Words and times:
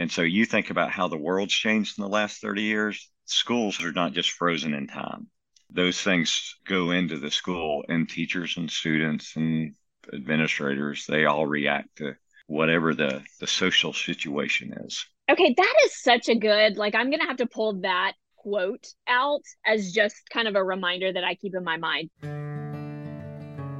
And 0.00 0.10
so 0.10 0.22
you 0.22 0.46
think 0.46 0.70
about 0.70 0.90
how 0.90 1.08
the 1.08 1.18
world's 1.18 1.52
changed 1.52 1.98
in 1.98 2.02
the 2.02 2.08
last 2.08 2.40
30 2.40 2.62
years, 2.62 3.10
schools 3.26 3.84
are 3.84 3.92
not 3.92 4.14
just 4.14 4.30
frozen 4.30 4.72
in 4.72 4.86
time. 4.86 5.26
Those 5.68 6.00
things 6.00 6.56
go 6.66 6.90
into 6.90 7.18
the 7.18 7.30
school, 7.30 7.84
and 7.86 8.08
teachers 8.08 8.56
and 8.56 8.70
students 8.70 9.36
and 9.36 9.74
administrators, 10.10 11.04
they 11.06 11.26
all 11.26 11.44
react 11.44 11.96
to 11.96 12.14
whatever 12.46 12.94
the, 12.94 13.22
the 13.40 13.46
social 13.46 13.92
situation 13.92 14.72
is. 14.86 15.04
Okay, 15.30 15.52
that 15.54 15.74
is 15.84 16.02
such 16.02 16.30
a 16.30 16.34
good, 16.34 16.78
like, 16.78 16.94
I'm 16.94 17.10
going 17.10 17.20
to 17.20 17.26
have 17.26 17.36
to 17.36 17.46
pull 17.46 17.82
that 17.82 18.14
quote 18.36 18.86
out 19.06 19.42
as 19.66 19.92
just 19.92 20.16
kind 20.32 20.48
of 20.48 20.56
a 20.56 20.64
reminder 20.64 21.12
that 21.12 21.24
I 21.24 21.34
keep 21.34 21.54
in 21.54 21.62
my 21.62 21.76
mind. 21.76 22.08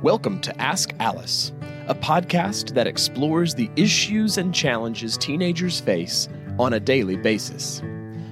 Welcome 0.02 0.42
to 0.42 0.60
Ask 0.60 0.92
Alice, 1.00 1.52
a 1.90 1.94
podcast 1.96 2.72
that 2.72 2.86
explores 2.86 3.52
the 3.52 3.68
issues 3.74 4.38
and 4.38 4.54
challenges 4.54 5.18
teenagers 5.18 5.80
face 5.80 6.28
on 6.56 6.74
a 6.74 6.78
daily 6.78 7.16
basis. 7.16 7.80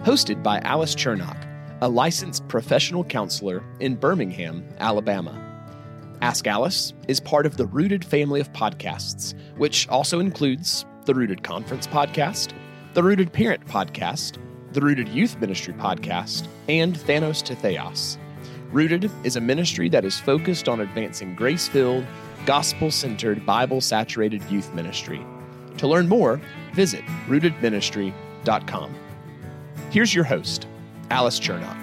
Hosted 0.03 0.45
by 0.45 0.61
Alice 0.61 0.95
Chernock, 0.95 1.45
a 1.81 1.89
licensed 1.89 2.47
professional 2.47 3.03
counselor 3.03 3.65
in 3.81 3.97
Birmingham, 3.97 4.65
Alabama. 4.79 5.37
Ask 6.23 6.47
Alice 6.47 6.93
is 7.09 7.19
part 7.19 7.47
of 7.47 7.57
the 7.57 7.67
Rooted 7.67 8.05
family 8.05 8.41
of 8.41 8.53
podcasts, 8.53 9.35
which 9.57 9.89
also 9.89 10.21
includes 10.21 10.87
the 11.07 11.15
Rooted 11.15 11.43
Conference 11.43 11.89
podcast, 11.89 12.53
the 12.95 13.03
Rooted 13.03 13.33
Parent 13.33 13.67
podcast, 13.67 14.39
the 14.73 14.81
Rooted 14.81 15.09
Youth 15.09 15.37
Ministry 15.41 15.75
podcast, 15.75 16.47
and 16.69 16.95
Thanos 16.95 17.43
to 17.43 17.57
Theos. 17.57 18.19
Rooted 18.71 19.11
is 19.25 19.35
a 19.35 19.41
ministry 19.41 19.89
that 19.89 20.05
is 20.05 20.21
focused 20.21 20.69
on 20.69 20.81
advancing 20.81 21.35
grace 21.35 21.67
filled, 21.67 22.07
gospel 22.49 22.91
centered, 22.91 23.45
Bible 23.45 23.79
saturated 23.79 24.43
youth 24.45 24.73
ministry. 24.73 25.21
To 25.77 25.87
learn 25.87 26.09
more, 26.09 26.41
visit 26.73 27.05
rootedministry.com. 27.27 28.95
Here's 29.91 30.15
your 30.15 30.25
host, 30.25 30.67
Alice 31.11 31.39
Chernock. 31.39 31.77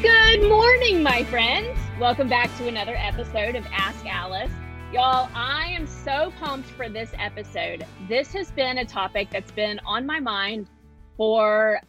Good 0.00 0.48
morning, 0.48 1.02
my 1.02 1.24
friends. 1.24 1.76
Welcome 1.98 2.28
back 2.28 2.56
to 2.58 2.68
another 2.68 2.94
episode 2.96 3.56
of 3.56 3.66
Ask 3.72 4.06
Alice. 4.06 4.52
Y'all, 4.92 5.28
I 5.34 5.66
am 5.70 5.88
so 5.88 6.32
pumped 6.38 6.70
for 6.70 6.88
this 6.88 7.10
episode. 7.18 7.84
This 8.08 8.32
has 8.32 8.52
been 8.52 8.78
a 8.78 8.84
topic 8.84 9.26
that's 9.32 9.50
been 9.50 9.80
on 9.84 10.06
my 10.06 10.20
mind 10.20 10.68
for 11.16 11.80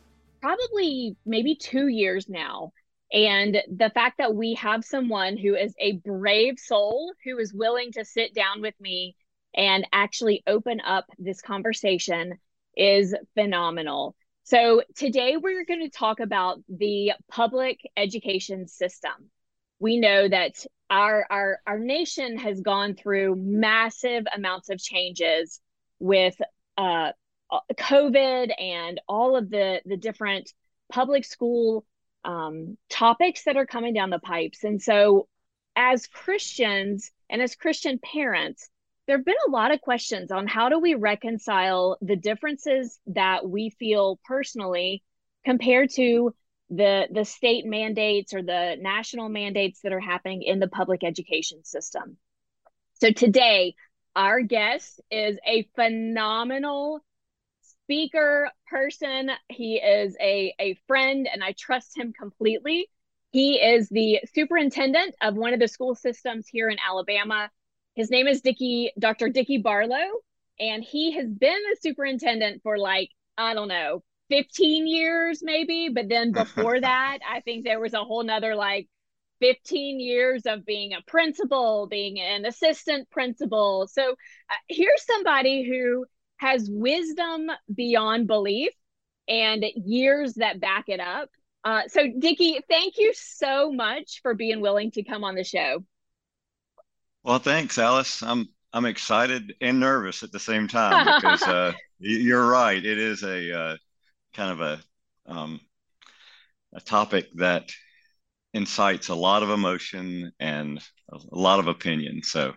probably 0.41 1.15
maybe 1.23 1.53
two 1.53 1.89
years 1.89 2.27
now. 2.27 2.71
And 3.11 3.61
the 3.73 3.89
fact 3.93 4.17
that 4.17 4.35
we 4.35 4.55
have 4.55 4.83
someone 4.83 5.37
who 5.37 5.55
is 5.55 5.73
a 5.79 5.93
brave 5.93 6.59
soul 6.59 7.13
who 7.23 7.37
is 7.37 7.53
willing 7.53 7.91
to 7.93 8.03
sit 8.03 8.33
down 8.33 8.61
with 8.61 8.75
me 8.81 9.15
and 9.55 9.87
actually 9.93 10.43
open 10.45 10.81
up 10.81 11.05
this 11.17 11.41
conversation 11.41 12.37
is 12.75 13.15
phenomenal. 13.33 14.15
So, 14.43 14.83
today 14.95 15.35
we're 15.35 15.65
going 15.65 15.81
to 15.81 15.89
talk 15.89 16.19
about 16.19 16.59
the 16.69 17.13
public 17.29 17.79
education 17.97 18.67
system. 18.67 19.31
We 19.79 19.99
know 19.99 20.27
that 20.27 20.65
our 20.89 21.25
our 21.29 21.59
our 21.67 21.79
nation 21.79 22.37
has 22.37 22.61
gone 22.61 22.95
through 22.95 23.35
massive 23.35 24.25
amounts 24.33 24.69
of 24.69 24.79
changes 24.79 25.59
with 25.99 26.35
uh, 26.77 27.11
uh, 27.51 27.59
COVID 27.73 28.53
and 28.57 29.01
all 29.07 29.35
of 29.35 29.49
the 29.49 29.81
the 29.85 29.97
different 29.97 30.53
public 30.89 31.25
school 31.25 31.85
um, 32.27 32.77
topics 32.89 33.45
that 33.45 33.57
are 33.57 33.65
coming 33.65 33.93
down 33.93 34.11
the 34.11 34.19
pipes. 34.19 34.63
And 34.63 34.81
so, 34.81 35.27
as 35.75 36.07
Christians 36.07 37.09
and 37.29 37.41
as 37.41 37.55
Christian 37.55 37.99
parents, 37.99 38.69
there 39.07 39.17
have 39.17 39.25
been 39.25 39.35
a 39.47 39.51
lot 39.51 39.73
of 39.73 39.79
questions 39.79 40.31
on 40.31 40.45
how 40.45 40.69
do 40.69 40.79
we 40.79 40.93
reconcile 40.93 41.97
the 42.01 42.17
differences 42.17 42.99
that 43.07 43.47
we 43.47 43.69
feel 43.69 44.19
personally 44.25 45.03
compared 45.45 45.89
to 45.91 46.35
the 46.69 47.07
the 47.09 47.23
state 47.23 47.65
mandates 47.65 48.33
or 48.33 48.41
the 48.43 48.75
national 48.81 49.29
mandates 49.29 49.79
that 49.81 49.93
are 49.93 50.01
happening 50.01 50.43
in 50.43 50.59
the 50.59 50.67
public 50.67 51.05
education 51.05 51.63
system. 51.63 52.17
So 52.95 53.11
today, 53.11 53.75
our 54.15 54.41
guest 54.41 54.99
is 55.09 55.37
a 55.47 55.69
phenomenal 55.75 56.99
speaker 57.87 58.51
person. 58.69 59.31
He 59.47 59.77
is 59.77 60.17
a, 60.19 60.53
a 60.59 60.77
friend, 60.87 61.27
and 61.31 61.41
I 61.41 61.53
trust 61.53 61.97
him 61.97 62.11
completely. 62.11 62.89
He 63.31 63.55
is 63.55 63.87
the 63.87 64.19
superintendent 64.35 65.15
of 65.21 65.35
one 65.35 65.53
of 65.53 65.61
the 65.61 65.69
school 65.69 65.95
systems 65.95 66.47
here 66.49 66.67
in 66.69 66.77
Alabama. 66.85 67.49
His 67.95 68.11
name 68.11 68.27
is 68.27 68.41
Dicky, 68.41 68.91
Dr. 68.99 69.29
Dicky 69.29 69.59
Barlow, 69.59 70.19
and 70.59 70.83
he 70.83 71.13
has 71.13 71.29
been 71.29 71.59
the 71.69 71.77
superintendent 71.81 72.61
for 72.61 72.77
like, 72.77 73.09
I 73.37 73.53
don't 73.53 73.69
know, 73.69 74.03
15 74.29 74.87
years 74.87 75.39
maybe 75.41 75.87
but 75.87 76.09
then 76.09 76.31
before 76.33 76.81
that 76.81 77.19
i 77.25 77.39
think 77.39 77.63
there 77.63 77.79
was 77.79 77.93
a 77.93 78.03
whole 78.03 78.21
nother 78.25 78.55
like 78.55 78.89
15 79.39 80.01
years 80.01 80.41
of 80.45 80.65
being 80.65 80.91
a 80.91 81.01
principal 81.07 81.87
being 81.87 82.19
an 82.19 82.45
assistant 82.45 83.09
principal 83.09 83.87
so 83.87 84.11
uh, 84.11 84.55
here's 84.67 85.05
somebody 85.05 85.63
who 85.63 86.05
has 86.37 86.69
wisdom 86.71 87.49
beyond 87.73 88.27
belief 88.27 88.71
and 89.27 89.65
years 89.75 90.35
that 90.35 90.59
back 90.59 90.85
it 90.87 90.99
up. 90.99 91.29
Uh, 91.63 91.81
so 91.87 92.07
dicky 92.19 92.59
thank 92.69 92.97
you 92.97 93.11
so 93.13 93.71
much 93.71 94.21
for 94.21 94.33
being 94.33 94.61
willing 94.61 94.91
to 94.91 95.03
come 95.03 95.23
on 95.23 95.35
the 95.35 95.43
show. 95.43 95.83
Well 97.23 97.39
thanks 97.39 97.77
alice. 97.77 98.21
I'm 98.23 98.47
i'm 98.73 98.85
excited 98.85 99.53
and 99.61 99.79
nervous 99.79 100.23
at 100.23 100.31
the 100.31 100.39
same 100.39 100.67
time 100.67 101.05
because 101.05 101.43
uh, 101.43 101.73
you're 101.99 102.47
right. 102.47 102.83
It 102.83 102.97
is 102.97 103.23
a 103.23 103.59
uh, 103.59 103.77
kind 104.33 104.51
of 104.51 104.61
a 104.61 104.81
um, 105.31 105.59
a 106.73 106.81
topic 106.81 107.27
that 107.35 107.71
incites 108.53 109.09
a 109.09 109.15
lot 109.15 109.43
of 109.43 109.49
emotion 109.49 110.31
and 110.39 110.79
a 111.11 111.17
lot 111.31 111.59
of 111.59 111.67
opinion. 111.67 112.21
So, 112.23 112.53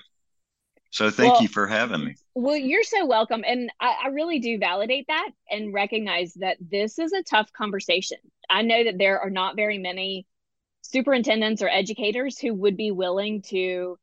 so 0.90 1.10
thank 1.10 1.34
well, 1.34 1.42
you 1.42 1.48
for 1.48 1.66
having 1.66 2.04
me. 2.04 2.14
Well, 2.34 2.56
you're 2.56 2.84
so 2.84 3.06
welcome, 3.06 3.44
and 3.46 3.70
I, 3.80 3.94
I 4.04 4.08
really 4.08 4.38
do 4.38 4.58
validate 4.58 5.06
that 5.08 5.30
and 5.50 5.72
recognize 5.72 6.34
that 6.34 6.56
this 6.60 6.98
is 6.98 7.12
a 7.12 7.22
tough 7.22 7.52
conversation. 7.52 8.18
I 8.48 8.62
know 8.62 8.84
that 8.84 8.98
there 8.98 9.20
are 9.20 9.30
not 9.30 9.56
very 9.56 9.78
many 9.78 10.26
superintendents 10.82 11.62
or 11.62 11.68
educators 11.68 12.38
who 12.38 12.54
would 12.54 12.76
be 12.76 12.90
willing 12.90 13.42
to 13.42 13.98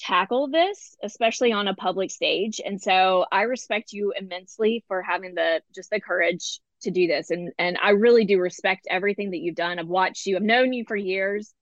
tackle 0.00 0.48
this 0.48 0.96
especially 1.02 1.50
on 1.50 1.66
a 1.66 1.74
public 1.74 2.08
stage 2.08 2.60
and 2.64 2.80
so 2.80 3.26
i 3.32 3.42
respect 3.42 3.92
you 3.92 4.12
immensely 4.16 4.84
for 4.86 5.02
having 5.02 5.34
the 5.34 5.60
just 5.74 5.90
the 5.90 6.00
courage 6.00 6.60
to 6.80 6.90
do 6.90 7.06
this 7.06 7.30
and 7.30 7.52
and 7.58 7.78
I 7.82 7.90
really 7.90 8.24
do 8.24 8.38
respect 8.38 8.86
everything 8.90 9.30
that 9.30 9.38
you've 9.38 9.54
done. 9.54 9.78
I've 9.78 9.88
watched 9.88 10.26
you, 10.26 10.36
I've 10.36 10.42
known 10.42 10.72
you 10.72 10.84
for 10.86 10.96
years 10.96 11.52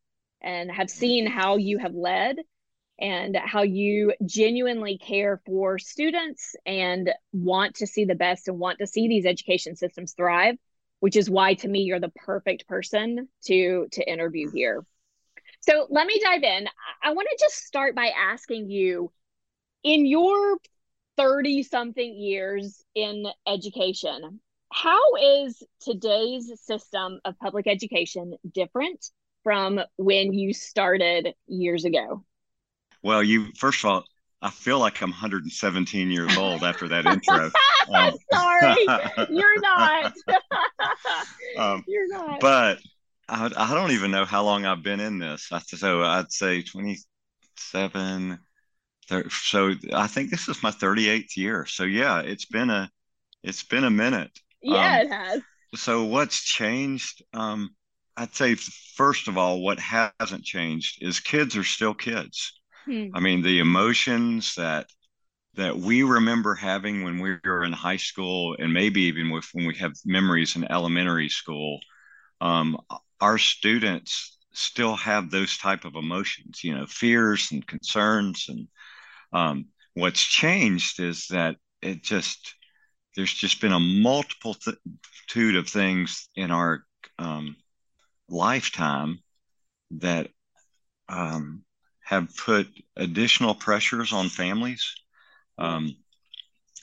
and 0.42 0.70
have 0.70 0.91
seen 0.91 1.26
how 1.26 1.56
you 1.56 1.78
have 1.78 1.94
led 1.94 2.36
and 2.99 3.37
how 3.37 3.62
you 3.62 4.15
genuinely 4.25 4.99
care 4.99 5.41
for 5.45 5.79
students 5.79 6.55
and 6.65 7.11
want 7.33 7.77
to 7.77 7.87
see 7.87 8.05
the 8.05 8.15
best 8.15 8.49
and 8.49 8.59
want 8.59 8.79
to 8.79 8.87
see 8.87 9.09
these 9.09 9.27
education 9.27 9.77
systems 9.77 10.15
thrive, 10.15 10.57
which 11.01 11.17
is 11.17 11.29
why 11.29 11.55
to 11.55 11.69
me 11.69 11.81
you're 11.81 12.01
the 12.01 12.12
perfect 12.25 12.67
person 12.67 13.29
to 13.45 13.87
to 13.93 14.11
interview 14.11 14.51
here. 14.51 14.84
So 15.61 15.87
let 15.91 16.07
me 16.07 16.21
dive 16.23 16.43
in. 16.43 16.69
I 17.03 17.12
want 17.12 17.29
to 17.31 17.45
just 17.45 17.67
start 17.67 17.95
by 17.95 18.12
asking 18.17 18.71
you 18.71 19.13
in 19.83 20.07
your 20.07 20.59
30 21.17 21.63
something 21.63 22.15
years 22.15 22.84
in 22.95 23.27
education, 23.47 24.41
how 24.73 25.01
is 25.17 25.63
today's 25.81 26.53
system 26.63 27.21
of 27.25 27.39
public 27.39 27.67
education 27.67 28.34
different 28.53 29.11
from 29.43 29.81
when 29.97 30.33
you 30.33 30.53
started 30.53 31.34
years 31.47 31.84
ago? 31.84 32.25
Well, 33.06 33.22
you 33.22 33.53
first 33.56 33.84
of 33.84 33.91
all, 33.91 34.05
I 34.43 34.50
feel 34.50 34.81
like 34.81 35.00
I'm 35.00 35.11
117 35.11 36.11
years 36.11 36.37
old 36.37 36.65
after 36.65 36.89
that 36.89 37.06
intro. 37.06 37.50
Um, 37.89 38.15
Sorry, 38.33 38.75
you're 39.30 39.60
not. 39.60 40.13
um, 41.57 41.84
you're 41.86 42.09
not. 42.09 42.41
But 42.41 42.80
I, 43.28 43.48
I 43.57 43.75
don't 43.75 43.92
even 43.92 44.10
know 44.10 44.25
how 44.25 44.42
long 44.42 44.66
I've 44.66 44.83
been 44.83 44.98
in 44.98 45.21
this. 45.21 45.53
So 45.66 46.03
I'd 46.03 46.33
say 46.33 46.63
27. 46.63 48.39
30, 49.09 49.30
so 49.30 49.72
I 49.95 50.09
think 50.09 50.30
this 50.30 50.48
is 50.48 50.65
my 50.65 50.72
38th 50.72 51.36
year. 51.36 51.65
So 51.66 51.84
yeah, 51.84 52.22
it's 52.22 52.47
been 52.47 52.71
a 52.71 52.91
it's 53.45 53.63
been 53.63 53.84
a 53.84 53.91
minute. 53.91 54.36
Yeah, 54.63 54.97
um, 54.98 55.07
it 55.07 55.13
has. 55.13 55.42
So 55.77 56.03
what's 56.07 56.42
changed? 56.42 57.22
Um, 57.33 57.71
I'd 58.16 58.34
say 58.34 58.57
first 58.57 59.28
of 59.28 59.39
all, 59.39 59.60
what 59.60 59.78
hasn't 59.78 60.42
changed 60.42 61.04
is 61.04 61.21
kids 61.21 61.57
are 61.57 61.63
still 61.63 61.95
kids. 61.95 62.53
Hmm. 62.86 63.10
I 63.15 63.21
mean, 63.21 63.42
the 63.42 63.60
emotions 63.60 64.54
that 64.56 64.86
that 65.54 65.77
we 65.77 66.03
remember 66.03 66.54
having 66.54 67.03
when 67.03 67.18
we 67.21 67.36
were 67.44 67.65
in 67.65 67.72
high 67.72 67.97
school, 67.97 68.56
and 68.59 68.72
maybe 68.72 69.03
even 69.03 69.30
with 69.30 69.47
when 69.53 69.66
we 69.66 69.74
have 69.77 69.92
memories 70.04 70.54
in 70.56 70.71
elementary 70.71 71.30
school, 71.30 71.80
um, 72.41 72.78
our 73.21 73.38
students 73.38 74.38
still 74.53 74.97
have 74.97 75.30
those 75.30 75.56
type 75.59 75.84
of 75.84 75.97
emotions. 75.97 76.62
You 76.62 76.74
know, 76.74 76.86
fears 76.86 77.53
and 77.53 77.66
concerns, 77.66 78.47
and 78.48 78.68
um, 79.32 79.66
what's 79.94 80.22
changed 80.22 81.00
is 81.00 81.28
that 81.28 81.56
it 81.82 82.03
just 82.03 82.54
there's 83.16 83.32
just 83.32 83.60
been 83.60 83.72
a 83.72 83.80
multitude 83.80 85.56
of 85.56 85.68
things 85.68 86.28
in 86.36 86.50
our 86.50 86.84
um, 87.18 87.56
lifetime 88.28 89.21
that 89.92 90.28
um, 91.09 91.65
have 92.06 92.28
put 92.36 92.68
additional 92.97 93.53
pressures 93.53 94.12
on 94.12 94.28
families. 94.28 94.94
Um, 95.58 95.97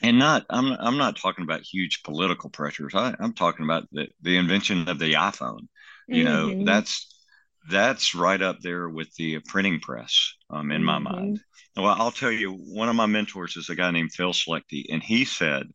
and 0.01 0.19
not, 0.19 0.45
I'm, 0.49 0.73
I'm 0.73 0.97
not 0.97 1.15
talking 1.15 1.45
about 1.45 1.61
huge 1.61 2.03
political 2.03 2.49
pressures. 2.49 2.93
I, 2.93 3.15
am 3.21 3.31
talking 3.31 3.63
about 3.63 3.87
the, 3.93 4.09
the 4.21 4.35
invention 4.35 4.89
of 4.89 4.99
the 4.99 5.13
iPhone. 5.13 5.69
You 6.09 6.25
mm-hmm. 6.25 6.59
know, 6.59 6.65
that's 6.65 7.09
that's 7.69 8.13
right 8.13 8.41
up 8.41 8.59
there 8.59 8.89
with 8.89 9.15
the 9.15 9.39
printing 9.47 9.79
press 9.79 10.33
um, 10.49 10.71
in 10.71 10.81
mm-hmm. 10.81 10.85
my 10.87 10.99
mind. 10.99 11.39
Well, 11.77 11.95
I'll 11.97 12.11
tell 12.11 12.31
you, 12.31 12.51
one 12.51 12.89
of 12.89 12.95
my 12.97 13.05
mentors 13.05 13.55
is 13.55 13.69
a 13.69 13.75
guy 13.75 13.91
named 13.91 14.11
Phil 14.11 14.33
Schlechty, 14.33 14.87
and 14.91 15.01
he 15.01 15.23
said 15.23 15.71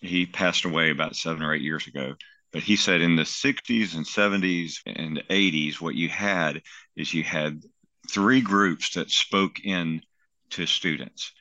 he 0.00 0.24
passed 0.24 0.64
away 0.64 0.88
about 0.88 1.16
seven 1.16 1.42
or 1.42 1.52
eight 1.52 1.60
years 1.60 1.86
ago. 1.86 2.14
But 2.50 2.62
he 2.62 2.76
said 2.76 3.02
in 3.02 3.14
the 3.14 3.24
60s 3.24 3.94
and 3.94 4.06
70s 4.06 4.76
and 4.86 5.22
80s, 5.28 5.82
what 5.82 5.94
you 5.94 6.08
had 6.08 6.62
is 6.96 7.12
you 7.12 7.22
had 7.22 7.62
three 8.10 8.40
groups 8.40 8.94
that 8.94 9.10
spoke 9.10 9.60
in 9.64 10.02
to 10.50 10.66
students. 10.66 11.32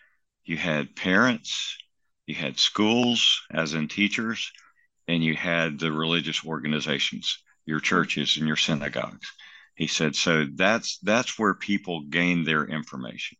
You 0.43 0.57
had 0.57 0.95
parents, 0.95 1.77
you 2.25 2.35
had 2.35 2.59
schools, 2.59 3.41
as 3.51 3.73
in 3.73 3.87
teachers, 3.87 4.51
and 5.07 5.23
you 5.23 5.35
had 5.35 5.79
the 5.79 5.91
religious 5.91 6.45
organizations, 6.45 7.39
your 7.65 7.79
churches 7.79 8.37
and 8.37 8.47
your 8.47 8.55
synagogues. 8.55 9.27
He 9.75 9.87
said, 9.87 10.15
so 10.15 10.45
that's 10.55 10.99
that's 10.99 11.39
where 11.39 11.53
people 11.53 12.01
gained 12.09 12.45
their 12.45 12.65
information. 12.65 13.37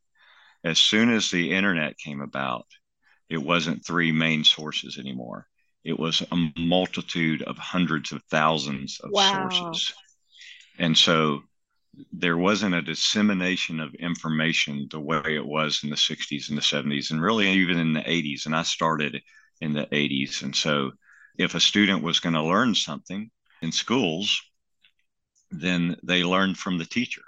As 0.64 0.80
soon 0.80 1.12
as 1.14 1.30
the 1.30 1.52
internet 1.52 1.98
came 1.98 2.22
about, 2.22 2.66
it 3.30 3.38
wasn't 3.38 3.86
three 3.86 4.12
main 4.12 4.44
sources 4.44 4.98
anymore. 4.98 5.48
It 5.84 5.98
was 5.98 6.24
a 6.32 6.52
multitude 6.58 7.42
of 7.44 7.58
hundreds 7.58 8.12
of 8.12 8.24
thousands 8.30 9.00
of 9.02 9.12
wow. 9.12 9.50
sources. 9.50 9.94
And 10.78 10.98
so 10.98 11.44
there 12.12 12.38
wasn't 12.38 12.76
a 12.76 12.82
dissemination 12.82 13.80
of 13.80 13.94
information 13.96 14.88
the 14.90 15.00
way 15.00 15.22
it 15.26 15.46
was 15.46 15.84
in 15.84 15.90
the 15.90 15.96
60s 15.96 16.50
and 16.50 16.58
the 16.58 16.62
70s, 16.62 17.12
and 17.12 17.22
really 17.22 17.50
even 17.50 17.78
in 17.78 17.94
the 17.94 18.02
80s. 18.02 18.46
And 18.46 18.56
I 18.56 18.64
started 18.64 19.22
in 19.62 19.74
the 19.74 19.86
80s. 19.88 20.44
And 20.44 20.56
so 20.56 20.92
if 21.38 21.56
a 21.56 21.60
student 21.60 22.04
was 22.04 22.20
going 22.20 22.34
to 22.34 22.44
learn 22.44 22.76
something 22.76 23.30
in 23.62 23.72
schools, 23.72 24.42
then 25.52 25.98
they 26.04 26.24
learned 26.24 26.58
from 26.58 26.78
the 26.78 26.86
teacher. 26.86 27.24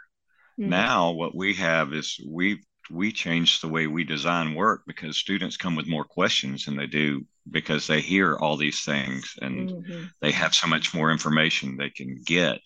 Mm-hmm. 0.60 0.70
Now, 0.70 1.12
what 1.12 1.36
we 1.36 1.56
have 1.56 1.94
is 1.94 2.20
we 2.28 2.62
we 2.90 3.12
changed 3.12 3.62
the 3.62 3.70
way 3.70 3.88
we 3.88 4.04
design 4.04 4.54
work 4.54 4.82
because 4.86 5.16
students 5.16 5.56
come 5.56 5.76
with 5.76 5.88
more 5.88 6.04
questions 6.04 6.66
than 6.66 6.76
they 6.76 6.88
do 6.88 7.26
because 7.50 7.88
they 7.88 8.02
hear 8.02 8.36
all 8.36 8.58
these 8.58 8.82
things 8.82 9.36
and 9.42 9.70
mm-hmm. 9.70 10.04
they 10.20 10.32
have 10.32 10.54
so 10.54 10.68
much 10.68 10.94
more 10.94 11.10
information 11.10 11.78
they 11.78 11.90
can 11.90 12.22
get 12.26 12.60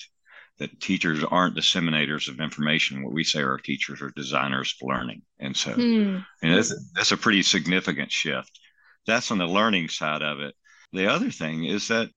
that 0.58 0.80
teachers 0.80 1.24
aren't 1.24 1.58
disseminators 1.58 2.30
of 2.30 2.40
information. 2.40 3.04
What 3.04 3.14
we 3.14 3.24
say 3.24 3.42
our 3.42 3.58
teachers 3.58 4.02
are 4.02 4.12
designers 4.12 4.74
of 4.82 4.88
learning. 4.88 5.22
And 5.40 5.56
so 5.56 5.74
mm. 5.74 6.26
and 6.42 6.58
that's, 6.58 6.74
that's 6.94 7.12
a 7.12 7.18
pretty 7.18 7.44
significant 7.44 8.12
shift. 8.12 8.60
That's 9.06 9.32
on 9.32 9.38
the 9.38 9.46
learning 9.46 9.90
side 9.90 10.22
of 10.22 10.40
it. 10.40 10.56
The 10.94 11.12
other 11.12 11.30
thing 11.30 11.66
is 11.66 11.90
that 11.90 12.10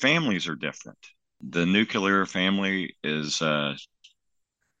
families 0.00 0.48
are 0.48 0.56
different 0.56 0.98
the 1.42 1.66
nuclear 1.66 2.24
family 2.24 2.96
is 3.02 3.42
uh, 3.42 3.74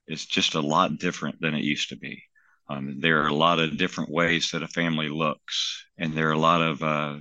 is 0.06 0.24
just 0.26 0.54
a 0.54 0.60
lot 0.60 0.98
different 0.98 1.40
than 1.40 1.54
it 1.54 1.64
used 1.64 1.88
to 1.88 1.96
be. 1.96 2.22
Um, 2.68 3.00
there 3.00 3.22
are 3.22 3.28
a 3.28 3.34
lot 3.34 3.58
of 3.58 3.76
different 3.76 4.10
ways 4.10 4.50
that 4.50 4.62
a 4.62 4.68
family 4.68 5.08
looks, 5.08 5.84
and 5.98 6.14
there 6.14 6.28
are 6.28 6.32
a 6.32 6.38
lot 6.38 6.62
of 6.62 6.82
uh, 6.82 7.18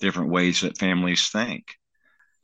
different 0.00 0.30
ways 0.30 0.62
that 0.62 0.78
families 0.78 1.28
think. 1.28 1.64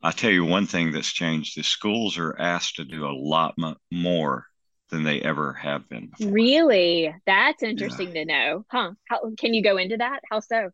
I 0.01 0.11
tell 0.11 0.31
you 0.31 0.45
one 0.45 0.67
thing 0.67 0.91
that's 0.91 1.11
changed: 1.11 1.57
the 1.57 1.63
schools 1.63 2.17
are 2.17 2.39
asked 2.39 2.75
to 2.75 2.85
do 2.85 3.05
a 3.05 3.17
lot 3.17 3.55
more 3.91 4.45
than 4.89 5.03
they 5.03 5.21
ever 5.21 5.53
have 5.53 5.89
been. 5.89 6.11
Before. 6.17 6.31
Really, 6.31 7.13
that's 7.25 7.63
interesting 7.63 8.15
yeah. 8.15 8.23
to 8.23 8.25
know, 8.25 8.65
huh? 8.69 8.91
How 9.09 9.31
can 9.37 9.53
you 9.53 9.63
go 9.63 9.77
into 9.77 9.97
that? 9.97 10.21
How 10.29 10.39
so? 10.39 10.69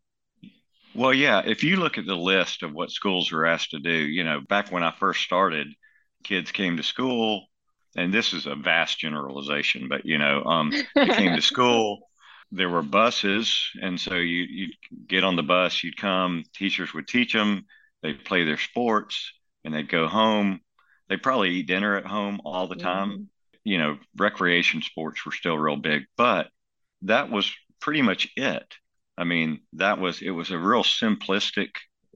Well, 0.94 1.14
yeah, 1.14 1.42
if 1.46 1.64
you 1.64 1.78
look 1.78 1.98
at 1.98 2.06
the 2.06 2.18
list 2.18 2.64
of 2.64 2.74
what 2.74 2.92
schools 2.92 3.32
are 3.32 3.46
asked 3.46 3.72
to 3.72 3.80
do, 3.80 3.92
you 3.92 4.26
know, 4.26 4.42
back 4.42 4.72
when 4.72 4.84
I 4.84 4.92
first 4.92 5.22
started, 5.22 5.68
kids 6.24 6.52
came 6.52 6.78
to 6.78 6.84
school, 6.84 7.48
and 7.96 8.14
this 8.14 8.34
is 8.34 8.46
a 8.46 8.56
vast 8.56 9.00
generalization, 9.00 9.88
but 9.88 10.06
you 10.06 10.18
know, 10.18 10.44
um, 10.44 10.72
they 10.96 11.08
came 11.08 11.36
to 11.36 11.42
school. 11.54 12.10
There 12.54 12.70
were 12.70 12.84
buses, 12.84 13.70
and 13.82 13.98
so 13.98 14.16
you 14.16 14.44
you 14.50 14.68
get 15.08 15.24
on 15.24 15.38
the 15.38 15.44
bus, 15.44 15.84
you'd 15.84 15.96
come. 15.96 16.44
Teachers 16.54 16.94
would 16.94 17.08
teach 17.08 17.32
them. 17.32 17.66
They'd 18.02 18.26
play 18.26 18.44
their 18.44 18.58
sports, 18.58 19.34
and 19.64 19.74
they'd 19.74 19.90
go 19.90 20.08
home. 20.08 20.62
They'd 21.10 21.24
probably 21.24 21.52
eat 21.52 21.68
dinner 21.68 21.98
at 21.98 22.06
home 22.06 22.42
all 22.46 22.68
the 22.68 22.76
time. 22.76 23.12
Mm-hmm. 23.12 23.24
You 23.64 23.78
know, 23.78 23.98
recreation 24.18 24.82
sports 24.82 25.26
were 25.26 25.32
still 25.32 25.58
real 25.58 25.76
big, 25.76 26.04
but 26.18 26.50
that 27.04 27.30
was 27.30 27.52
pretty 27.80 28.02
much 28.02 28.30
it 28.36 28.66
I 29.22 29.24
mean, 29.24 29.62
that 29.74 30.00
was 30.00 30.22
it 30.22 30.32
was 30.32 30.50
a 30.50 30.58
real 30.58 30.84
simplistic 30.84 31.70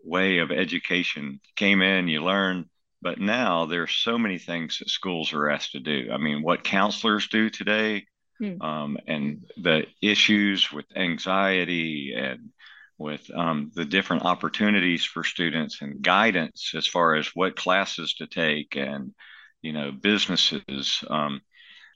way 0.03 0.39
of 0.39 0.51
education. 0.51 1.39
Came 1.55 1.83
in, 1.83 2.07
you 2.07 2.23
learn, 2.23 2.69
but 2.99 3.19
now 3.19 3.65
there's 3.65 3.91
so 3.91 4.17
many 4.17 4.39
things 4.39 4.79
that 4.79 4.89
schools 4.89 5.31
are 5.31 5.49
asked 5.49 5.73
to 5.73 5.79
do. 5.79 6.09
I 6.11 6.17
mean, 6.17 6.41
what 6.41 6.63
counselors 6.63 7.27
do 7.27 7.51
today, 7.51 8.07
hmm. 8.39 8.59
um, 8.59 8.97
and 9.07 9.45
the 9.57 9.85
issues 10.01 10.71
with 10.71 10.85
anxiety 10.95 12.13
and 12.17 12.49
with 12.97 13.29
um, 13.33 13.71
the 13.75 13.85
different 13.85 14.23
opportunities 14.23 15.03
for 15.03 15.23
students 15.23 15.81
and 15.81 16.01
guidance 16.01 16.73
as 16.75 16.87
far 16.87 17.15
as 17.15 17.27
what 17.33 17.55
classes 17.55 18.13
to 18.15 18.27
take 18.27 18.75
and 18.75 19.13
you 19.61 19.73
know 19.73 19.91
businesses. 19.91 21.03
Um, 21.09 21.41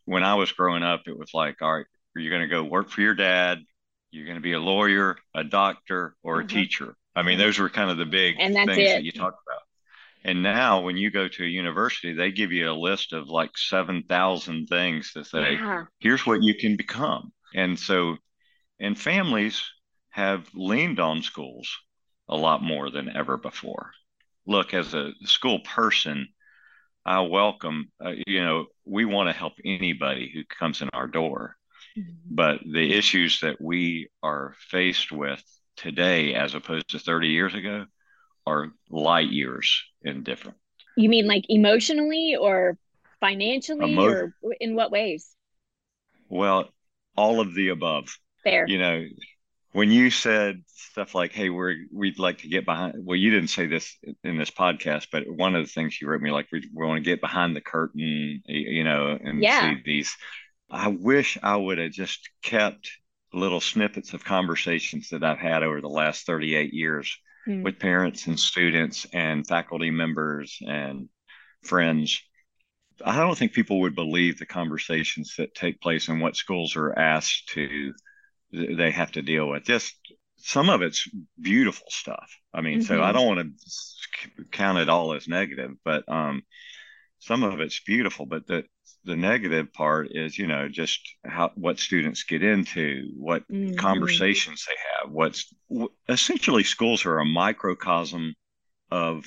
when 0.06 0.24
I 0.24 0.36
was 0.36 0.52
growing 0.52 0.84
up, 0.84 1.02
it 1.08 1.18
was 1.18 1.34
like, 1.34 1.62
all 1.62 1.74
right, 1.74 1.86
are 2.16 2.22
you 2.22 2.30
going 2.30 2.42
to 2.42 2.48
go 2.48 2.64
work 2.64 2.90
for 2.90 3.02
your 3.02 3.16
dad 3.16 3.60
you're 4.12 4.26
going 4.26 4.38
to 4.38 4.42
be 4.42 4.54
a 4.54 4.60
lawyer, 4.60 5.18
a 5.36 5.44
doctor, 5.44 6.16
or 6.24 6.40
a 6.40 6.44
mm-hmm. 6.44 6.58
teacher. 6.58 6.96
I 7.16 7.24
mean, 7.24 7.38
those 7.38 7.60
were 7.60 7.70
kind 7.70 7.92
of 7.92 7.98
the 7.98 8.06
big 8.06 8.38
things 8.38 8.78
it. 8.78 8.88
that 8.88 9.04
you 9.04 9.12
talked 9.12 9.38
about. 9.46 9.62
And 10.24 10.44
now, 10.44 10.82
when 10.82 10.98
you 10.98 11.12
go 11.12 11.28
to 11.28 11.44
a 11.44 11.48
university, 11.48 12.14
they 12.14 12.32
give 12.32 12.52
you 12.52 12.70
a 12.70 12.74
list 12.74 13.14
of 13.14 13.30
like 13.30 13.52
7,000 13.58 14.68
things 14.68 15.14
to 15.14 15.24
say, 15.24 15.54
yeah. 15.54 15.86
here's 16.00 16.26
what 16.26 16.44
you 16.44 16.56
can 16.56 16.76
become. 16.76 17.32
And 17.56 17.80
so, 17.80 18.18
and 18.80 19.00
families 19.00 19.64
have 20.10 20.48
leaned 20.54 21.00
on 21.00 21.22
schools 21.22 21.78
a 22.28 22.36
lot 22.36 22.62
more 22.62 22.90
than 22.90 23.16
ever 23.16 23.38
before. 23.38 23.92
Look, 24.46 24.74
as 24.74 24.94
a 24.94 25.12
school 25.24 25.60
person, 25.60 26.28
I 27.06 27.22
welcome, 27.22 27.92
uh, 28.04 28.14
you 28.28 28.44
know, 28.44 28.66
we 28.86 29.06
want 29.06 29.30
to 29.30 29.34
help 29.34 29.54
anybody 29.64 30.32
who 30.34 30.44
comes 30.44 30.82
in 30.82 30.90
our 30.94 31.08
door. 31.08 31.56
Mm-hmm. 31.98 32.12
But 32.30 32.60
the 32.62 32.94
issues 32.94 33.40
that 33.42 33.62
we 33.62 34.10
are 34.22 34.56
faced 34.70 35.12
with 35.12 35.44
today, 35.76 36.34
as 36.34 36.56
opposed 36.56 36.90
to 36.90 37.00
30 37.00 37.30
years 37.30 37.56
ago, 37.56 37.86
are 38.46 38.72
light 38.90 39.30
years 39.30 39.84
in 40.02 40.24
different. 40.24 40.58
You 40.98 41.10
mean 41.10 41.28
like 41.28 41.46
emotionally 41.50 42.36
or 42.40 42.78
financially, 43.20 43.94
Emo- 43.94 44.06
or 44.06 44.34
in 44.60 44.76
what 44.76 44.92
ways? 44.92 45.36
Well, 46.30 46.70
all 47.16 47.40
of 47.40 47.54
the 47.54 47.70
above. 47.70 48.18
Fair. 48.44 48.66
You 48.68 48.80
know, 48.80 49.06
when 49.72 49.92
you 49.92 50.10
said 50.10 50.64
stuff 50.68 51.14
like, 51.14 51.32
"Hey, 51.32 51.50
we're 51.50 51.76
we'd 51.94 52.20
like 52.20 52.40
to 52.40 52.48
get 52.48 52.66
behind," 52.66 52.96
well, 53.06 53.18
you 53.18 53.30
didn't 53.30 53.50
say 53.50 53.68
this 53.68 53.96
in 54.24 54.38
this 54.38 54.52
podcast, 54.52 55.08
but 55.12 55.24
one 55.28 55.56
of 55.56 55.66
the 55.66 55.72
things 55.72 56.00
you 56.02 56.08
wrote 56.08 56.22
me 56.22 56.32
like, 56.32 56.48
we, 56.52 56.68
we 56.74 56.86
want 56.86 56.98
to 56.98 57.10
get 57.10 57.22
behind 57.22 57.56
the 57.56 57.62
curtain, 57.62 58.42
you 58.46 58.84
know, 58.84 59.18
and 59.22 59.42
yeah. 59.42 59.62
see 59.62 59.82
these 59.86 60.16
I 60.72 60.90
wish 60.90 61.38
I 61.42 61.56
would 61.56 61.78
have 61.78 61.92
just 61.92 62.30
kept 62.44 62.90
little 63.34 63.62
snippets 63.62 64.14
of 64.14 64.24
conversations 64.24 65.10
that 65.10 65.24
I've 65.24 65.40
had 65.40 65.64
over 65.64 65.82
the 65.82 65.90
last 65.90 66.26
38 66.26 66.74
years 66.74 67.18
mm. 67.48 67.64
with 67.64 67.80
parents 67.80 68.28
and 68.28 68.40
students 68.40 69.06
and 69.14 69.46
faculty 69.48 69.92
members 69.92 70.58
and 70.68 71.10
friends. 71.64 72.22
I 73.04 73.18
don't 73.18 73.38
think 73.38 73.54
people 73.54 73.82
would 73.82 73.96
believe 73.96 74.38
the 74.38 74.46
conversations 74.46 75.36
that 75.38 75.56
take 75.56 75.82
place 75.82 76.08
and 76.08 76.22
what 76.22 76.36
schools 76.36 76.76
are 76.76 76.98
asked 76.98 77.50
to 77.50 77.94
they 78.52 78.92
have 78.92 79.12
to 79.14 79.22
deal 79.22 79.48
with. 79.48 79.64
Just 79.64 79.96
some 80.38 80.70
of 80.70 80.82
it's 80.82 81.08
beautiful 81.40 81.88
stuff. 81.90 82.30
I 82.54 82.62
mean, 82.62 82.80
mm-hmm. 82.80 82.88
so 82.88 83.02
I 83.02 83.08
mm-hmm. 83.08 83.14
don't 83.14 83.28
want 83.28 83.40
to 83.40 84.46
count 84.52 84.78
it 84.78 84.90
all 84.90 85.14
as 85.14 85.28
negative, 85.28 85.72
but 85.84 86.04
um, 86.08 86.44
some 87.20 87.44
of 87.44 87.60
it's 87.60 87.82
beautiful. 87.82 88.26
But 88.26 88.48
the 88.48 88.64
the 89.06 89.16
negative 89.16 89.72
part 89.74 90.10
is 90.12 90.38
you 90.38 90.48
know 90.48 90.68
just 90.68 91.00
how 91.26 91.52
what 91.56 91.80
students 91.80 92.24
get 92.24 92.44
into 92.44 93.10
what 93.18 93.48
mm-hmm. 93.50 93.76
conversations 93.76 94.66
they 94.68 94.76
have 94.76 95.12
what's 95.12 95.54
essentially 96.08 96.64
schools 96.64 97.06
are 97.06 97.20
a 97.20 97.26
microcosm 97.26 98.34
of 98.92 99.26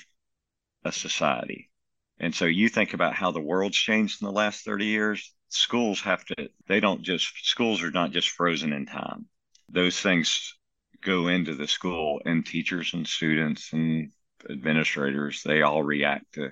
a 0.85 0.93
society 0.93 1.71
and 2.19 2.35
so 2.35 2.45
you 2.45 2.69
think 2.69 2.93
about 2.93 3.15
how 3.15 3.31
the 3.31 3.41
world's 3.41 3.77
changed 3.77 4.21
in 4.21 4.27
the 4.27 4.33
last 4.33 4.65
30 4.65 4.87
years 4.87 5.35
schools 5.53 6.01
have 6.01 6.25
to 6.25 6.49
they 6.67 6.81
don't 6.81 7.03
just 7.03 7.31
schools 7.47 7.83
are 7.83 7.91
not 7.91 8.11
just 8.11 8.31
frozen 8.31 8.73
in 8.73 8.87
time. 8.87 9.27
Those 9.69 10.01
things 10.01 10.55
go 11.03 11.29
into 11.29 11.55
the 11.55 11.69
school 11.69 12.21
and 12.25 12.45
teachers 12.45 12.95
and 12.95 13.07
students 13.07 13.73
and 13.73 14.13
administrators 14.49 15.43
they 15.45 15.63
all 15.63 15.83
react 15.83 16.35
to 16.35 16.51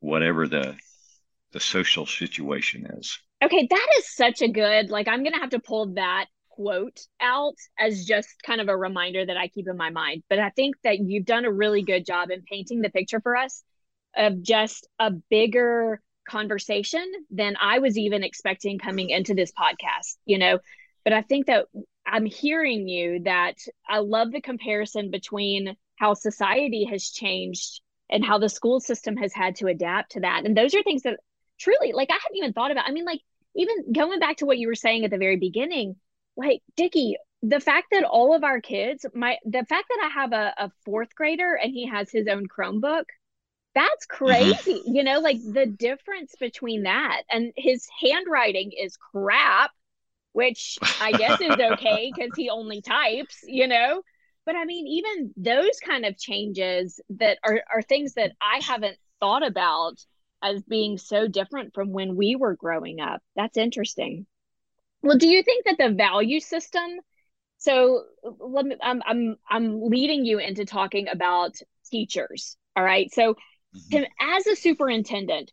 whatever 0.00 0.48
the 0.48 0.76
the 1.52 1.60
social 1.60 2.06
situation 2.06 2.86
is. 2.98 3.18
Okay 3.42 3.66
that 3.70 3.86
is 3.98 4.14
such 4.14 4.42
a 4.42 4.48
good 4.48 4.90
like 4.90 5.08
i'm 5.08 5.22
gonna 5.22 5.40
have 5.40 5.50
to 5.50 5.60
pull 5.60 5.94
that 5.94 6.26
quote 6.48 7.00
out 7.20 7.54
as 7.78 8.04
just 8.04 8.28
kind 8.44 8.60
of 8.60 8.68
a 8.68 8.76
reminder 8.76 9.24
that 9.24 9.36
i 9.36 9.48
keep 9.48 9.68
in 9.68 9.76
my 9.76 9.90
mind. 9.90 10.22
But 10.28 10.40
i 10.40 10.50
think 10.50 10.74
that 10.82 10.98
you've 10.98 11.24
done 11.24 11.44
a 11.44 11.52
really 11.52 11.82
good 11.82 12.04
job 12.04 12.30
in 12.30 12.42
painting 12.42 12.80
the 12.80 12.90
picture 12.90 13.20
for 13.20 13.36
us 13.36 13.62
of 14.16 14.42
just 14.42 14.88
a 14.98 15.10
bigger 15.10 16.00
conversation 16.30 17.04
than 17.30 17.56
i 17.60 17.78
was 17.78 17.98
even 17.98 18.22
expecting 18.22 18.78
coming 18.78 19.10
into 19.10 19.34
this 19.34 19.52
podcast 19.52 20.16
you 20.24 20.38
know 20.38 20.58
but 21.04 21.12
i 21.12 21.22
think 21.22 21.46
that 21.46 21.66
I'm 22.06 22.26
hearing 22.26 22.88
you 22.88 23.20
that 23.24 23.58
I 23.88 23.98
love 23.98 24.32
the 24.32 24.40
comparison 24.40 25.10
between 25.10 25.76
how 25.96 26.14
society 26.14 26.84
has 26.90 27.10
changed 27.10 27.80
and 28.10 28.24
how 28.24 28.38
the 28.38 28.48
school 28.48 28.80
system 28.80 29.16
has 29.18 29.32
had 29.32 29.56
to 29.56 29.68
adapt 29.68 30.12
to 30.12 30.20
that. 30.20 30.44
And 30.44 30.56
those 30.56 30.74
are 30.74 30.82
things 30.82 31.02
that 31.02 31.20
truly, 31.58 31.92
like, 31.92 32.10
I 32.10 32.18
hadn't 32.20 32.36
even 32.36 32.52
thought 32.52 32.72
about. 32.72 32.88
I 32.88 32.92
mean, 32.92 33.04
like, 33.04 33.20
even 33.54 33.92
going 33.92 34.18
back 34.18 34.38
to 34.38 34.46
what 34.46 34.58
you 34.58 34.66
were 34.66 34.74
saying 34.74 35.04
at 35.04 35.10
the 35.10 35.18
very 35.18 35.36
beginning, 35.36 35.96
like, 36.36 36.62
Dicky, 36.76 37.16
the 37.42 37.60
fact 37.60 37.88
that 37.92 38.04
all 38.04 38.34
of 38.34 38.42
our 38.42 38.60
kids, 38.60 39.06
my, 39.14 39.38
the 39.44 39.64
fact 39.64 39.86
that 39.88 40.00
I 40.04 40.20
have 40.20 40.32
a, 40.32 40.54
a 40.58 40.72
fourth 40.84 41.14
grader 41.14 41.54
and 41.54 41.72
he 41.72 41.86
has 41.86 42.10
his 42.10 42.26
own 42.26 42.46
Chromebook, 42.48 43.04
that's 43.74 44.06
mm-hmm. 44.06 44.24
crazy. 44.24 44.80
Mm-hmm. 44.80 44.94
You 44.94 45.04
know, 45.04 45.20
like 45.20 45.38
the 45.42 45.66
difference 45.66 46.34
between 46.38 46.84
that 46.84 47.22
and 47.30 47.52
his 47.56 47.86
handwriting 48.00 48.72
is 48.72 48.96
crap 48.96 49.70
which 50.32 50.78
I 51.00 51.12
guess 51.12 51.40
is 51.40 51.50
okay 51.50 52.12
because 52.16 52.30
he 52.36 52.50
only 52.50 52.82
types, 52.82 53.40
you 53.44 53.66
know. 53.66 54.02
But 54.46 54.56
I 54.56 54.64
mean, 54.64 54.86
even 54.86 55.32
those 55.36 55.80
kind 55.84 56.04
of 56.04 56.18
changes 56.18 57.00
that 57.10 57.38
are, 57.44 57.62
are 57.72 57.82
things 57.82 58.14
that 58.14 58.32
I 58.40 58.60
haven't 58.64 58.96
thought 59.20 59.46
about 59.46 60.04
as 60.42 60.62
being 60.62 60.96
so 60.96 61.28
different 61.28 61.74
from 61.74 61.92
when 61.92 62.16
we 62.16 62.36
were 62.36 62.56
growing 62.56 63.00
up. 63.00 63.22
That's 63.36 63.58
interesting. 63.58 64.26
Well, 65.02 65.18
do 65.18 65.28
you 65.28 65.42
think 65.42 65.66
that 65.66 65.76
the 65.78 65.94
value 65.94 66.40
system? 66.40 66.88
So 67.58 68.04
let 68.22 68.64
me, 68.64 68.76
I'm 68.82 69.02
I'm 69.04 69.36
I'm 69.48 69.82
leading 69.82 70.24
you 70.24 70.38
into 70.38 70.64
talking 70.64 71.08
about 71.08 71.56
teachers. 71.90 72.56
All 72.76 72.84
right. 72.84 73.12
So, 73.12 73.34
mm-hmm. 73.74 74.04
as 74.20 74.46
a 74.46 74.56
superintendent, 74.56 75.52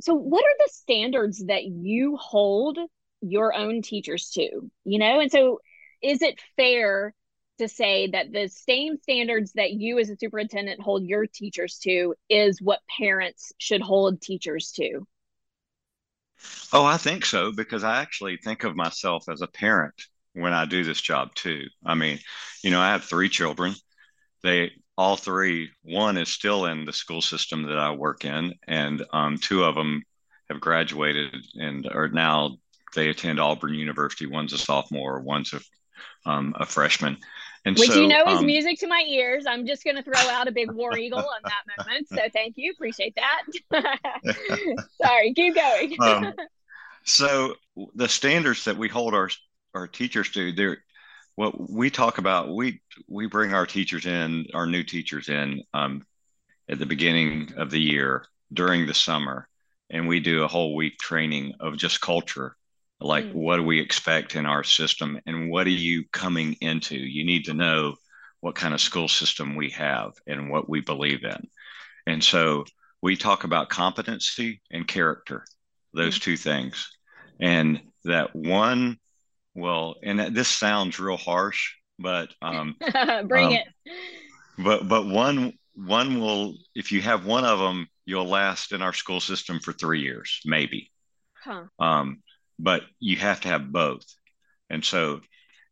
so 0.00 0.14
what 0.14 0.44
are 0.44 0.56
the 0.58 0.70
standards 0.72 1.44
that 1.46 1.64
you 1.64 2.16
hold 2.16 2.78
your 3.20 3.54
own 3.54 3.82
teachers 3.82 4.30
to, 4.30 4.70
you 4.84 4.98
know? 4.98 5.20
And 5.20 5.30
so 5.30 5.60
is 6.02 6.22
it 6.22 6.40
fair 6.56 7.14
to 7.58 7.68
say 7.68 8.08
that 8.08 8.32
the 8.32 8.48
same 8.48 8.98
standards 8.98 9.52
that 9.54 9.72
you 9.72 9.98
as 9.98 10.10
a 10.10 10.16
superintendent 10.16 10.80
hold 10.80 11.04
your 11.04 11.26
teachers 11.26 11.78
to 11.78 12.14
is 12.28 12.60
what 12.60 12.80
parents 12.98 13.52
should 13.58 13.80
hold 13.80 14.20
teachers 14.20 14.72
to? 14.72 15.06
Oh, 16.72 16.84
I 16.84 16.98
think 16.98 17.24
so 17.24 17.52
because 17.52 17.82
I 17.82 18.02
actually 18.02 18.36
think 18.36 18.64
of 18.64 18.76
myself 18.76 19.28
as 19.28 19.40
a 19.40 19.46
parent 19.46 19.94
when 20.34 20.52
I 20.52 20.66
do 20.66 20.84
this 20.84 21.00
job 21.00 21.34
too. 21.34 21.62
I 21.84 21.94
mean, 21.94 22.18
you 22.62 22.70
know, 22.70 22.80
I 22.80 22.92
have 22.92 23.04
three 23.04 23.30
children. 23.30 23.74
They 24.42 24.72
all 24.96 25.16
three, 25.16 25.70
one 25.82 26.16
is 26.16 26.28
still 26.28 26.66
in 26.66 26.84
the 26.84 26.92
school 26.92 27.20
system 27.20 27.64
that 27.64 27.78
I 27.78 27.90
work 27.90 28.24
in, 28.24 28.54
and 28.66 29.04
um, 29.12 29.38
two 29.38 29.64
of 29.64 29.74
them 29.74 30.02
have 30.48 30.60
graduated 30.60 31.34
and 31.54 31.86
are 31.86 32.08
now 32.08 32.56
they 32.94 33.08
attend 33.08 33.38
Auburn 33.38 33.74
University. 33.74 34.26
One's 34.26 34.52
a 34.52 34.58
sophomore, 34.58 35.20
one's 35.20 35.52
a, 35.52 35.60
um, 36.28 36.54
a 36.58 36.64
freshman. 36.64 37.18
And 37.64 37.76
Which 37.76 37.90
so, 37.90 38.00
you 38.00 38.08
know 38.08 38.22
is 38.28 38.38
um, 38.38 38.46
music 38.46 38.78
to 38.80 38.86
my 38.86 39.04
ears. 39.08 39.44
I'm 39.46 39.66
just 39.66 39.82
going 39.84 39.96
to 39.96 40.02
throw 40.02 40.14
out 40.14 40.46
a 40.46 40.52
big 40.52 40.70
war 40.70 40.96
eagle 40.98 41.18
on 41.18 41.24
that 41.44 41.84
moment. 41.84 42.08
So 42.08 42.20
thank 42.32 42.54
you. 42.56 42.72
Appreciate 42.72 43.16
that. 43.16 43.42
Sorry, 45.02 45.34
keep 45.34 45.56
going. 45.56 45.96
um, 46.00 46.32
so 47.04 47.54
the 47.94 48.08
standards 48.08 48.64
that 48.64 48.76
we 48.76 48.88
hold 48.88 49.14
our 49.14 49.30
our 49.74 49.86
teachers 49.86 50.30
to, 50.30 50.52
they're 50.52 50.78
what 51.36 51.70
we 51.70 51.90
talk 51.90 52.18
about. 52.18 52.54
We 52.54 52.82
we 53.08 53.26
bring 53.26 53.54
our 53.54 53.66
teachers 53.66 54.06
in, 54.06 54.46
our 54.54 54.66
new 54.66 54.82
teachers 54.82 55.28
in 55.28 55.62
um, 55.72 56.04
at 56.68 56.78
the 56.78 56.86
beginning 56.86 57.52
of 57.56 57.70
the 57.70 57.80
year 57.80 58.26
during 58.52 58.86
the 58.86 58.94
summer, 58.94 59.48
and 59.90 60.08
we 60.08 60.20
do 60.20 60.42
a 60.42 60.48
whole 60.48 60.74
week 60.74 60.98
training 60.98 61.54
of 61.60 61.76
just 61.76 62.00
culture 62.00 62.56
like 63.00 63.24
mm. 63.24 63.34
what 63.34 63.56
do 63.56 63.62
we 63.62 63.80
expect 63.80 64.36
in 64.36 64.46
our 64.46 64.64
system 64.64 65.18
and 65.26 65.50
what 65.50 65.66
are 65.66 65.70
you 65.70 66.04
coming 66.12 66.56
into 66.60 66.96
you 66.96 67.24
need 67.24 67.44
to 67.44 67.54
know 67.54 67.94
what 68.40 68.54
kind 68.54 68.74
of 68.74 68.80
school 68.80 69.08
system 69.08 69.56
we 69.56 69.70
have 69.70 70.12
and 70.26 70.50
what 70.50 70.68
we 70.68 70.80
believe 70.80 71.24
in 71.24 71.48
and 72.06 72.22
so 72.22 72.64
we 73.02 73.16
talk 73.16 73.44
about 73.44 73.68
competency 73.68 74.60
and 74.70 74.88
character 74.88 75.44
those 75.92 76.18
mm. 76.18 76.22
two 76.22 76.36
things 76.36 76.90
and 77.40 77.80
that 78.04 78.34
one 78.34 78.98
well 79.56 79.96
and 80.02 80.34
this 80.34 80.48
sounds 80.48 81.00
real 81.00 81.16
harsh 81.16 81.72
but 81.98 82.28
um 82.42 82.76
bring 83.26 83.46
um, 83.46 83.52
it 83.52 83.66
but 84.58 84.88
but 84.88 85.06
one 85.06 85.52
one 85.74 86.20
will 86.20 86.54
if 86.74 86.92
you 86.92 87.00
have 87.00 87.26
one 87.26 87.44
of 87.44 87.58
them 87.58 87.88
you'll 88.04 88.28
last 88.28 88.72
in 88.72 88.82
our 88.82 88.92
school 88.92 89.20
system 89.20 89.58
for 89.58 89.72
three 89.72 90.00
years 90.00 90.40
maybe 90.44 90.90
huh. 91.42 91.64
um 91.78 92.22
but 92.58 92.82
you 92.98 93.16
have 93.16 93.40
to 93.42 93.48
have 93.48 93.72
both. 93.72 94.04
And 94.70 94.84
so 94.84 95.20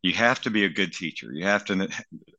you 0.02 0.12
have 0.12 0.40
to 0.42 0.50
be 0.50 0.64
a 0.64 0.68
good 0.68 0.92
teacher. 0.92 1.32
You 1.32 1.44
have 1.44 1.64
to 1.66 1.88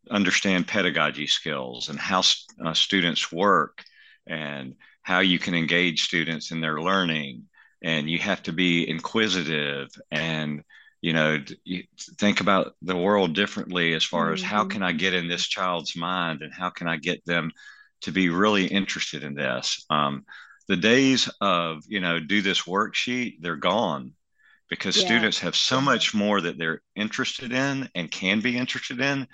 understand 0.10 0.68
pedagogy 0.68 1.28
skills 1.28 1.90
and 1.90 2.00
how 2.00 2.22
uh, 2.64 2.74
students 2.74 3.32
work 3.32 3.84
and 4.28 4.76
how 5.02 5.20
you 5.20 5.40
can 5.40 5.56
engage 5.56 6.04
students 6.04 6.52
in 6.52 6.62
their 6.62 6.80
learning. 6.82 7.44
And 7.82 8.10
you 8.10 8.20
have 8.20 8.44
to 8.44 8.54
be 8.54 8.88
inquisitive 8.88 9.90
and 10.12 10.64
you 11.02 11.14
know 11.14 11.40
you 11.64 11.84
think 11.98 12.42
about 12.42 12.74
the 12.82 12.96
world 12.96 13.36
differently 13.36 13.94
as 13.94 14.04
far 14.04 14.32
as 14.32 14.42
mm-hmm. 14.42 14.50
how 14.50 14.66
can 14.66 14.84
i 14.84 14.92
get 14.92 15.14
in 15.14 15.28
this 15.28 15.46
child's 15.48 15.96
mind 15.96 16.42
and 16.42 16.54
how 16.54 16.70
can 16.70 16.88
i 16.88 16.98
get 16.98 17.24
them 17.26 17.52
to 18.02 18.12
be 18.12 18.30
really 18.30 18.66
interested 18.66 19.24
in 19.24 19.34
this 19.34 19.86
um, 19.90 20.26
the 20.68 20.78
days 20.78 21.30
of 21.42 21.84
you 21.88 22.00
know 22.00 22.20
do 22.20 22.42
this 22.42 22.62
worksheet 22.62 23.38
they're 23.40 23.56
gone 23.56 24.14
because 24.70 24.98
yeah. 24.98 25.06
students 25.06 25.40
have 25.40 25.56
so 25.56 25.80
much 25.80 26.14
more 26.14 26.42
that 26.42 26.58
they're 26.58 26.82
interested 26.96 27.52
in 27.52 27.90
and 27.94 28.10
can 28.10 28.42
be 28.42 28.58
interested 28.58 29.00
in 29.00 29.28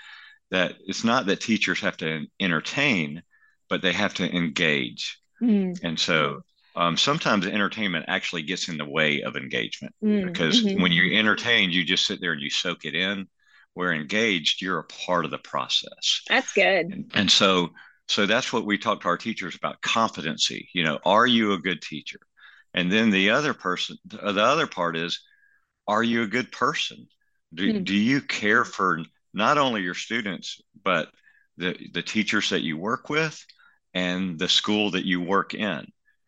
that 0.49 0.75
it's 0.85 1.03
not 1.03 1.25
that 1.25 1.39
teachers 1.39 1.79
have 1.79 1.97
to 1.97 2.25
entertain 2.39 3.23
but 3.69 3.81
they 3.81 3.93
have 3.93 4.13
to 4.13 4.35
engage 4.35 5.19
mm. 5.41 5.77
and 5.83 5.97
so 5.97 6.41
um, 6.75 6.97
sometimes 6.97 7.45
entertainment 7.45 8.05
actually 8.07 8.43
gets 8.43 8.69
in 8.69 8.77
the 8.77 8.85
way 8.85 9.21
of 9.21 9.35
engagement 9.35 9.93
mm. 10.03 10.25
because 10.25 10.63
mm-hmm. 10.63 10.81
when 10.81 10.91
you're 10.91 11.13
entertained 11.13 11.73
you 11.73 11.83
just 11.83 12.05
sit 12.05 12.21
there 12.21 12.33
and 12.33 12.41
you 12.41 12.49
soak 12.49 12.85
it 12.85 12.95
in 12.95 13.27
where 13.73 13.93
engaged 13.93 14.61
you're 14.61 14.79
a 14.79 14.83
part 14.83 15.25
of 15.25 15.31
the 15.31 15.37
process 15.37 16.21
that's 16.27 16.53
good 16.53 16.85
and, 16.87 17.11
and 17.13 17.31
so 17.31 17.69
so 18.07 18.25
that's 18.25 18.51
what 18.51 18.65
we 18.65 18.77
talk 18.77 19.01
to 19.01 19.07
our 19.07 19.17
teachers 19.17 19.55
about 19.55 19.81
competency 19.81 20.69
you 20.73 20.83
know 20.83 20.99
are 21.05 21.27
you 21.27 21.53
a 21.53 21.59
good 21.59 21.81
teacher 21.81 22.19
and 22.73 22.91
then 22.91 23.09
the 23.09 23.31
other 23.31 23.53
person, 23.53 23.97
the 24.05 24.43
other 24.43 24.67
part 24.67 24.95
is, 24.95 25.21
are 25.87 26.03
you 26.03 26.23
a 26.23 26.27
good 26.27 26.51
person? 26.51 27.07
Do, 27.53 27.73
mm-hmm. 27.73 27.83
do 27.83 27.95
you 27.95 28.21
care 28.21 28.63
for 28.63 29.01
not 29.33 29.57
only 29.57 29.81
your 29.81 29.93
students, 29.93 30.61
but 30.83 31.09
the, 31.57 31.77
the 31.93 32.01
teachers 32.01 32.49
that 32.51 32.61
you 32.61 32.77
work 32.77 33.09
with 33.09 33.45
and 33.93 34.39
the 34.39 34.47
school 34.47 34.91
that 34.91 35.05
you 35.05 35.19
work 35.21 35.53
in? 35.53 35.85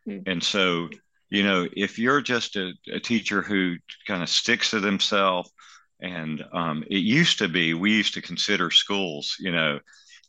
Mm-hmm. 0.07 0.29
And 0.29 0.43
so, 0.43 0.89
you 1.29 1.43
know, 1.43 1.67
if 1.75 1.97
you're 1.97 2.21
just 2.21 2.55
a, 2.55 2.73
a 2.91 2.99
teacher 2.99 3.41
who 3.41 3.75
kind 4.07 4.23
of 4.23 4.29
sticks 4.29 4.71
to 4.71 4.79
themselves, 4.79 5.51
and 5.99 6.43
um, 6.51 6.83
it 6.89 6.97
used 6.97 7.39
to 7.39 7.47
be, 7.47 7.73
we 7.73 7.91
used 7.93 8.13
to 8.15 8.21
consider 8.21 8.69
schools, 8.71 9.35
you 9.39 9.51
know, 9.51 9.79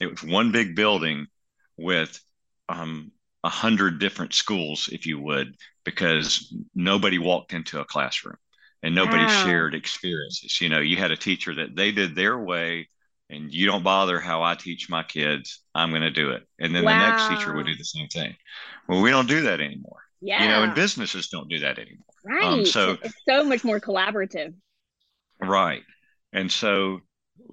it 0.00 0.06
was 0.06 0.22
one 0.22 0.52
big 0.52 0.76
building 0.76 1.26
with 1.76 2.20
um, 2.68 3.10
a 3.42 3.48
hundred 3.48 3.98
different 3.98 4.34
schools, 4.34 4.88
if 4.92 5.06
you 5.06 5.18
would, 5.20 5.54
because 5.84 6.54
nobody 6.74 7.18
walked 7.18 7.52
into 7.52 7.80
a 7.80 7.84
classroom 7.84 8.36
and 8.82 8.94
nobody 8.94 9.24
wow. 9.24 9.44
shared 9.44 9.74
experiences. 9.74 10.60
You 10.60 10.68
know, 10.68 10.80
you 10.80 10.96
had 10.96 11.10
a 11.10 11.16
teacher 11.16 11.54
that 11.56 11.74
they 11.74 11.90
did 11.90 12.14
their 12.14 12.38
way 12.38 12.88
and 13.34 13.52
you 13.52 13.66
don't 13.66 13.82
bother 13.82 14.20
how 14.20 14.42
I 14.42 14.54
teach 14.54 14.88
my 14.88 15.02
kids. 15.02 15.60
I'm 15.74 15.90
going 15.90 16.02
to 16.02 16.10
do 16.10 16.30
it. 16.30 16.42
And 16.58 16.74
then 16.74 16.84
wow. 16.84 16.98
the 16.98 17.10
next 17.10 17.28
teacher 17.28 17.54
would 17.54 17.66
do 17.66 17.74
the 17.74 17.84
same 17.84 18.08
thing. 18.08 18.34
Well, 18.88 19.02
we 19.02 19.10
don't 19.10 19.28
do 19.28 19.42
that 19.42 19.60
anymore. 19.60 20.00
Yeah. 20.20 20.42
You 20.42 20.48
know, 20.48 20.62
and 20.62 20.74
businesses 20.74 21.28
don't 21.28 21.48
do 21.48 21.58
that 21.60 21.78
anymore. 21.78 22.04
Um, 22.26 22.36
right. 22.36 22.44
Um, 22.60 22.66
so 22.66 22.96
it's 23.02 23.14
so 23.28 23.44
much 23.44 23.64
more 23.64 23.80
collaborative. 23.80 24.54
Right. 25.40 25.82
And 26.32 26.50
so, 26.50 27.00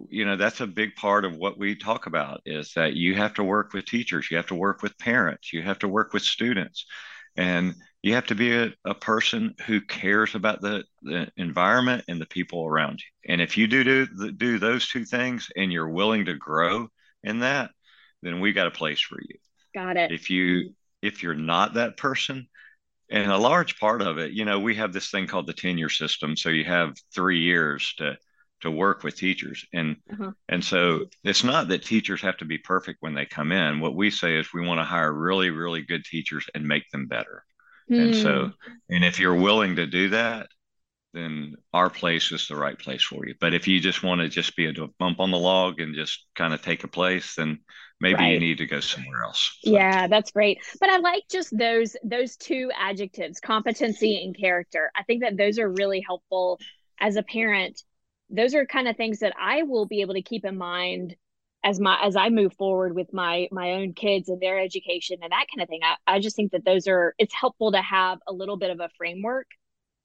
you 0.10 0.26
know, 0.26 0.38
that's 0.38 0.62
a 0.62 0.68
big 0.68 0.96
part 0.96 1.26
of 1.26 1.36
what 1.36 1.58
we 1.58 1.76
talk 1.76 2.06
about 2.06 2.42
is 2.46 2.74
that 2.76 2.94
you 2.94 3.16
have 3.16 3.34
to 3.36 3.44
work 3.44 3.74
with 3.74 3.86
teachers, 3.86 4.30
you 4.32 4.38
have 4.38 4.48
to 4.48 4.56
work 4.56 4.82
with 4.82 4.98
parents, 4.98 5.52
you 5.52 5.62
have 5.62 5.80
to 5.80 5.88
work 5.88 6.14
with 6.14 6.24
students. 6.24 6.86
And 7.36 7.76
you 8.04 8.16
have 8.16 8.26
to 8.28 8.36
be 8.36 8.56
a, 8.56 8.74
a 8.86 8.96
person 8.96 9.54
who 9.68 9.80
cares 9.80 10.34
about 10.34 10.62
the, 10.62 10.84
the 11.04 11.32
environment 11.38 12.04
and 12.08 12.20
the 12.20 12.26
people 12.26 12.66
around 12.66 13.00
you. 13.00 13.32
And 13.32 13.42
if 13.42 13.58
you 13.58 13.68
do, 13.68 13.84
do 13.84 14.32
do 14.32 14.60
those 14.60 14.88
two 14.88 15.06
things 15.06 15.50
and 15.56 15.72
you're 15.72 15.90
willing 15.90 16.26
to 16.26 16.34
grow 16.34 16.88
in 17.24 17.40
that, 17.40 17.72
then 18.24 18.40
we 18.40 18.54
got 18.54 18.68
a 18.68 18.72
place 18.72 19.00
for 19.00 19.20
you. 19.22 19.36
Got 19.74 19.98
it. 19.98 20.12
If 20.12 20.30
you 20.30 20.74
if 21.02 21.22
you're 21.22 21.36
not 21.36 21.76
that 21.76 21.98
person, 21.98 22.48
and 23.10 23.32
a 23.32 23.38
large 23.38 23.80
part 23.80 24.02
of 24.02 24.18
it, 24.18 24.32
you 24.32 24.46
know, 24.46 24.60
we 24.60 24.76
have 24.76 24.94
this 24.94 25.12
thing 25.12 25.28
called 25.28 25.48
the 25.48 25.54
tenure 25.54 25.90
system. 25.90 26.36
So 26.36 26.50
you 26.50 26.64
have 26.66 26.96
three 27.14 27.40
years 27.40 27.94
to 27.98 28.18
to 28.62 28.72
work 28.72 29.04
with 29.04 29.16
teachers 29.16 29.66
and 29.74 29.98
uh-huh. 30.12 30.32
and 30.50 30.64
so 30.64 31.06
it's 31.24 31.44
not 31.44 31.68
that 31.68 31.84
teachers 31.84 32.22
have 32.22 32.38
to 32.38 32.46
be 32.46 32.60
perfect 32.60 33.02
when 33.02 33.16
they 33.16 33.26
come 33.26 33.52
in 33.52 33.80
what 33.80 33.96
we 33.96 34.12
say 34.12 34.38
is 34.38 34.54
we 34.54 34.66
want 34.66 34.80
to 34.80 34.84
hire 34.84 35.12
really 35.12 35.50
really 35.50 35.82
good 35.82 36.06
teachers 36.06 36.48
and 36.54 36.64
make 36.64 36.88
them 36.92 37.08
better 37.08 37.44
and 38.00 38.16
so, 38.16 38.46
hmm. 38.46 38.72
and 38.90 39.06
if 39.06 39.20
you're 39.20 39.36
willing 39.36 39.76
to 39.78 39.88
do 39.88 40.10
that, 40.10 40.48
then 41.14 41.56
our 41.74 41.90
place 41.90 42.32
is 42.32 42.48
the 42.48 42.56
right 42.56 42.78
place 42.78 43.04
for 43.04 43.26
you. 43.28 43.36
But 43.40 43.54
if 43.54 43.68
you 43.68 43.80
just 43.80 44.04
want 44.04 44.22
to 44.22 44.30
just 44.30 44.56
be 44.56 44.68
a 44.68 44.74
bump 44.98 45.20
on 45.20 45.32
the 45.32 45.38
log 45.38 45.80
and 45.80 45.94
just 45.94 46.26
kind 46.36 46.54
of 46.54 46.62
take 46.62 46.84
a 46.84 46.88
place, 46.88 47.36
then 47.36 47.60
maybe 48.00 48.16
right. 48.16 48.34
you 48.34 48.40
need 48.40 48.60
to 48.60 48.66
go 48.66 48.80
somewhere 48.80 49.24
else. 49.24 49.58
So. 49.64 49.72
Yeah, 49.72 50.08
that's 50.08 50.32
great. 50.32 50.60
But 50.80 50.90
I 50.90 50.98
like 50.98 51.24
just 51.30 51.56
those 51.58 51.98
those 52.04 52.38
two 52.38 52.72
adjectives, 52.78 53.40
competency 53.40 54.24
and 54.24 54.38
character. 54.38 54.92
I 54.96 55.04
think 55.04 55.22
that 55.22 55.38
those 55.38 55.60
are 55.60 55.70
really 55.70 56.02
helpful 56.06 56.60
as 57.00 57.18
a 57.18 57.24
parent. 57.24 57.82
Those 58.30 58.56
are 58.56 58.66
kind 58.66 58.88
of 58.88 58.96
things 58.96 59.20
that 59.20 59.34
I 59.40 59.64
will 59.64 59.86
be 59.86 60.02
able 60.02 60.14
to 60.14 60.22
keep 60.22 60.46
in 60.46 60.58
mind 60.58 61.16
as 61.64 61.80
my 61.80 62.00
as 62.04 62.16
I 62.16 62.30
move 62.30 62.54
forward 62.54 62.96
with 62.96 63.14
my 63.14 63.48
my 63.52 63.74
own 63.74 63.94
kids 63.94 64.30
and 64.30 64.42
their 64.42 64.60
education 64.60 65.20
and 65.22 65.32
that 65.32 65.46
kind 65.54 65.62
of 65.62 65.70
thing. 65.70 65.82
I, 65.84 66.16
I 66.16 66.20
just 66.20 66.36
think 66.36 66.52
that 66.52 66.66
those 66.66 66.88
are 66.88 67.14
it's 67.18 67.34
helpful 67.34 67.72
to 67.74 67.82
have 67.82 68.20
a 68.28 68.34
little 68.34 68.58
bit 68.58 68.72
of 68.72 68.80
a 68.80 68.90
framework 68.98 69.48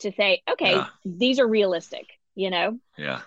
to 0.01 0.13
say, 0.13 0.43
okay, 0.51 0.73
yeah. 0.73 0.87
these 1.05 1.39
are 1.39 1.47
realistic, 1.47 2.07
you 2.35 2.51
know? 2.51 2.79
Yeah. 2.99 3.21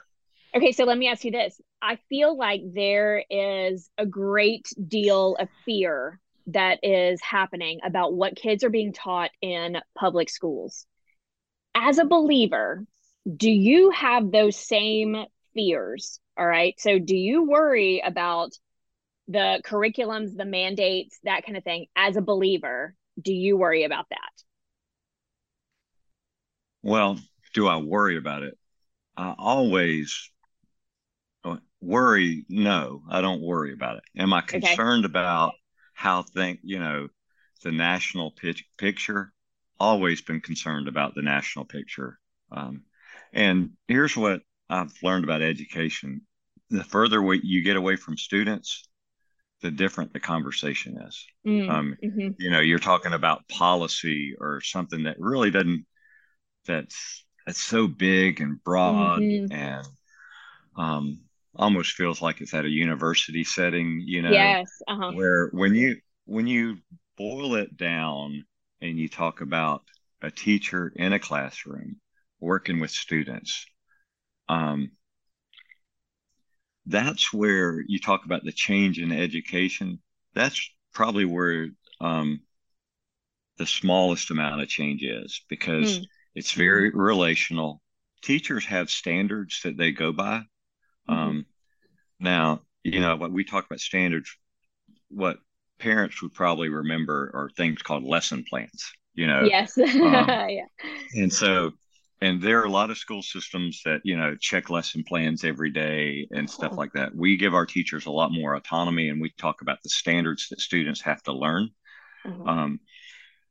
Okay, 0.55 0.71
so 0.71 0.83
let 0.83 0.97
me 0.97 1.07
ask 1.07 1.23
you 1.23 1.31
this. 1.31 1.59
I 1.81 1.97
feel 2.09 2.35
like 2.35 2.61
there 2.73 3.23
is 3.29 3.89
a 3.97 4.05
great 4.05 4.67
deal 4.87 5.35
of 5.39 5.47
fear 5.65 6.19
that 6.47 6.79
is 6.83 7.21
happening 7.21 7.79
about 7.83 8.13
what 8.13 8.35
kids 8.35 8.63
are 8.63 8.69
being 8.69 8.91
taught 8.91 9.29
in 9.41 9.77
public 9.95 10.29
schools. 10.29 10.85
As 11.75 11.99
a 11.99 12.05
believer, 12.05 12.85
do 13.35 13.49
you 13.49 13.91
have 13.91 14.31
those 14.31 14.55
same 14.55 15.25
fears 15.53 16.19
all 16.39 16.47
right. 16.47 16.73
So 16.79 16.99
do 16.99 17.17
you 17.17 17.43
worry 17.43 18.01
about 18.03 18.53
the 19.27 19.61
curriculums, 19.65 20.37
the 20.37 20.45
mandates, 20.45 21.19
that 21.23 21.45
kind 21.45 21.57
of 21.57 21.65
thing 21.65 21.87
as 21.97 22.15
a 22.15 22.21
believer? 22.21 22.95
Do 23.21 23.33
you 23.33 23.57
worry 23.57 23.83
about 23.83 24.05
that? 24.09 24.31
Well, 26.81 27.19
do 27.53 27.67
I 27.67 27.77
worry 27.77 28.15
about 28.15 28.43
it? 28.43 28.57
I 29.17 29.35
always 29.37 30.31
uh, 31.43 31.57
worry. 31.81 32.45
No, 32.47 33.03
I 33.09 33.19
don't 33.19 33.41
worry 33.41 33.73
about 33.73 33.97
it. 33.97 34.03
Am 34.17 34.31
I 34.31 34.39
concerned 34.39 35.03
okay. 35.03 35.11
about 35.11 35.51
how 35.93 36.21
think, 36.21 36.61
you 36.63 36.79
know, 36.79 37.09
the 37.63 37.73
national 37.73 38.31
pitch, 38.31 38.63
picture? 38.77 39.33
Always 39.77 40.21
been 40.21 40.39
concerned 40.39 40.87
about 40.87 41.15
the 41.15 41.21
national 41.21 41.65
picture. 41.65 42.17
Um, 42.49 42.83
and 43.33 43.71
here's 43.89 44.15
what 44.15 44.39
I've 44.69 44.93
learned 45.03 45.25
about 45.25 45.41
education 45.41 46.21
the 46.69 46.83
further 46.83 47.21
you 47.33 47.61
get 47.63 47.75
away 47.75 47.95
from 47.95 48.17
students, 48.17 48.87
the 49.61 49.71
different 49.71 50.13
the 50.13 50.19
conversation 50.19 50.97
is. 50.97 51.25
Mm, 51.45 51.69
um, 51.69 51.97
mm-hmm. 52.03 52.29
You 52.37 52.49
know, 52.49 52.59
you're 52.59 52.79
talking 52.79 53.13
about 53.13 53.47
policy 53.47 54.35
or 54.39 54.61
something 54.61 55.03
that 55.03 55.19
really 55.19 55.51
doesn't. 55.51 55.85
That's 56.65 57.25
that's 57.45 57.61
so 57.61 57.87
big 57.87 58.41
and 58.41 58.63
broad 58.63 59.21
mm-hmm. 59.21 59.51
and 59.51 59.87
um, 60.75 61.21
almost 61.55 61.93
feels 61.93 62.21
like 62.21 62.41
it's 62.41 62.53
at 62.53 62.65
a 62.65 62.69
university 62.69 63.43
setting. 63.43 64.01
You 64.05 64.21
know, 64.21 64.31
yes, 64.31 64.69
uh-huh. 64.87 65.11
where 65.13 65.49
when 65.51 65.75
you 65.75 65.97
when 66.25 66.47
you 66.47 66.77
boil 67.17 67.55
it 67.55 67.75
down 67.75 68.45
and 68.81 68.97
you 68.97 69.09
talk 69.09 69.41
about 69.41 69.81
a 70.21 70.31
teacher 70.31 70.91
in 70.95 71.13
a 71.13 71.19
classroom 71.19 71.97
working 72.39 72.79
with 72.79 72.91
students. 72.91 73.65
Um, 74.47 74.91
that's 76.89 77.31
where 77.31 77.81
you 77.87 77.99
talk 77.99 78.25
about 78.25 78.43
the 78.43 78.51
change 78.51 78.99
in 78.99 79.11
education. 79.11 79.99
That's 80.33 80.69
probably 80.91 81.23
where 81.23 81.67
um, 82.01 82.41
the 83.57 83.67
smallest 83.67 84.31
amount 84.31 84.61
of 84.61 84.67
change 84.67 85.03
is 85.03 85.41
because 85.49 85.99
mm. 85.99 86.05
it's 86.33 86.51
very 86.51 86.89
relational. 86.89 87.81
Teachers 88.23 88.65
have 88.65 88.89
standards 88.89 89.61
that 89.63 89.77
they 89.77 89.91
go 89.91 90.11
by. 90.11 90.41
Mm-hmm. 91.07 91.13
Um, 91.13 91.45
now, 92.19 92.61
you 92.83 92.99
know, 92.99 93.15
what 93.15 93.31
we 93.31 93.43
talk 93.43 93.67
about 93.67 93.79
standards, 93.79 94.35
what 95.09 95.37
parents 95.77 96.21
would 96.23 96.33
probably 96.33 96.69
remember 96.69 97.31
are 97.35 97.51
things 97.55 97.83
called 97.83 98.03
lesson 98.03 98.43
plans, 98.49 98.91
you 99.13 99.27
know? 99.27 99.43
Yes. 99.43 99.77
um, 99.77 99.89
yeah. 99.93 100.65
And 101.13 101.31
so 101.31 101.73
and 102.21 102.41
there 102.41 102.59
are 102.59 102.65
a 102.65 102.71
lot 102.71 102.89
of 102.89 102.97
school 102.97 103.21
systems 103.21 103.81
that 103.85 104.01
you 104.03 104.17
know 104.17 104.35
check 104.39 104.69
lesson 104.69 105.03
plans 105.03 105.43
every 105.43 105.71
day 105.71 106.27
and 106.31 106.49
stuff 106.49 106.73
like 106.77 106.93
that 106.93 107.15
we 107.15 107.37
give 107.37 107.53
our 107.53 107.65
teachers 107.65 108.05
a 108.05 108.11
lot 108.11 108.31
more 108.31 108.55
autonomy 108.55 109.09
and 109.09 109.21
we 109.21 109.31
talk 109.37 109.61
about 109.61 109.77
the 109.83 109.89
standards 109.89 110.47
that 110.49 110.59
students 110.59 111.01
have 111.01 111.21
to 111.23 111.33
learn 111.33 111.69
mm-hmm. 112.25 112.47
um, 112.47 112.79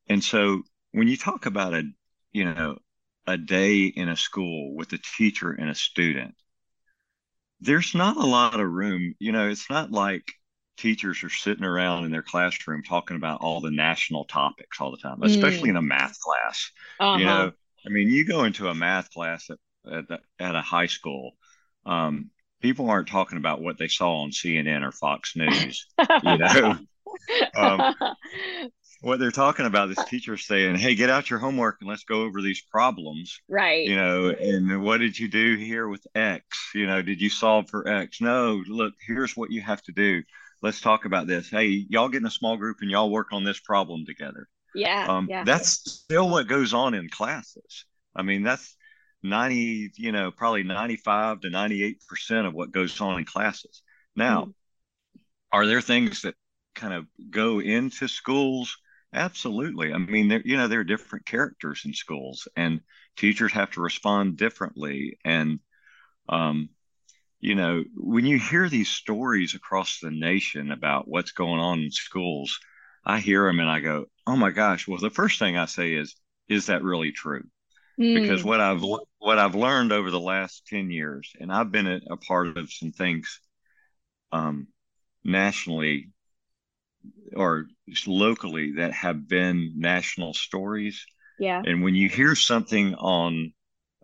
and 0.08 0.22
so 0.22 0.62
when 0.92 1.08
you 1.08 1.16
talk 1.16 1.46
about 1.46 1.74
a 1.74 1.82
you 2.32 2.44
know 2.44 2.76
a 3.26 3.36
day 3.36 3.84
in 3.84 4.08
a 4.08 4.16
school 4.16 4.74
with 4.74 4.92
a 4.92 4.98
teacher 5.16 5.50
and 5.50 5.70
a 5.70 5.74
student 5.74 6.34
there's 7.60 7.94
not 7.94 8.16
a 8.16 8.26
lot 8.26 8.60
of 8.60 8.70
room 8.70 9.14
you 9.18 9.32
know 9.32 9.48
it's 9.48 9.68
not 9.70 9.90
like 9.90 10.24
teachers 10.76 11.24
are 11.24 11.30
sitting 11.30 11.64
around 11.64 12.04
in 12.04 12.12
their 12.12 12.22
classroom 12.22 12.84
talking 12.84 13.16
about 13.16 13.40
all 13.40 13.60
the 13.60 13.70
national 13.70 14.24
topics 14.26 14.80
all 14.80 14.92
the 14.92 14.96
time 14.96 15.20
especially 15.22 15.68
mm. 15.68 15.70
in 15.70 15.76
a 15.76 15.82
math 15.82 16.18
class 16.20 16.70
uh-huh. 17.00 17.18
you 17.18 17.24
know 17.24 17.52
I 17.86 17.90
mean, 17.90 18.08
you 18.10 18.24
go 18.24 18.44
into 18.44 18.68
a 18.68 18.74
math 18.74 19.10
class 19.10 19.48
at 19.50 19.58
at, 19.92 20.20
at 20.38 20.54
a 20.54 20.62
high 20.62 20.86
school. 20.86 21.32
Um, 21.86 22.30
people 22.60 22.90
aren't 22.90 23.08
talking 23.08 23.38
about 23.38 23.62
what 23.62 23.78
they 23.78 23.88
saw 23.88 24.22
on 24.22 24.30
CNN 24.30 24.86
or 24.86 24.92
Fox 24.92 25.34
News. 25.36 25.86
you 26.22 26.38
know, 26.38 26.78
um, 27.56 27.94
what 29.00 29.18
they're 29.20 29.30
talking 29.30 29.66
about 29.66 29.90
is 29.90 29.98
teachers 30.08 30.46
saying, 30.46 30.76
"Hey, 30.76 30.94
get 30.94 31.10
out 31.10 31.30
your 31.30 31.38
homework 31.38 31.76
and 31.80 31.88
let's 31.88 32.04
go 32.04 32.22
over 32.22 32.42
these 32.42 32.62
problems." 32.70 33.40
Right. 33.48 33.86
You 33.86 33.96
know, 33.96 34.30
and 34.30 34.82
what 34.82 34.98
did 34.98 35.18
you 35.18 35.28
do 35.28 35.56
here 35.56 35.88
with 35.88 36.06
X? 36.14 36.44
You 36.74 36.86
know, 36.86 37.02
did 37.02 37.20
you 37.20 37.30
solve 37.30 37.68
for 37.70 37.88
X? 37.88 38.20
No. 38.20 38.62
Look, 38.66 38.94
here's 39.06 39.36
what 39.36 39.50
you 39.50 39.62
have 39.62 39.82
to 39.82 39.92
do. 39.92 40.22
Let's 40.60 40.80
talk 40.80 41.04
about 41.04 41.28
this. 41.28 41.48
Hey, 41.48 41.86
y'all 41.88 42.08
get 42.08 42.20
in 42.20 42.26
a 42.26 42.30
small 42.30 42.56
group 42.56 42.78
and 42.80 42.90
y'all 42.90 43.10
work 43.10 43.28
on 43.32 43.44
this 43.44 43.60
problem 43.60 44.04
together. 44.06 44.48
Yeah, 44.74 45.06
um, 45.08 45.26
yeah. 45.28 45.44
That's 45.44 45.68
still 45.90 46.28
what 46.28 46.48
goes 46.48 46.74
on 46.74 46.94
in 46.94 47.08
classes. 47.08 47.84
I 48.14 48.22
mean, 48.22 48.42
that's 48.42 48.76
90, 49.22 49.92
you 49.96 50.12
know, 50.12 50.30
probably 50.30 50.62
95 50.62 51.40
to 51.40 51.48
98% 51.48 52.46
of 52.46 52.54
what 52.54 52.72
goes 52.72 53.00
on 53.00 53.18
in 53.18 53.24
classes. 53.24 53.82
Now, 54.14 54.46
mm. 54.46 54.54
are 55.52 55.66
there 55.66 55.80
things 55.80 56.22
that 56.22 56.34
kind 56.74 56.94
of 56.94 57.06
go 57.30 57.60
into 57.60 58.08
schools? 58.08 58.76
Absolutely. 59.12 59.92
I 59.92 59.98
mean, 59.98 60.28
there, 60.28 60.42
you 60.44 60.56
know, 60.56 60.68
there 60.68 60.80
are 60.80 60.84
different 60.84 61.26
characters 61.26 61.82
in 61.84 61.94
schools 61.94 62.46
and 62.56 62.80
teachers 63.16 63.52
have 63.52 63.70
to 63.72 63.80
respond 63.80 64.36
differently. 64.36 65.18
And, 65.24 65.60
um, 66.28 66.68
you 67.40 67.54
know, 67.54 67.84
when 67.94 68.26
you 68.26 68.38
hear 68.38 68.68
these 68.68 68.90
stories 68.90 69.54
across 69.54 70.00
the 70.00 70.10
nation 70.10 70.70
about 70.70 71.08
what's 71.08 71.32
going 71.32 71.60
on 71.60 71.80
in 71.80 71.90
schools, 71.90 72.58
I 73.08 73.18
hear 73.20 73.46
them 73.46 73.58
and 73.58 73.70
I 73.70 73.80
go, 73.80 74.04
oh 74.26 74.36
my 74.36 74.50
gosh. 74.50 74.86
Well, 74.86 74.98
the 74.98 75.08
first 75.08 75.38
thing 75.38 75.56
I 75.56 75.64
say 75.64 75.94
is, 75.94 76.14
is 76.48 76.66
that 76.66 76.84
really 76.84 77.10
true? 77.10 77.42
Mm. 77.98 78.20
Because 78.20 78.44
what 78.44 78.60
I've 78.60 78.82
what 79.18 79.38
I've 79.38 79.54
learned 79.54 79.90
over 79.90 80.10
the 80.10 80.20
last 80.20 80.66
ten 80.66 80.90
years, 80.90 81.32
and 81.40 81.50
I've 81.50 81.72
been 81.72 81.86
a, 81.86 82.00
a 82.10 82.16
part 82.16 82.56
of 82.56 82.70
some 82.70 82.92
things 82.92 83.40
um, 84.30 84.68
nationally 85.24 86.10
or 87.34 87.66
locally 88.06 88.72
that 88.76 88.92
have 88.92 89.26
been 89.26 89.72
national 89.76 90.34
stories. 90.34 91.04
Yeah. 91.38 91.62
And 91.64 91.82
when 91.82 91.94
you 91.94 92.08
hear 92.08 92.34
something 92.34 92.94
on 92.94 93.52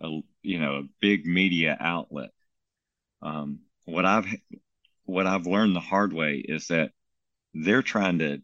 a 0.01 0.21
you 0.43 0.61
know 0.61 0.77
a 0.77 0.89
big 1.01 1.27
media 1.27 1.77
outlet, 1.79 2.31
um, 3.23 3.61
what 3.85 4.07
I've 4.07 4.27
what 5.05 5.27
I've 5.27 5.47
learned 5.47 5.77
the 5.77 5.81
hard 5.81 6.13
way 6.13 6.43
is 6.45 6.69
that 6.69 6.91
they're 7.53 7.83
trying 7.83 8.19
to 8.19 8.39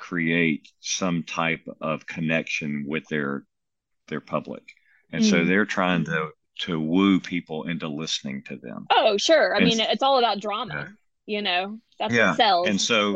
create 0.00 0.68
some 0.80 1.22
type 1.22 1.64
of 1.80 2.06
connection 2.06 2.84
with 2.86 3.06
their 3.08 3.44
their 4.08 4.20
public 4.20 4.62
and 5.12 5.22
mm. 5.22 5.30
so 5.30 5.44
they're 5.44 5.66
trying 5.66 6.04
to 6.04 6.30
to 6.58 6.80
woo 6.80 7.20
people 7.20 7.68
into 7.68 7.86
listening 7.86 8.42
to 8.42 8.56
them 8.56 8.86
oh 8.90 9.16
sure 9.16 9.54
i 9.54 9.58
and, 9.58 9.66
mean 9.66 9.78
it's 9.78 10.02
all 10.02 10.18
about 10.18 10.40
drama 10.40 10.74
yeah. 11.26 11.36
you 11.36 11.42
know 11.42 11.78
that's 11.98 12.14
yeah. 12.14 12.30
what 12.30 12.36
sells 12.36 12.68
and 12.68 12.80
so 12.80 13.12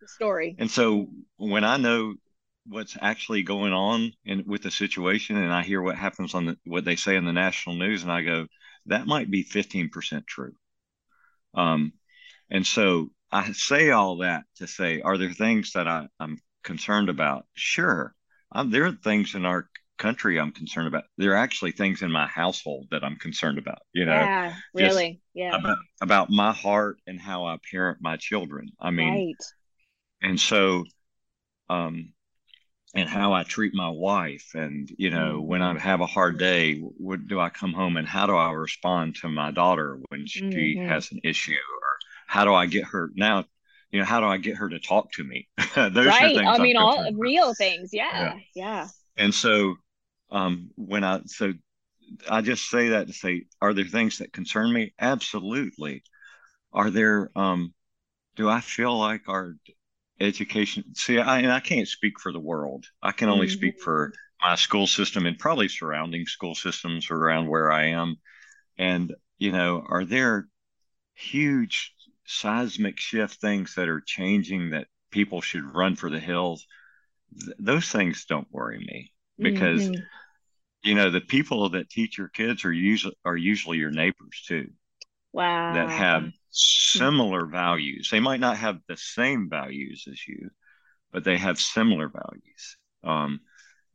the 0.00 0.08
story 0.08 0.54
and 0.58 0.70
so 0.70 1.08
when 1.36 1.64
i 1.64 1.76
know 1.76 2.14
what's 2.68 2.96
actually 3.00 3.42
going 3.42 3.72
on 3.72 4.12
in 4.24 4.44
with 4.46 4.62
the 4.62 4.70
situation 4.70 5.36
and 5.36 5.52
I 5.52 5.62
hear 5.62 5.80
what 5.80 5.96
happens 5.96 6.34
on 6.34 6.46
the 6.46 6.58
what 6.66 6.84
they 6.84 6.96
say 6.96 7.16
in 7.16 7.24
the 7.24 7.32
national 7.32 7.76
news 7.76 8.02
and 8.02 8.12
I 8.12 8.22
go, 8.22 8.46
that 8.86 9.06
might 9.06 9.30
be 9.30 9.44
15% 9.44 10.26
true. 10.26 10.52
Um, 11.54 11.92
and 12.50 12.66
so 12.66 13.10
I 13.30 13.52
say 13.52 13.90
all 13.90 14.18
that 14.18 14.44
to 14.56 14.66
say, 14.66 15.00
are 15.00 15.18
there 15.18 15.32
things 15.32 15.72
that 15.72 15.86
I, 15.86 16.08
I'm 16.18 16.38
concerned 16.64 17.08
about? 17.08 17.46
Sure. 17.54 18.14
Um, 18.52 18.70
there 18.70 18.86
are 18.86 18.92
things 18.92 19.34
in 19.34 19.44
our 19.44 19.68
country 19.98 20.40
I'm 20.40 20.52
concerned 20.52 20.88
about. 20.88 21.04
There 21.18 21.32
are 21.32 21.36
actually 21.36 21.72
things 21.72 22.02
in 22.02 22.10
my 22.10 22.26
household 22.26 22.86
that 22.90 23.04
I'm 23.04 23.16
concerned 23.16 23.58
about, 23.58 23.80
you 23.92 24.06
know. 24.06 24.12
Yeah, 24.12 24.54
really. 24.72 25.20
Yeah. 25.34 25.56
About, 25.56 25.78
about 26.00 26.30
my 26.30 26.52
heart 26.52 26.98
and 27.06 27.20
how 27.20 27.44
I 27.46 27.58
parent 27.70 27.98
my 28.00 28.16
children. 28.16 28.70
I 28.80 28.90
mean, 28.90 29.12
right. 29.12 29.36
and 30.22 30.40
so 30.40 30.84
um 31.68 32.12
and 32.94 33.08
how 33.08 33.34
I 33.34 33.42
treat 33.42 33.74
my 33.74 33.90
wife 33.90 34.52
and 34.54 34.90
you 34.96 35.10
know 35.10 35.34
mm-hmm. 35.34 35.46
when 35.46 35.62
I 35.62 35.78
have 35.78 36.00
a 36.00 36.06
hard 36.06 36.38
day 36.38 36.76
what 36.78 37.26
do 37.28 37.38
I 37.38 37.50
come 37.50 37.72
home 37.72 37.96
and 37.96 38.08
how 38.08 38.26
do 38.26 38.34
I 38.34 38.50
respond 38.52 39.16
to 39.16 39.28
my 39.28 39.50
daughter 39.50 39.98
when 40.08 40.26
she 40.26 40.42
mm-hmm. 40.42 40.88
has 40.88 41.12
an 41.12 41.20
issue 41.22 41.54
how 42.28 42.44
do 42.44 42.54
I 42.54 42.66
get 42.66 42.84
her 42.84 43.10
now 43.16 43.44
you 43.90 43.98
know 43.98 44.04
how 44.04 44.20
do 44.20 44.26
I 44.26 44.36
get 44.36 44.56
her 44.56 44.68
to 44.68 44.78
talk 44.78 45.12
to 45.12 45.24
me? 45.24 45.48
Those 45.74 46.06
right. 46.06 46.36
I 46.36 46.58
mean 46.58 46.76
all 46.76 47.10
real 47.14 47.54
things. 47.54 47.90
Yeah. 47.92 48.34
yeah. 48.34 48.38
Yeah. 48.54 48.88
And 49.16 49.34
so 49.34 49.76
um 50.30 50.70
when 50.76 51.04
I 51.04 51.20
so 51.26 51.52
I 52.28 52.40
just 52.40 52.68
say 52.68 52.90
that 52.90 53.06
to 53.06 53.12
say 53.12 53.44
are 53.60 53.72
there 53.72 53.86
things 53.86 54.18
that 54.18 54.32
concern 54.32 54.72
me? 54.72 54.92
Absolutely. 55.00 56.02
Are 56.72 56.90
there 56.90 57.30
um 57.34 57.72
do 58.36 58.48
I 58.48 58.60
feel 58.60 58.96
like 58.96 59.28
our 59.28 59.54
education 60.20 60.82
see 60.96 61.20
i 61.20 61.38
and 61.38 61.52
i 61.52 61.60
can't 61.60 61.86
speak 61.86 62.20
for 62.20 62.32
the 62.32 62.40
world. 62.40 62.84
I 63.02 63.12
can 63.12 63.28
only 63.28 63.46
mm-hmm. 63.46 63.54
speak 63.54 63.80
for 63.80 64.12
my 64.42 64.56
school 64.56 64.86
system 64.86 65.26
and 65.26 65.38
probably 65.38 65.68
surrounding 65.68 66.26
school 66.26 66.56
systems 66.56 67.10
around 67.10 67.48
where 67.48 67.70
i 67.70 67.86
am. 67.86 68.16
And 68.76 69.14
you 69.38 69.52
know 69.52 69.82
are 69.88 70.04
there 70.04 70.48
huge 71.14 71.94
seismic 72.28 72.98
shift 72.98 73.40
things 73.40 73.74
that 73.74 73.88
are 73.88 74.02
changing 74.04 74.70
that 74.70 74.86
people 75.10 75.40
should 75.40 75.64
run 75.74 75.96
for 75.96 76.10
the 76.10 76.20
hills 76.20 76.66
Th- 77.40 77.56
those 77.58 77.88
things 77.88 78.24
don't 78.26 78.48
worry 78.50 78.78
me 78.78 79.12
because 79.38 79.82
mm-hmm. 79.82 80.02
you 80.82 80.94
know 80.94 81.10
the 81.10 81.20
people 81.20 81.70
that 81.70 81.90
teach 81.90 82.18
your 82.18 82.28
kids 82.28 82.64
are 82.64 82.72
usually 82.72 83.16
are 83.24 83.36
usually 83.36 83.78
your 83.78 83.90
neighbors 83.90 84.44
too 84.46 84.68
wow 85.32 85.74
that 85.74 85.90
have 85.90 86.32
similar 86.50 87.46
values. 87.46 88.08
They 88.10 88.20
might 88.20 88.40
not 88.40 88.56
have 88.56 88.80
the 88.88 88.96
same 88.96 89.48
values 89.48 90.06
as 90.10 90.26
you, 90.26 90.50
but 91.12 91.24
they 91.24 91.36
have 91.36 91.60
similar 91.60 92.08
values. 92.08 92.76
Um, 93.04 93.40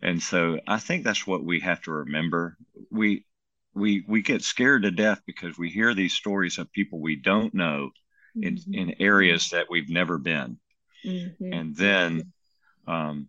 and 0.02 0.22
so 0.22 0.60
I 0.68 0.80
think 0.80 1.04
that's 1.04 1.26
what 1.26 1.44
we 1.44 1.60
have 1.62 1.82
to 1.84 1.92
remember. 1.92 2.58
We 2.92 3.26
we 3.74 4.04
we 4.08 4.22
get 4.22 4.44
scared 4.44 4.84
to 4.84 4.92
death 4.92 5.22
because 5.26 5.58
we 5.58 5.70
hear 5.70 5.94
these 5.94 6.14
stories 6.14 6.58
of 6.58 6.72
people 6.72 7.00
we 7.00 7.16
don't 7.16 7.54
know 7.54 7.92
mm-hmm. 8.38 8.74
in 8.74 8.96
areas 9.00 9.50
that 9.50 9.68
we've 9.70 9.90
never 9.90 10.18
been. 10.18 10.58
Mm-hmm. 11.06 11.54
And 11.54 11.76
then 11.76 12.34
um, 12.88 13.28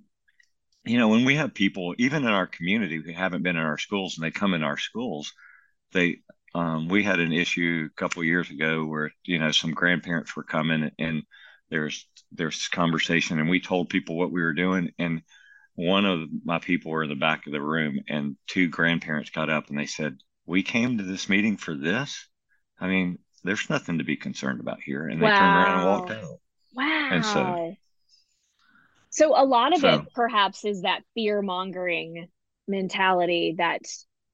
you 0.85 0.99
know, 0.99 1.09
when 1.09 1.25
we 1.25 1.37
have 1.37 1.55
people, 1.55 1.95
even 1.99 2.25
in 2.25 2.31
our 2.31 2.47
community 2.47 3.01
who 3.03 3.12
haven't 3.12 3.43
been 3.43 3.57
in 3.57 3.62
our 3.62 3.79
schools 3.79 4.17
and 4.17 4.25
they 4.25 4.31
come 4.31 4.55
in 4.55 4.62
our 4.62 4.77
schools, 4.77 5.33
they 5.93 6.19
um, 6.55 6.88
we 6.88 7.03
had 7.03 7.21
an 7.21 7.33
issue 7.33 7.88
a 7.90 8.01
couple 8.01 8.23
years 8.23 8.51
ago 8.51 8.85
where 8.85 9.11
you 9.25 9.38
know 9.38 9.51
some 9.51 9.73
grandparents 9.73 10.37
were 10.37 10.45
coming 10.45 10.90
and 10.99 11.23
there's 11.71 12.07
there's 12.33 12.69
conversation 12.69 13.40
and 13.40 13.49
we 13.49 13.61
told 13.61 13.88
people 13.88 14.17
what 14.17 14.31
we 14.31 14.43
were 14.43 14.53
doing 14.53 14.93
and 14.99 15.23
one 15.75 16.05
of 16.05 16.29
my 16.45 16.59
people 16.61 16.93
were 16.93 17.03
in 17.03 17.09
the 17.09 17.17
back 17.17 17.47
of 17.47 17.53
the 17.53 17.61
room 17.61 17.99
and 18.09 18.37
two 18.47 18.69
grandparents 18.69 19.31
got 19.31 19.51
up 19.51 19.69
and 19.69 19.79
they 19.79 19.87
said 19.87 20.17
we 20.47 20.62
came 20.62 20.99
to 20.99 21.05
this 21.05 21.29
meeting 21.29 21.57
for 21.57 21.75
this 21.75 22.29
i 22.79 22.87
mean 22.87 23.19
there's 23.44 23.68
nothing 23.70 23.98
to 23.98 24.04
be 24.04 24.16
concerned 24.16 24.61
about 24.61 24.80
here 24.80 25.07
and 25.07 25.20
wow. 25.20 25.28
they 25.28 25.38
turned 25.38 25.54
around 25.54 25.78
and 25.78 25.88
walked 25.88 26.11
out 26.11 26.40
wow 26.74 27.09
and 27.12 27.24
so 27.24 27.76
so 29.11 29.40
a 29.40 29.44
lot 29.44 29.72
of 29.72 29.80
so, 29.80 29.88
it 29.88 30.00
perhaps 30.14 30.64
is 30.64 30.83
that 30.83 31.02
fear 31.14 31.42
mongering 31.42 32.28
mentality 32.66 33.54
that 33.59 33.83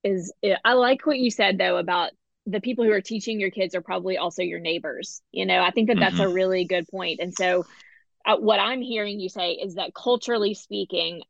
is 0.03 0.33
I 0.65 0.73
like 0.73 1.05
what 1.07 1.19
you 1.19 1.31
said 1.31 1.59
though 1.59 1.77
about 1.77 2.11
the 2.47 2.61
people 2.61 2.85
who 2.85 2.93
are 2.93 3.01
teaching 3.01 3.41
your 3.41 3.51
kids 3.51 3.75
are 3.75 3.81
probably 3.81 4.19
also 4.19 4.43
your 4.43 4.61
neighbors. 4.61 5.23
You 5.31 5.47
know, 5.47 5.63
I 5.63 5.71
think 5.71 5.89
that 5.89 5.99
that's 5.99 6.15
mm-hmm. 6.15 6.31
a 6.31 6.35
really 6.35 6.65
good 6.65 6.89
point. 6.89 7.21
And 7.21 7.35
so 7.35 7.67
uh, 8.27 8.37
what 8.37 8.61
I'm 8.61 8.81
hearing 8.81 9.21
you 9.21 9.29
say 9.29 9.53
is 9.53 9.75
that 9.75 9.95
culturally 9.95 10.55
speaking, 10.55 11.23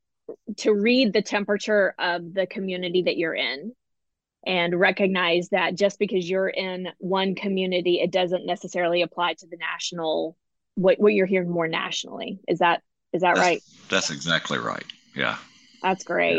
to 0.58 0.72
read 0.72 1.12
the 1.12 1.22
temperature 1.22 1.94
of 1.98 2.34
the 2.34 2.46
community 2.46 3.02
that 3.02 3.16
you're 3.16 3.34
in 3.34 3.72
and 4.46 4.79
recognize 4.79 5.48
that 5.50 5.74
just 5.74 5.98
because 5.98 6.29
you're 6.29 6.48
in 6.48 6.88
one 6.98 7.35
community, 7.35 8.00
it 8.00 8.11
doesn't 8.11 8.46
necessarily 8.46 9.03
apply 9.03 9.35
to 9.35 9.46
the 9.46 9.57
national 9.57 10.37
what 10.76 10.98
what 10.98 11.12
you're 11.12 11.26
hearing 11.26 11.50
more 11.50 11.68
nationally. 11.68 12.40
Is 12.48 12.61
that 12.61 12.83
is 13.12 13.22
that 13.22 13.35
that's, 13.35 13.40
right? 13.40 13.62
That's 13.88 14.11
exactly 14.11 14.59
right. 14.59 14.85
Yeah. 15.14 15.37
That's 15.83 16.05
great. 16.05 16.38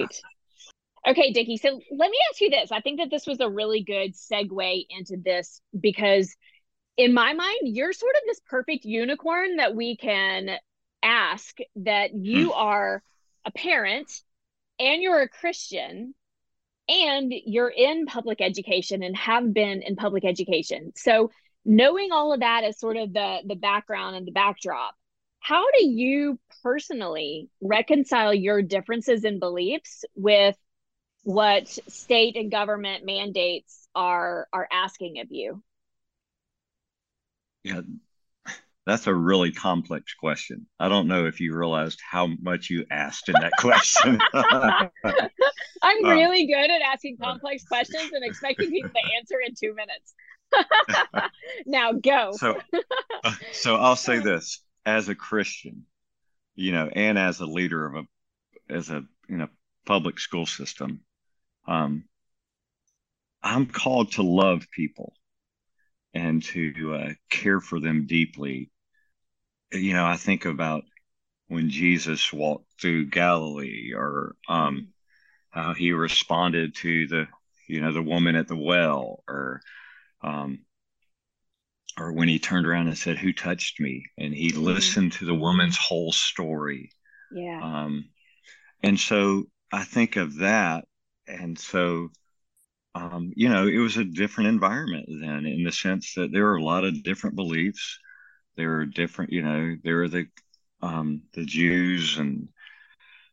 Yeah. 1.06 1.12
Okay, 1.12 1.32
Dicky. 1.32 1.58
So 1.58 1.70
let 1.70 2.12
me 2.12 2.18
ask 2.30 2.42
you 2.42 2.50
this. 2.50 2.72
I 2.72 2.80
think 2.80 3.00
that 3.00 3.10
this 3.10 3.26
was 3.26 3.40
a 3.40 3.50
really 3.50 3.84
good 3.84 4.14
segue 4.14 4.86
into 4.90 5.18
this 5.18 5.62
because, 5.80 6.36
in 6.96 7.14
my 7.14 7.34
mind, 7.34 7.60
you're 7.64 7.94
sort 7.94 8.16
of 8.16 8.22
this 8.28 8.40
perfect 8.48 8.86
unicorn 8.86 9.58
that 9.58 9.76
we 9.76 9.98
can 9.98 10.58
ask 11.02 11.58
that 11.78 12.14
you 12.14 12.48
hmm. 12.48 12.54
are 12.54 13.04
a 13.46 13.52
parent 13.52 14.12
and 14.80 15.02
you're 15.02 15.22
a 15.22 15.30
Christian 15.30 16.14
and 16.92 17.34
you're 17.46 17.70
in 17.70 18.06
public 18.06 18.42
education 18.42 19.02
and 19.02 19.16
have 19.16 19.54
been 19.54 19.82
in 19.82 19.96
public 19.96 20.26
education. 20.26 20.92
So, 20.96 21.32
knowing 21.64 22.12
all 22.12 22.34
of 22.34 22.42
that 22.42 22.64
as 22.66 22.80
sort 22.80 22.98
of 22.98 23.14
the 23.14 23.40
the 23.46 23.56
background 23.56 24.18
and 24.18 24.28
the 24.28 24.32
backdrop, 24.32 24.94
how 25.40 25.64
do 25.72 25.88
you 25.88 26.38
personally 26.64 27.50
reconcile 27.62 28.34
your 28.34 28.62
differences 28.62 29.24
in 29.24 29.40
beliefs 29.40 30.04
with 30.16 30.58
what 31.24 31.68
state 31.88 32.36
and 32.36 32.52
government 32.52 33.06
mandates 33.06 33.88
are 33.96 34.48
are 34.52 34.68
asking 34.72 35.20
of 35.22 35.28
you? 35.32 35.64
Yeah 37.64 37.82
that's 38.86 39.08
a 39.08 39.14
really 39.14 39.52
complex 39.52 40.14
question. 40.16 40.66
I 40.80 40.90
don't 40.90 41.08
know 41.08 41.26
if 41.26 41.40
you 41.40 41.56
realized 41.56 42.00
how 42.10 42.28
much 42.42 42.70
you 42.70 42.86
asked 42.90 43.30
in 43.30 43.36
that 43.40 43.54
question 43.58 44.20
i'm 45.82 46.06
um, 46.06 46.12
really 46.12 46.48
good 46.48 46.70
at 46.72 46.82
asking 46.82 47.18
complex 47.18 47.64
questions 47.64 48.12
and 48.14 48.24
expecting 48.24 48.70
people 48.70 48.90
to 48.90 49.00
answer 49.18 49.36
in 49.46 49.54
two 49.56 49.74
minutes. 49.76 50.14
Now 51.66 51.94
go. 51.94 52.32
So 52.34 52.60
uh, 53.24 53.36
so 53.54 53.76
i'll 53.76 53.96
say 53.96 54.20
this. 54.20 54.62
As 54.86 55.10
a 55.10 55.16
christian 55.16 55.86
you 56.56 56.72
know 56.72 56.90
and 56.92 57.18
as 57.18 57.40
a 57.40 57.46
leader 57.46 57.86
of 57.86 57.96
a 57.96 58.74
as 58.74 58.90
a 58.90 59.04
you 59.30 59.38
know 59.38 59.48
public 59.86 60.20
school 60.20 60.46
system 60.46 61.02
um, 61.68 62.06
I'm 63.44 63.68
called 63.68 64.14
to 64.14 64.24
love 64.24 64.68
people 64.72 65.14
and 66.14 66.44
to 66.44 66.94
uh, 66.94 67.10
care 67.30 67.60
for 67.60 67.80
them 67.80 68.06
deeply. 68.06 68.70
You 69.72 69.94
know, 69.94 70.06
I 70.06 70.18
think 70.18 70.46
about 70.46 70.84
when 71.48 71.70
Jesus 71.70 72.32
walked 72.32 72.66
through 72.80 73.06
Galilee 73.06 73.94
or 73.96 74.36
um, 74.48 74.90
how 75.52 75.74
he 75.74 75.92
responded 75.92 76.76
to 76.76 77.08
the, 77.08 77.28
you 77.68 77.82
know, 77.82 77.94
the 77.94 78.02
woman 78.02 78.36
at 78.36 78.48
the 78.48 78.58
well 78.58 79.24
or, 79.28 79.62
um, 80.24 80.60
or 81.98 82.14
when 82.14 82.28
he 82.28 82.40
turned 82.40 82.66
around 82.66 82.88
and 82.88 82.98
said, 82.98 83.18
Who 83.18 83.34
touched 83.34 83.80
me? 83.80 84.06
And 84.18 84.34
he 84.34 84.52
mm-hmm. 84.52 84.64
listened 84.64 85.14
to 85.14 85.26
the 85.26 85.36
woman's 85.36 85.78
whole 85.78 86.12
story. 86.12 86.92
Yeah. 87.32 87.60
Um, 87.62 88.06
and 88.82 89.00
so 89.00 89.46
I 89.72 89.84
think 89.84 90.16
of 90.16 90.38
that 90.38 90.86
and 91.28 91.58
so 91.58 92.10
um, 92.96 93.32
you 93.36 93.50
know 93.50 93.68
it 93.68 93.78
was 93.78 93.98
a 93.98 94.04
different 94.04 94.50
environment 94.50 95.06
then 95.08 95.46
in 95.46 95.64
the 95.64 95.72
sense 95.72 96.14
that 96.16 96.32
there 96.32 96.44
were 96.44 96.58
a 96.58 96.64
lot 96.64 96.84
of 96.84 97.04
different 97.04 97.36
beliefs 97.36 98.00
there 98.58 98.80
are 98.80 98.86
different 98.86 99.32
you 99.32 99.42
know 99.42 99.76
there 99.84 100.04
are 100.04 100.10
the 100.10 100.26
um, 100.82 101.22
the 101.34 101.46
jews 101.46 102.18
and 102.18 102.50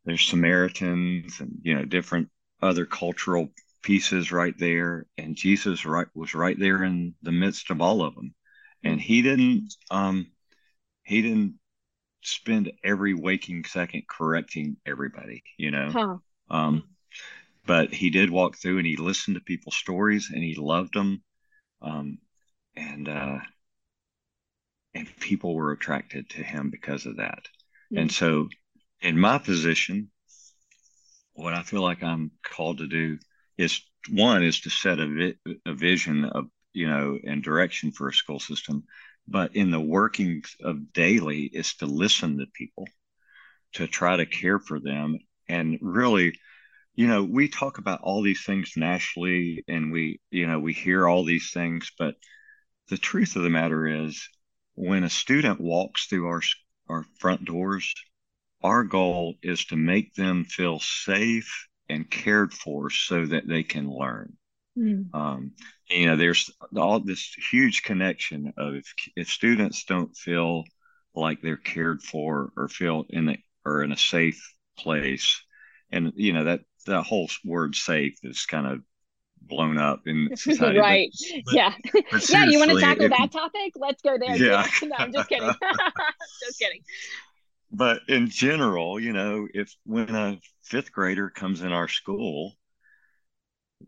there's 0.08 0.24
samaritans 0.24 1.38
and 1.38 1.58
you 1.62 1.74
know 1.74 1.84
different 1.84 2.30
other 2.62 2.86
cultural 2.86 3.50
pieces 3.82 4.32
right 4.32 4.54
there. 4.58 5.06
And 5.18 5.36
jesus 5.36 5.84
right 5.84 6.06
was 6.14 6.34
right 6.34 6.58
there 6.58 6.82
in 6.82 7.14
the 7.22 7.32
midst 7.32 7.70
of 7.70 7.82
all 7.82 8.02
of 8.02 8.14
them. 8.14 8.34
And 8.82 8.98
he 9.00 9.20
didn't 9.20 9.74
um 9.90 10.28
he 11.02 11.20
didn't 11.20 11.58
spend 12.22 12.72
every 12.82 13.14
waking 13.14 13.64
second 13.64 14.04
correcting 14.08 14.78
everybody 14.86 15.42
you 15.58 15.70
know? 15.70 15.90
Huh. 15.90 16.16
um 16.50 16.84
but 17.66 17.92
he 17.92 18.08
did 18.08 18.30
walk 18.30 18.56
through 18.56 18.78
and 18.78 18.86
he 18.86 18.96
listened 18.96 19.34
to 19.34 19.42
people's 19.42 19.76
stories 19.76 20.30
and 20.32 20.42
he 20.42 20.54
loved 20.54 20.94
them. 20.94 21.22
Um, 21.82 22.16
and 22.74 23.06
uh, 23.10 23.40
and 24.94 25.06
people 25.20 25.54
were 25.54 25.72
attracted 25.72 26.30
to 26.30 26.42
him 26.42 26.70
because 26.70 27.04
of 27.04 27.18
that. 27.18 27.42
Mm-hmm. 27.92 27.98
and 27.98 28.12
so 28.12 28.48
in 29.00 29.18
my 29.18 29.38
position, 29.38 30.10
what 31.34 31.54
I 31.54 31.62
feel 31.62 31.82
like 31.82 32.02
I'm 32.02 32.32
called 32.42 32.78
to 32.78 32.88
do 32.88 33.18
is 33.56 33.80
one 34.10 34.42
is 34.42 34.60
to 34.62 34.70
set 34.70 34.98
a, 34.98 35.06
vi- 35.06 35.56
a 35.66 35.74
vision 35.74 36.24
of 36.24 36.46
you 36.72 36.88
know 36.88 37.18
and 37.24 37.42
direction 37.42 37.92
for 37.92 38.08
a 38.08 38.12
school 38.12 38.40
system, 38.40 38.84
but 39.26 39.54
in 39.54 39.70
the 39.70 39.80
workings 39.80 40.56
of 40.62 40.92
daily 40.92 41.42
is 41.42 41.74
to 41.76 41.86
listen 41.86 42.38
to 42.38 42.46
people, 42.54 42.86
to 43.74 43.86
try 43.86 44.16
to 44.16 44.26
care 44.26 44.58
for 44.58 44.80
them, 44.80 45.18
and 45.48 45.78
really 45.80 46.34
you 46.94 47.06
know 47.06 47.22
we 47.22 47.48
talk 47.48 47.78
about 47.78 48.00
all 48.02 48.22
these 48.22 48.44
things 48.44 48.72
nationally 48.76 49.64
and 49.68 49.92
we 49.92 50.20
you 50.30 50.46
know 50.46 50.58
we 50.58 50.72
hear 50.72 51.06
all 51.06 51.24
these 51.24 51.52
things. 51.52 51.92
But 51.98 52.16
the 52.88 52.98
truth 52.98 53.36
of 53.36 53.42
the 53.42 53.50
matter 53.50 53.86
is 53.86 54.28
when 54.74 55.04
a 55.04 55.10
student 55.10 55.60
walks 55.60 56.06
through 56.06 56.26
our 56.26 56.42
our 56.88 57.04
front 57.20 57.44
doors 57.44 57.94
our 58.62 58.84
goal 58.84 59.34
is 59.42 59.64
to 59.66 59.76
make 59.76 60.14
them 60.14 60.44
feel 60.44 60.80
safe 60.80 61.68
and 61.88 62.10
cared 62.10 62.52
for 62.52 62.90
so 62.90 63.26
that 63.26 63.46
they 63.46 63.62
can 63.62 63.90
learn. 63.90 64.36
Mm. 64.76 65.14
Um, 65.14 65.52
you 65.88 66.06
know, 66.06 66.16
there's 66.16 66.50
all 66.76 67.00
this 67.00 67.34
huge 67.50 67.82
connection 67.82 68.52
of 68.56 68.74
if, 68.74 68.94
if 69.16 69.28
students 69.28 69.84
don't 69.84 70.16
feel 70.16 70.64
like 71.14 71.40
they're 71.40 71.56
cared 71.56 72.02
for 72.02 72.52
or 72.56 72.68
feel 72.68 73.04
in 73.08 73.30
a, 73.30 73.44
or 73.64 73.82
in 73.82 73.92
a 73.92 73.96
safe 73.96 74.54
place, 74.78 75.42
and 75.90 76.12
you 76.14 76.32
know 76.32 76.44
that 76.44 76.60
that 76.86 77.02
whole 77.04 77.28
word 77.44 77.74
"safe" 77.74 78.18
is 78.22 78.46
kind 78.46 78.66
of 78.66 78.80
blown 79.40 79.78
up 79.78 80.02
in 80.06 80.28
society. 80.36 80.78
right. 80.78 81.10
But, 81.34 81.44
but, 81.46 81.54
yeah. 81.54 81.74
But 82.12 82.28
yeah. 82.28 82.44
You 82.44 82.58
want 82.58 82.70
to 82.70 82.80
tackle 82.80 83.08
that 83.08 83.32
topic? 83.32 83.72
Let's 83.76 84.02
go 84.02 84.16
there. 84.18 84.36
Yeah. 84.36 84.66
no, 84.82 84.96
I'm 84.98 85.12
just 85.12 85.28
kidding. 85.28 85.48
just 86.40 86.58
kidding 86.58 86.82
but 87.70 88.00
in 88.08 88.28
general, 88.30 88.98
you 88.98 89.12
know, 89.12 89.46
if 89.52 89.74
when 89.84 90.14
a 90.14 90.38
fifth 90.62 90.92
grader 90.92 91.30
comes 91.30 91.62
in 91.62 91.72
our 91.72 91.88
school, 91.88 92.54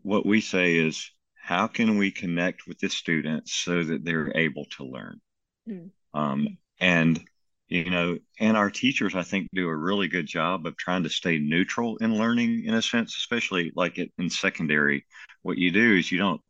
what 0.03 0.25
we 0.25 0.41
say 0.41 0.77
is, 0.77 1.11
how 1.35 1.67
can 1.67 1.97
we 1.97 2.11
connect 2.11 2.67
with 2.67 2.79
the 2.79 2.89
students 2.89 3.53
so 3.53 3.83
that 3.83 4.05
they're 4.05 4.31
able 4.37 4.65
to 4.77 4.85
learn? 4.85 5.19
Mm. 5.67 5.89
Um, 6.13 6.57
and 6.79 7.19
you 7.67 7.89
know, 7.89 8.19
and 8.37 8.57
our 8.57 8.69
teachers, 8.69 9.15
I 9.15 9.23
think, 9.23 9.47
do 9.53 9.67
a 9.69 9.75
really 9.75 10.09
good 10.09 10.27
job 10.27 10.65
of 10.65 10.75
trying 10.75 11.03
to 11.03 11.09
stay 11.09 11.39
neutral 11.39 11.95
in 11.97 12.17
learning, 12.17 12.65
in 12.65 12.73
a 12.73 12.81
sense, 12.81 13.15
especially 13.15 13.71
like 13.75 13.97
it, 13.97 14.11
in 14.17 14.29
secondary. 14.29 15.05
What 15.41 15.57
you 15.57 15.71
do 15.71 15.95
is 15.95 16.11
you 16.11 16.17
don't 16.17 16.41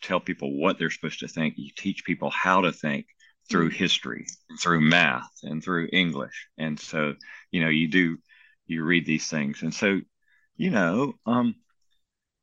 tell 0.00 0.18
people 0.18 0.58
what 0.58 0.78
they're 0.78 0.90
supposed 0.90 1.20
to 1.20 1.28
think. 1.28 1.54
You 1.58 1.70
teach 1.76 2.06
people 2.06 2.30
how 2.30 2.62
to 2.62 2.72
think 2.72 3.04
through 3.52 3.70
mm. 3.70 3.74
history, 3.74 4.26
through 4.60 4.80
math, 4.80 5.30
and 5.42 5.62
through 5.62 5.88
English. 5.92 6.48
And 6.58 6.80
so, 6.80 7.14
you 7.50 7.62
know, 7.62 7.68
you 7.68 7.88
do 7.88 8.18
you 8.66 8.82
read 8.82 9.06
these 9.06 9.28
things, 9.28 9.62
and 9.62 9.74
so, 9.74 10.00
you 10.56 10.70
know, 10.70 11.14
um, 11.26 11.54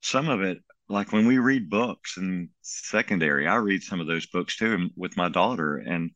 some 0.01 0.29
of 0.29 0.41
it, 0.41 0.59
like 0.87 1.11
when 1.11 1.27
we 1.27 1.39
read 1.39 1.69
books 1.69 2.17
in 2.17 2.49
secondary, 2.61 3.47
I 3.47 3.55
read 3.55 3.83
some 3.83 3.99
of 3.99 4.07
those 4.07 4.27
books 4.27 4.57
too 4.57 4.89
with 4.95 5.17
my 5.17 5.29
daughter, 5.29 5.77
and 5.77 6.11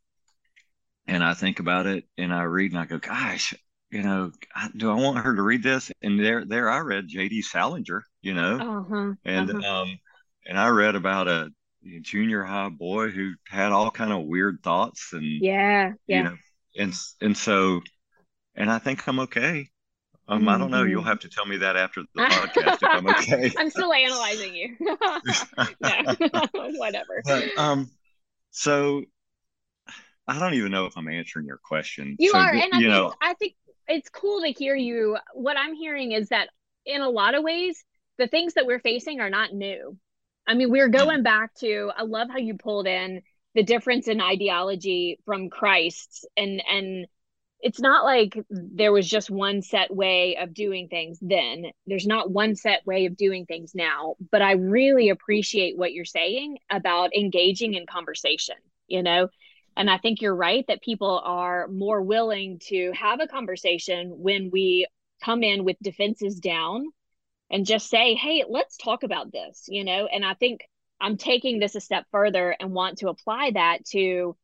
and 1.08 1.24
I 1.24 1.34
think 1.34 1.60
about 1.60 1.88
it, 1.88 2.06
and 2.18 2.34
I 2.34 2.44
read, 2.44 2.72
and 2.72 2.80
I 2.80 2.86
go, 2.86 3.00
gosh, 3.00 3.54
you 3.92 4.04
know, 4.04 4.32
do 4.78 4.90
I 4.90 4.96
want 4.96 5.26
her 5.26 5.36
to 5.36 5.42
read 5.42 5.64
this? 5.64 5.92
And 6.02 6.20
there, 6.20 6.46
there, 6.46 6.70
I 6.70 6.80
read 6.80 7.08
J.D. 7.08 7.42
Salinger, 7.42 8.04
you 8.22 8.34
know, 8.34 8.58
uh-huh, 8.58 9.14
and 9.26 9.52
uh-huh. 9.52 9.82
um, 9.82 10.00
and 10.46 10.60
I 10.60 10.70
read 10.70 10.96
about 10.96 11.28
a 11.28 11.50
junior 12.02 12.44
high 12.44 12.70
boy 12.70 13.10
who 13.10 13.34
had 13.48 13.72
all 13.72 13.92
kind 13.92 14.12
of 14.12 14.26
weird 14.26 14.60
thoughts 14.64 15.14
and 15.14 15.42
yeah, 15.42 15.94
yeah, 16.08 16.18
you 16.18 16.24
know, 16.24 16.38
and 16.78 16.94
and 17.22 17.38
so, 17.38 17.82
and 18.56 18.72
I 18.72 18.80
think 18.80 19.08
I'm 19.08 19.20
okay. 19.22 19.70
Um, 20.28 20.40
mm-hmm. 20.40 20.50
I 20.50 20.58
don't 20.58 20.72
know. 20.72 20.84
You'll 20.84 21.02
mm-hmm. 21.02 21.10
have 21.10 21.20
to 21.20 21.30
tell 21.30 21.46
me 21.46 21.58
that 21.58 21.76
after 21.76 22.02
the 22.02 22.22
podcast 22.22 22.76
if 22.76 22.84
I'm 22.84 23.08
okay. 23.08 23.52
I'm 23.58 23.70
still 23.70 23.92
analyzing 23.92 24.56
you. 24.56 24.78
whatever. 26.80 27.22
But, 27.26 27.58
um, 27.58 27.92
so 28.52 29.04
I 30.28 30.40
don't 30.40 30.54
even 30.54 30.72
know 30.72 30.86
if 30.86 30.98
I'm 30.98 31.10
answering 31.10 31.46
your 31.46 31.60
question. 31.64 32.16
You 32.20 32.32
so, 32.32 32.38
are, 32.38 32.54
and 32.54 32.74
I 32.74 32.78
think, 32.78 32.84
know, 32.84 33.14
I 33.22 33.34
think 33.34 33.56
it's 33.88 34.10
cool 34.10 34.42
to 34.42 34.52
hear 34.52 34.76
you. 34.76 35.18
What 35.34 35.58
I'm 35.58 35.76
hearing 35.76 36.14
is 36.14 36.30
that 36.30 36.50
in 36.86 37.02
a 37.02 37.10
lot 37.10 37.36
of 37.36 37.44
ways, 37.44 37.84
the 38.18 38.28
things 38.28 38.54
that 38.54 38.66
we're 38.66 38.80
facing 38.80 39.20
are 39.20 39.30
not 39.30 39.54
new. 39.54 39.98
I 40.48 40.56
mean, 40.56 40.70
we're 40.70 40.90
going 40.90 41.24
back 41.24 41.54
to 41.56 41.92
I 41.96 42.04
love 42.04 42.30
how 42.30 42.38
you 42.38 42.56
pulled 42.56 42.88
in 42.88 43.22
the 43.56 43.64
difference 43.64 44.08
in 44.08 44.22
ideology 44.22 45.20
from 45.26 45.50
Christ 45.50 46.28
and 46.36 46.62
and 46.70 47.08
it's 47.64 47.80
not 47.80 48.04
like 48.04 48.38
there 48.50 48.92
was 48.92 49.10
just 49.10 49.32
one 49.32 49.62
set 49.62 49.90
way 49.90 50.36
of 50.36 50.54
doing 50.54 50.90
things 50.90 51.18
then. 51.22 51.68
There's 51.88 52.06
not 52.06 52.30
one 52.30 52.58
set 52.58 52.86
way 52.86 53.06
of 53.06 53.16
doing 53.16 53.46
things 53.46 53.74
now, 53.74 54.16
but 54.32 54.42
I 54.42 54.52
really 54.54 55.08
appreciate 55.08 55.78
what 55.78 55.94
you're 55.94 56.04
saying 56.04 56.58
about 56.70 57.16
engaging 57.16 57.74
in 57.74 57.86
conversation, 57.86 58.58
you 58.88 59.02
know? 59.02 59.30
And 59.78 59.90
I 59.90 59.98
think 59.98 60.22
you're 60.22 60.36
right 60.36 60.66
that 60.68 60.84
people 60.84 61.22
are 61.24 61.70
more 61.70 62.02
willing 62.02 62.60
to 62.68 62.92
have 62.92 63.22
a 63.22 63.28
conversation 63.28 64.10
when 64.18 64.50
we 64.52 64.86
come 65.24 65.42
in 65.42 65.64
with 65.64 65.78
defenses 65.82 66.42
down 66.42 66.88
and 67.54 67.68
just 67.68 67.88
say, 67.88 68.16
hey, 68.16 68.44
let's 68.50 68.78
talk 68.78 69.04
about 69.04 69.32
this, 69.32 69.66
you 69.68 69.86
know? 69.86 70.08
And 70.08 70.26
I 70.26 70.34
think 70.34 70.62
I'm 71.00 71.18
taking 71.18 71.60
this 71.60 71.76
a 71.76 71.80
step 71.80 72.06
further 72.12 72.56
and 72.60 72.72
want 72.72 72.98
to 72.98 73.10
apply 73.10 73.52
that 73.52 73.86
to 73.92 74.36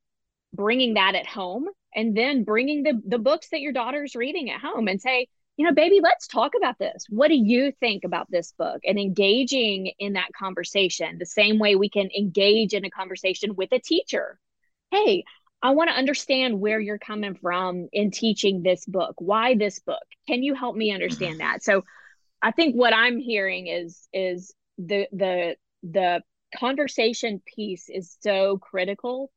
bringing 0.54 0.94
that 0.94 1.16
at 1.16 1.26
home 1.26 1.68
and 1.96 2.16
then 2.16 2.44
bringing 2.44 2.84
the, 2.84 3.02
the 3.04 3.18
books 3.18 3.50
that 3.50 3.62
your 3.62 3.74
daughter's 3.74 4.16
reading 4.16 4.52
at 4.52 4.62
home 4.62 4.88
and 4.88 5.02
say, 5.02 5.28
you 5.58 5.66
know, 5.66 5.74
baby, 5.74 6.02
let's 6.04 6.28
talk 6.28 6.54
about 6.56 6.78
this. 6.78 7.08
What 7.10 7.30
do 7.30 7.36
you 7.36 7.72
think 7.80 8.04
about 8.04 8.30
this 8.30 8.54
book? 8.58 8.82
And 8.86 9.00
engaging 9.00 9.92
in 9.98 10.14
that 10.14 10.32
conversation 10.38 11.18
the 11.18 11.26
same 11.26 11.58
way 11.58 11.76
we 11.76 11.90
can 11.90 12.10
engage 12.16 12.76
in 12.76 12.86
a 12.86 12.92
conversation 12.92 13.56
with 13.56 13.72
a 13.72 13.80
teacher. 13.80 14.40
Hey, 14.92 15.24
I 15.64 15.72
want 15.72 15.90
to 15.90 15.98
understand 15.98 16.60
where 16.60 16.80
you're 16.80 17.00
coming 17.00 17.34
from 17.34 17.90
in 17.92 18.12
teaching 18.12 18.62
this 18.62 18.86
book. 18.86 19.16
Why 19.18 19.56
this 19.56 19.80
book? 19.80 19.98
Can 20.28 20.44
you 20.44 20.54
help 20.54 20.76
me 20.76 20.92
understand 20.92 21.40
mm-hmm. 21.40 21.52
that? 21.54 21.64
So 21.64 21.84
I 22.42 22.52
think 22.52 22.76
what 22.76 22.94
I'm 22.94 23.20
hearing 23.20 23.68
is 23.68 24.08
is 24.14 24.54
the 24.78 25.08
the 25.12 25.56
the 25.84 26.22
conversation 26.58 27.42
piece 27.56 27.90
is 27.90 28.18
so 28.22 28.58
critical 28.58 29.32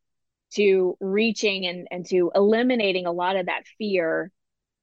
to 0.55 0.97
reaching 1.01 1.67
and 1.67 1.89
and 1.91 2.07
to 2.07 2.31
eliminating 2.35 3.07
a 3.07 3.13
lot 3.13 3.37
of 3.37 3.47
that 3.47 3.65
fear 3.79 4.31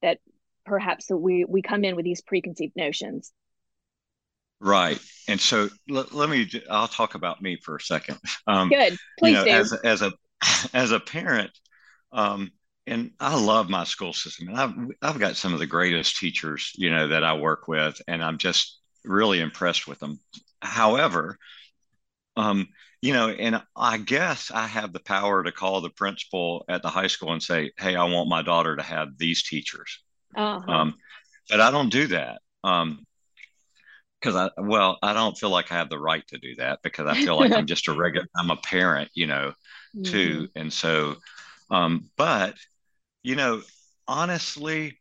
that 0.02 0.20
perhaps 0.66 1.08
that 1.08 1.18
we 1.18 1.46
we 1.46 1.62
come 1.62 1.84
in 1.84 1.96
with 1.96 2.06
these 2.06 2.22
preconceived 2.22 2.76
notions. 2.76 3.32
Right. 4.60 5.00
And 5.28 5.40
so 5.40 5.70
l- 5.90 6.08
let 6.12 6.30
me 6.30 6.50
i'll 6.70 6.88
talk 6.88 7.16
about 7.16 7.42
me 7.42 7.58
for 7.64 7.78
a 7.78 7.82
second. 7.82 8.18
Um, 8.46 8.70
good. 8.70 8.98
please 9.18 9.32
you 9.32 9.38
know, 9.38 9.46
do. 9.46 9.52
As, 9.52 9.74
as 9.74 10.02
a 10.02 10.12
as 10.74 10.92
a 10.92 11.00
parent 11.00 11.52
um, 12.12 12.52
and 12.90 13.12
I 13.20 13.40
love 13.40 13.70
my 13.70 13.84
school 13.84 14.14
system, 14.14 14.50
and 14.50 14.58
I've 14.58 14.74
I've 15.02 15.20
got 15.20 15.38
some 15.38 15.54
of 15.54 15.60
the 15.60 15.68
greatest 15.68 16.18
teachers, 16.18 16.72
you 16.76 16.90
know, 16.90 17.10
that 17.10 17.24
I 17.24 17.36
work 17.36 17.68
with, 17.68 18.02
and 18.08 18.24
I'm 18.24 18.40
just 18.40 18.80
really 19.06 19.40
impressed 19.40 19.88
with 19.88 20.00
them. 20.00 20.20
However, 20.62 21.38
um, 22.36 22.68
you 23.02 23.14
know, 23.14 23.30
and 23.30 23.62
I 23.76 23.98
guess 23.98 24.52
I 24.52 24.66
have 24.66 24.92
the 24.92 25.00
power 25.00 25.44
to 25.44 25.52
call 25.52 25.82
the 25.82 25.92
principal 25.92 26.66
at 26.68 26.82
the 26.82 26.90
high 26.90 27.08
school 27.08 27.32
and 27.32 27.44
say, 27.44 27.72
"Hey, 27.78 27.96
I 27.96 28.06
want 28.06 28.28
my 28.28 28.42
daughter 28.42 28.76
to 28.76 28.84
have 28.84 29.18
these 29.18 29.44
teachers," 29.44 30.00
uh-huh. 30.36 30.72
um, 30.72 30.96
but 31.48 31.62
I 31.62 31.70
don't 31.70 31.90
do 31.90 32.08
that. 32.08 32.42
Um, 32.64 33.06
because 34.20 34.36
I 34.36 34.50
well, 34.62 34.98
I 35.02 35.14
don't 35.14 35.38
feel 35.38 35.52
like 35.52 35.72
I 35.72 35.76
have 35.76 35.90
the 35.90 36.00
right 36.00 36.28
to 36.30 36.40
do 36.40 36.56
that 36.56 36.80
because 36.82 37.08
I 37.08 37.14
feel 37.14 37.38
like 37.38 37.54
I'm 37.54 37.68
just 37.74 37.88
a 37.88 37.94
regular. 37.94 38.28
I'm 38.36 38.50
a 38.50 38.58
parent, 38.58 39.12
you 39.14 39.28
know, 39.28 39.54
too, 40.04 40.50
mm-hmm. 40.50 40.60
and 40.60 40.74
so. 40.74 41.18
Um, 41.72 42.10
but 42.18 42.56
you 43.24 43.36
know, 43.36 43.62
honestly, 44.08 45.00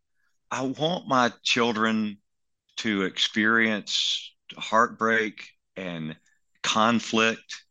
I 0.51 0.63
want 0.63 1.09
my 1.09 1.33
children 1.43 2.19
to 2.79 3.03
experience 3.03 4.33
heartbreak 4.57 5.45
and 5.77 6.17
conflict 6.63 7.65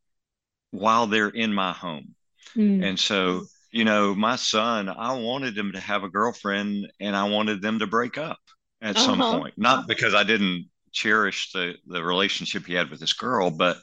while 0.72 1.08
they're 1.08 1.30
in 1.30 1.54
my 1.54 1.72
home. 1.72 2.16
Mm. 2.56 2.84
And 2.84 3.00
so, 3.00 3.46
you 3.72 3.84
know, 3.84 4.16
my 4.16 4.36
son, 4.36 4.90
I 4.90 5.14
wanted 5.14 5.58
him 5.58 5.74
to 5.74 5.80
have 5.80 6.04
a 6.04 6.10
girlfriend 6.10 6.92
and 7.00 7.16
I 7.16 7.26
wanted 7.30 7.62
them 7.62 7.80
to 7.80 7.88
break 7.88 8.18
up 8.18 8.40
at 8.82 8.96
uh-huh. 8.96 9.06
some 9.06 9.40
point. 9.40 9.56
Not 9.58 9.88
because 9.88 10.14
I 10.14 10.24
didn't 10.24 10.70
cherish 10.92 11.52
the 11.52 11.76
the 11.86 12.04
relationship 12.04 12.66
he 12.66 12.74
had 12.74 12.90
with 12.90 13.00
this 13.00 13.14
girl, 13.14 13.52
but 13.52 13.78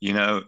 you 0.00 0.12
know, 0.12 0.42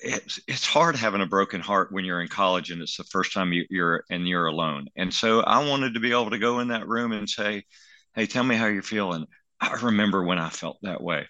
it's 0.00 0.40
it's 0.46 0.66
hard 0.66 0.96
having 0.96 1.20
a 1.20 1.26
broken 1.26 1.60
heart 1.60 1.92
when 1.92 2.04
you're 2.04 2.20
in 2.20 2.28
college 2.28 2.70
and 2.70 2.80
it's 2.82 2.96
the 2.96 3.04
first 3.04 3.32
time 3.32 3.52
you, 3.52 3.64
you're 3.70 4.04
and 4.10 4.28
you're 4.28 4.46
alone. 4.46 4.88
And 4.96 5.12
so 5.12 5.40
I 5.40 5.66
wanted 5.68 5.94
to 5.94 6.00
be 6.00 6.12
able 6.12 6.30
to 6.30 6.38
go 6.38 6.60
in 6.60 6.68
that 6.68 6.88
room 6.88 7.12
and 7.12 7.28
say, 7.28 7.64
"Hey, 8.14 8.26
tell 8.26 8.44
me 8.44 8.56
how 8.56 8.66
you're 8.66 8.82
feeling." 8.82 9.26
I 9.60 9.74
remember 9.82 10.22
when 10.24 10.38
I 10.38 10.50
felt 10.50 10.78
that 10.82 11.02
way. 11.02 11.26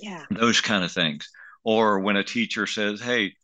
Yeah. 0.00 0.24
Those 0.30 0.60
kind 0.60 0.84
of 0.84 0.92
things. 0.92 1.28
Or 1.64 2.00
when 2.00 2.16
a 2.16 2.24
teacher 2.24 2.66
says, 2.66 3.00
"Hey, 3.00 3.34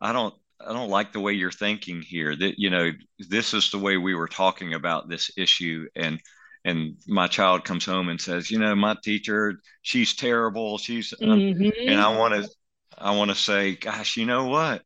I 0.00 0.12
don't 0.12 0.34
I 0.60 0.72
don't 0.72 0.90
like 0.90 1.12
the 1.12 1.20
way 1.20 1.32
you're 1.32 1.50
thinking 1.50 2.02
here. 2.02 2.36
That 2.36 2.58
you 2.58 2.70
know, 2.70 2.90
this 3.18 3.54
is 3.54 3.70
the 3.70 3.78
way 3.78 3.96
we 3.96 4.14
were 4.14 4.28
talking 4.28 4.74
about 4.74 5.08
this 5.08 5.30
issue 5.36 5.88
and 5.96 6.20
and 6.64 6.96
my 7.06 7.26
child 7.26 7.64
comes 7.64 7.86
home 7.86 8.08
and 8.08 8.20
says, 8.20 8.50
you 8.50 8.58
know, 8.58 8.74
my 8.74 8.96
teacher, 9.02 9.60
she's 9.82 10.14
terrible. 10.14 10.76
She's, 10.78 11.14
mm-hmm. 11.20 11.88
and 11.88 12.00
I 12.00 12.16
want 12.16 12.34
to, 12.34 12.50
I 13.00 13.16
want 13.16 13.30
to 13.30 13.36
say, 13.36 13.76
gosh, 13.76 14.16
you 14.16 14.26
know 14.26 14.46
what? 14.46 14.82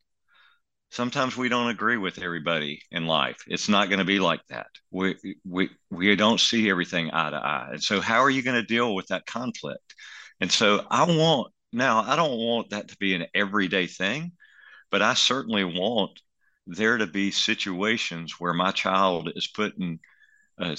Sometimes 0.91 1.37
we 1.37 1.49
don't 1.49 1.71
agree 1.71 1.97
with 1.97 2.21
everybody 2.21 2.81
in 2.93 3.07
life. 3.07 3.39
It's 3.49 3.69
not 3.69 3.89
going 3.89 3.99
to 3.99 4.05
be 4.05 4.21
like 4.21 4.47
that. 4.49 4.69
We, 4.93 5.17
we, 5.45 5.71
we 5.91 6.15
don't 6.15 6.39
see 6.39 6.71
everything 6.71 7.11
eye 7.11 7.31
to 7.31 7.37
eye. 7.37 7.69
And 7.73 7.83
so 7.83 8.01
how 8.01 8.21
are 8.21 8.31
you 8.31 8.43
going 8.43 8.61
to 8.61 8.63
deal 8.63 8.95
with 8.95 9.09
that 9.09 9.27
conflict? 9.27 9.95
And 10.41 10.53
so 10.53 10.87
I 10.89 11.05
want, 11.05 11.53
now 11.73 12.03
I 12.03 12.15
don't 12.15 12.39
want 12.39 12.71
that 12.71 12.89
to 12.89 12.97
be 12.99 13.15
an 13.15 13.27
everyday 13.35 13.89
thing, 13.89 14.33
but 14.91 15.03
I 15.03 15.15
certainly 15.15 15.65
want 15.65 16.21
there 16.67 16.97
to 16.97 17.09
be 17.09 17.33
situations 17.33 18.37
where 18.39 18.55
my 18.55 18.71
child 18.71 19.31
is 19.35 19.49
put 19.49 19.77
in 19.77 19.99
a 20.59 20.77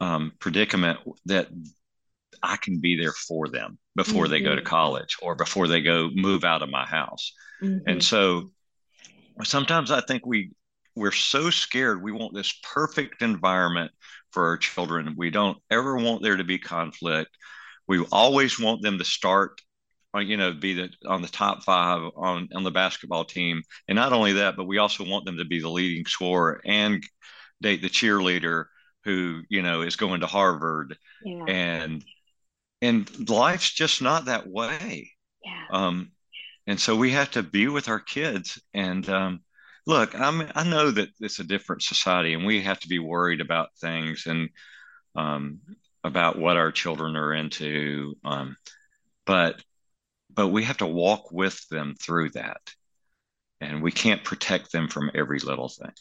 um, 0.00 0.32
predicament 0.38 1.00
that 1.26 1.48
I 2.42 2.56
can 2.56 2.78
be 2.78 2.96
there 2.96 3.12
for 3.12 3.48
them 3.48 3.78
before 3.96 4.24
mm-hmm. 4.24 4.32
they 4.32 4.40
go 4.40 4.54
to 4.54 4.62
mm-hmm. 4.62 4.66
college 4.66 5.16
or 5.22 5.34
before 5.34 5.66
they 5.66 5.82
go 5.82 6.10
move 6.14 6.44
out 6.44 6.62
of 6.62 6.70
my 6.70 6.84
house. 6.84 7.32
Mm-hmm. 7.62 7.88
And 7.88 8.02
so 8.02 8.50
sometimes 9.42 9.90
I 9.90 10.00
think 10.00 10.26
we 10.26 10.52
we're 10.96 11.12
so 11.12 11.50
scared 11.50 12.02
we 12.02 12.12
want 12.12 12.34
this 12.34 12.52
perfect 12.62 13.22
environment 13.22 13.92
for 14.32 14.46
our 14.46 14.56
children. 14.56 15.14
We 15.16 15.30
don't 15.30 15.58
ever 15.70 15.96
want 15.96 16.22
there 16.22 16.36
to 16.36 16.44
be 16.44 16.58
conflict. 16.58 17.30
We 17.88 18.04
always 18.12 18.60
want 18.60 18.82
them 18.82 18.98
to 18.98 19.04
start 19.04 19.60
uh, 20.14 20.18
you 20.18 20.36
know 20.36 20.52
be 20.52 20.74
the 20.74 20.90
on 21.06 21.22
the 21.22 21.28
top 21.28 21.62
five 21.62 22.02
on 22.16 22.48
on 22.54 22.64
the 22.64 22.70
basketball 22.70 23.24
team 23.24 23.62
and 23.86 23.94
not 23.94 24.12
only 24.12 24.32
that 24.32 24.56
but 24.56 24.66
we 24.66 24.78
also 24.78 25.04
want 25.04 25.24
them 25.24 25.36
to 25.36 25.44
be 25.44 25.60
the 25.60 25.68
leading 25.68 26.04
scorer 26.04 26.60
and 26.64 27.04
date 27.62 27.80
the 27.80 27.88
cheerleader 27.88 28.64
who 29.04 29.42
you 29.48 29.62
know 29.62 29.82
is 29.82 29.94
going 29.94 30.20
to 30.20 30.26
harvard 30.26 30.96
yeah. 31.24 31.44
and 31.46 32.04
and 32.82 33.28
life's 33.28 33.70
just 33.70 34.02
not 34.02 34.26
that 34.26 34.46
way. 34.46 35.12
Yeah. 35.44 35.64
Um 35.70 36.12
and 36.66 36.78
so 36.78 36.96
we 36.96 37.12
have 37.12 37.30
to 37.32 37.42
be 37.42 37.68
with 37.68 37.88
our 37.88 38.00
kids. 38.00 38.60
And 38.74 39.08
um 39.08 39.40
look 39.86 40.14
i'm 40.14 40.46
i 40.54 40.62
know 40.62 40.90
that 40.90 41.08
it's 41.20 41.38
a 41.38 41.44
different 41.44 41.82
society 41.82 42.34
and 42.34 42.44
we 42.44 42.60
have 42.60 42.78
to 42.78 42.86
be 42.86 42.98
worried 42.98 43.40
about 43.40 43.70
things 43.80 44.26
and 44.26 44.50
um 45.16 45.58
about 46.04 46.38
what 46.38 46.58
our 46.58 46.70
children 46.70 47.16
are 47.16 47.32
into 47.32 48.14
um 48.22 48.54
but 49.24 49.62
but 50.34 50.48
we 50.48 50.64
have 50.64 50.78
to 50.78 50.86
walk 50.86 51.32
with 51.32 51.68
them 51.68 51.94
through 52.00 52.30
that. 52.30 52.60
And 53.60 53.82
we 53.82 53.92
can't 53.92 54.24
protect 54.24 54.72
them 54.72 54.88
from 54.88 55.10
every 55.14 55.38
little 55.38 55.68
thing. 55.68 55.92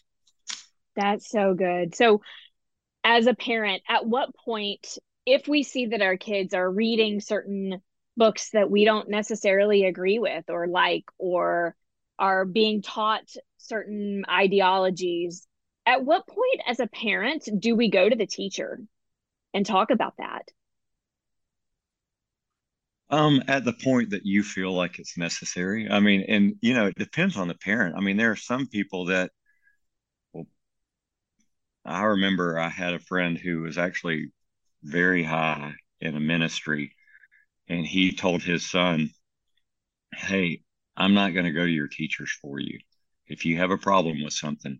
That's 0.96 1.30
so 1.30 1.54
good. 1.54 1.96
So 1.96 2.22
as 3.04 3.28
a 3.28 3.34
parent 3.34 3.84
at 3.88 4.06
what 4.06 4.36
point 4.36 4.98
if 5.30 5.48
we 5.48 5.64
see 5.64 5.88
that 5.88 6.02
our 6.02 6.18
kids 6.18 6.54
are 6.54 6.70
reading 6.70 7.20
certain 7.22 7.82
books 8.18 8.50
that 8.52 8.70
we 8.70 8.84
don't 8.84 9.10
necessarily 9.10 9.86
agree 9.86 10.20
with 10.20 10.50
or 10.50 10.68
like 10.68 11.06
or 11.18 11.76
are 12.18 12.46
being 12.46 12.82
taught 12.82 13.30
certain 13.58 14.24
ideologies 14.30 15.48
at 15.86 16.04
what 16.04 16.28
point 16.28 16.62
as 16.68 16.80
a 16.80 16.88
parent 16.88 17.48
do 17.60 17.76
we 17.76 17.90
go 17.90 18.10
to 18.10 18.16
the 18.16 18.26
teacher 18.26 18.80
and 19.54 19.66
talk 19.66 19.92
about 19.92 20.16
that 20.18 20.44
um, 23.10 23.42
at 23.48 23.66
the 23.66 23.74
point 23.74 24.12
that 24.12 24.26
you 24.26 24.44
feel 24.44 24.72
like 24.74 25.00
it's 25.00 25.18
necessary. 25.18 25.90
I 25.90 26.00
mean, 26.00 26.26
and 26.28 26.56
you 26.62 26.74
know, 26.74 26.88
it 26.88 26.96
depends 26.96 27.38
on 27.38 27.48
the 27.48 27.56
parent. 27.56 27.96
I 27.96 28.02
mean, 28.02 28.18
there 28.18 28.32
are 28.32 28.36
some 28.36 28.68
people 28.68 29.06
that 29.06 29.32
well, 30.34 30.46
I 31.86 32.04
remember 32.04 32.60
I 32.60 32.70
had 32.70 32.94
a 32.94 33.00
friend 33.00 33.38
who 33.38 33.62
was 33.62 33.78
actually 33.78 34.32
very 34.84 35.24
high 35.24 35.74
in 36.02 36.16
a 36.16 36.20
ministry, 36.20 36.96
and 37.68 37.86
he 37.86 38.14
told 38.14 38.42
his 38.42 38.70
son, 38.70 39.10
Hey, 40.14 40.62
I'm 40.98 41.14
not 41.14 41.34
going 41.34 41.46
to 41.46 41.52
go 41.52 41.66
to 41.66 41.72
your 41.72 41.88
teachers 41.88 42.32
for 42.42 42.60
you. 42.60 42.80
If 43.28 43.46
you 43.46 43.58
have 43.58 43.72
a 43.72 43.78
problem 43.78 44.24
with 44.24 44.34
something, 44.34 44.80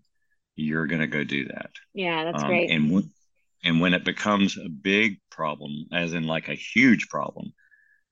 you're 0.56 0.88
going 0.88 1.02
to 1.02 1.08
go 1.08 1.24
do 1.24 1.46
that. 1.46 1.72
Yeah, 1.94 2.26
that's 2.26 2.44
um, 2.44 2.50
great. 2.50 2.72
And 2.72 2.92
when, 2.92 3.12
and 3.64 3.80
when 3.80 3.94
it 3.94 4.04
becomes 4.04 4.58
a 4.58 4.70
big 4.70 5.20
problem, 5.30 5.86
as 5.94 6.14
in 6.14 6.24
like 6.24 6.50
a 6.50 6.56
huge 6.56 7.08
problem, 7.10 7.54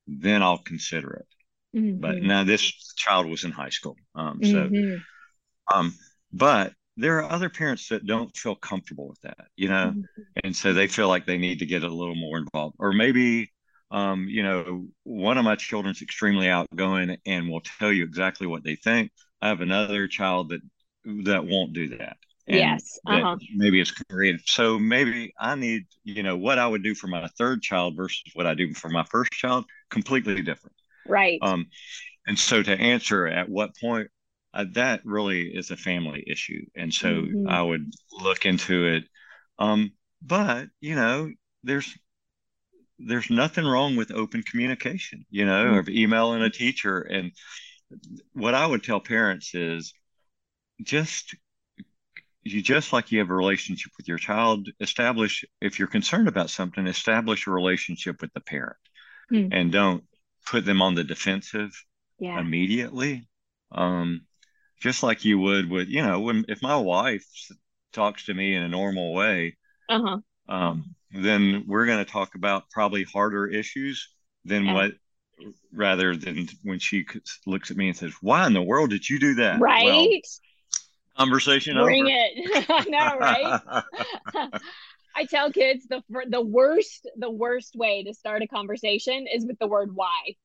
then 0.08 0.42
I'll 0.44 0.60
consider 0.60 1.14
it. 1.14 1.78
Mm-hmm. 1.78 2.00
But 2.00 2.22
now 2.22 2.44
this 2.44 2.62
child 2.96 3.28
was 3.28 3.44
in 3.44 3.52
high 3.52 3.70
school. 3.70 3.98
Um, 4.16 4.40
so, 4.42 4.70
mm-hmm. 4.70 5.78
um, 5.78 5.94
but 6.32 6.74
there 6.98 7.20
are 7.20 7.32
other 7.32 7.50
parents 7.50 7.88
that 7.90 8.06
don't 8.06 8.36
feel 8.36 8.56
comfortable 8.56 9.08
with 9.08 9.22
that, 9.22 9.48
you 9.56 9.70
know, 9.70 9.94
mm-hmm. 9.96 10.22
and 10.44 10.56
so 10.56 10.74
they 10.74 10.88
feel 10.88 11.08
like 11.08 11.26
they 11.26 11.38
need 11.38 11.60
to 11.60 11.66
get 11.66 11.84
a 11.84 11.88
little 11.88 12.16
more 12.16 12.38
involved. 12.38 12.76
Or 12.80 12.92
maybe, 12.92 13.52
um, 13.92 14.28
you 14.28 14.44
know, 14.44 14.88
one 15.04 15.38
of 15.38 15.46
my 15.46 15.56
children's 15.56 16.02
extremely 16.02 16.50
outgoing 16.50 17.18
and 17.26 17.50
will 17.50 17.62
tell 17.62 17.92
you 17.92 18.04
exactly 18.04 18.48
what 18.48 18.64
they 18.64 18.76
think. 18.76 19.12
I 19.42 19.48
have 19.48 19.62
another 19.62 20.08
child 20.08 20.50
that 20.50 20.62
that 21.26 21.46
won't 21.46 21.74
do 21.74 21.96
that 21.98 22.18
yes 22.48 22.98
uh-huh. 23.06 23.36
maybe 23.56 23.80
it's 23.80 23.92
creative 23.92 24.42
so 24.46 24.80
maybe 24.80 25.34
i 25.40 25.56
need 25.56 25.86
you 26.04 26.24
know 26.24 26.38
what 26.38 26.58
i 26.58 26.68
would 26.68 26.84
do 26.84 26.96
for 26.96 27.08
my 27.08 27.28
third 27.38 27.62
child 27.62 27.96
versus 27.96 28.22
what 28.34 28.48
i 28.48 28.54
do 28.54 28.74
for 28.74 28.90
my 28.90 29.04
first 29.12 29.32
child 29.32 29.66
completely 29.90 30.42
different 30.42 30.76
right 31.08 31.40
um 31.42 31.66
and 32.26 32.40
so 32.40 32.64
to 32.64 32.74
answer 32.74 33.28
at 33.28 33.50
what 33.50 33.76
point 33.78 34.10
uh, 34.58 34.66
that 34.74 35.02
really 35.06 35.44
is 35.44 35.70
a 35.70 35.78
family 35.78 36.24
issue 36.28 36.66
and 36.76 36.94
so 36.94 37.08
mm-hmm. 37.08 37.48
i 37.48 37.62
would 37.62 37.94
look 38.12 38.46
into 38.46 38.88
it 38.88 39.04
um 39.60 39.92
but 40.22 40.68
you 40.82 40.96
know 40.96 41.32
there's 41.64 41.96
there's 42.98 43.30
nothing 43.30 43.66
wrong 43.66 43.96
with 43.96 44.12
open 44.12 44.42
communication 44.42 45.26
you 45.30 45.46
know 45.46 45.66
mm-hmm. 45.66 45.78
of 45.78 45.90
emailing 45.90 46.42
a 46.42 46.50
teacher 46.50 47.02
and 47.02 47.32
what 48.34 48.56
i 48.56 48.66
would 48.66 48.84
tell 48.84 49.00
parents 49.00 49.54
is 49.54 49.94
just 50.82 51.36
you 52.42 52.62
just 52.62 52.94
like 52.94 53.12
you 53.12 53.20
have 53.20 53.30
a 53.30 53.36
relationship 53.36 53.92
with 53.98 54.08
your 54.08 54.18
child 54.18 54.68
establish 54.80 55.46
if 55.62 55.78
you're 55.78 55.88
concerned 55.88 56.28
about 56.28 56.50
something 56.50 56.88
establish 56.88 57.46
a 57.46 57.52
relationship 57.52 58.22
with 58.22 58.34
the 58.34 58.42
parent 58.42 58.78
hmm. 59.30 59.50
and 59.52 59.72
don't 59.72 60.04
put 60.48 60.66
them 60.66 60.82
on 60.82 60.96
the 60.96 61.04
defensive 61.04 61.72
yeah. 62.20 62.40
immediately 62.40 63.28
um, 63.72 64.22
just 64.80 65.04
like 65.04 65.26
you 65.26 65.40
would 65.40 65.70
with 65.70 65.88
you 65.88 66.02
know 66.02 66.20
when 66.20 66.46
if 66.48 66.62
my 66.62 66.76
wife 66.76 67.26
talks 67.94 68.26
to 68.26 68.34
me 68.34 68.56
in 68.56 68.64
a 68.64 68.68
normal 68.68 69.14
way 69.14 69.56
uh-huh. 69.90 70.18
um, 70.50 70.96
then 71.12 71.64
we're 71.68 71.86
going 71.86 72.04
to 72.04 72.12
talk 72.12 72.36
about 72.36 72.70
probably 72.70 73.04
harder 73.04 73.48
issues 73.48 74.10
than 74.46 74.66
yeah. 74.66 74.74
what 74.74 74.92
rather 75.72 76.16
than 76.16 76.48
when 76.64 76.80
she 76.80 77.06
looks 77.46 77.70
at 77.72 77.78
me 77.78 77.88
and 77.88 77.98
says 77.98 78.14
why 78.22 78.46
in 78.46 78.54
the 78.54 78.62
world 78.62 78.90
did 78.90 79.08
you 79.08 79.20
do 79.20 79.36
that 79.36 79.60
right 79.60 79.86
well, 79.86 80.08
conversation 81.18 81.76
Bring 81.78 82.04
over. 82.04 82.14
it. 82.14 82.66
I 82.70 82.86
know, 82.88 83.18
right? 83.18 84.62
I 85.16 85.26
tell 85.26 85.52
kids 85.52 85.88
the 85.88 86.02
the 86.30 86.42
worst 86.42 87.10
the 87.18 87.32
worst 87.32 87.76
way 87.76 88.04
to 88.04 88.14
start 88.14 88.44
a 88.44 88.48
conversation 88.48 89.26
is 89.32 89.46
with 89.46 89.58
the 89.60 89.68
word 89.68 89.96
why. 89.96 90.36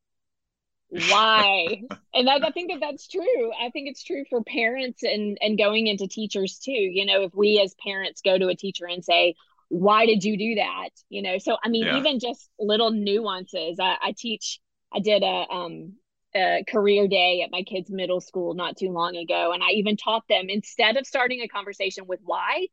Why? 0.93 1.83
and 2.15 2.29
that, 2.29 2.45
I 2.45 2.51
think 2.51 2.71
that 2.71 2.81
that's 2.81 3.09
true. 3.09 3.53
I 3.53 3.71
think 3.71 3.89
it's 3.89 4.05
true 4.05 4.25
for 4.29 4.43
parents 4.43 5.03
and 5.03 5.39
and 5.41 5.57
going 5.57 5.87
into 5.87 6.07
teachers 6.07 6.59
too. 6.59 6.73
You 6.73 7.07
know, 7.07 7.23
if 7.23 7.35
we 7.35 7.61
as 7.61 7.75
parents 7.83 8.21
go 8.21 8.37
to 8.37 8.49
a 8.49 8.55
teacher 8.55 8.87
and 8.87 9.03
say, 9.03 9.35
"Why 9.69 10.05
did 10.05 10.23
you 10.23 10.37
do 10.37 10.57
that?" 10.57 10.91
You 11.09 11.23
know, 11.23 11.39
so 11.39 11.57
I 11.65 11.71
mean, 11.71 11.87
yeah. 11.87 11.99
even 11.99 12.21
just 12.21 12.49
little 12.59 12.91
nuances. 12.91 13.79
I, 13.81 13.97
I 14.03 14.15
teach. 14.17 14.61
I 14.95 15.01
did 15.01 15.23
a 15.23 15.47
um 15.51 15.95
a 16.35 16.65
career 16.69 17.09
day 17.09 17.43
at 17.43 17.51
my 17.51 17.63
kids' 17.63 17.91
middle 17.91 18.21
school 18.21 18.55
not 18.55 18.77
too 18.77 18.91
long 18.91 19.17
ago. 19.17 19.53
And 19.53 19.63
I 19.63 19.71
even 19.71 19.97
taught 19.97 20.27
them 20.29 20.47
instead 20.49 20.97
of 20.97 21.07
starting 21.07 21.41
a 21.41 21.49
conversation 21.49 22.07
with 22.07 22.21
why, 22.23 22.69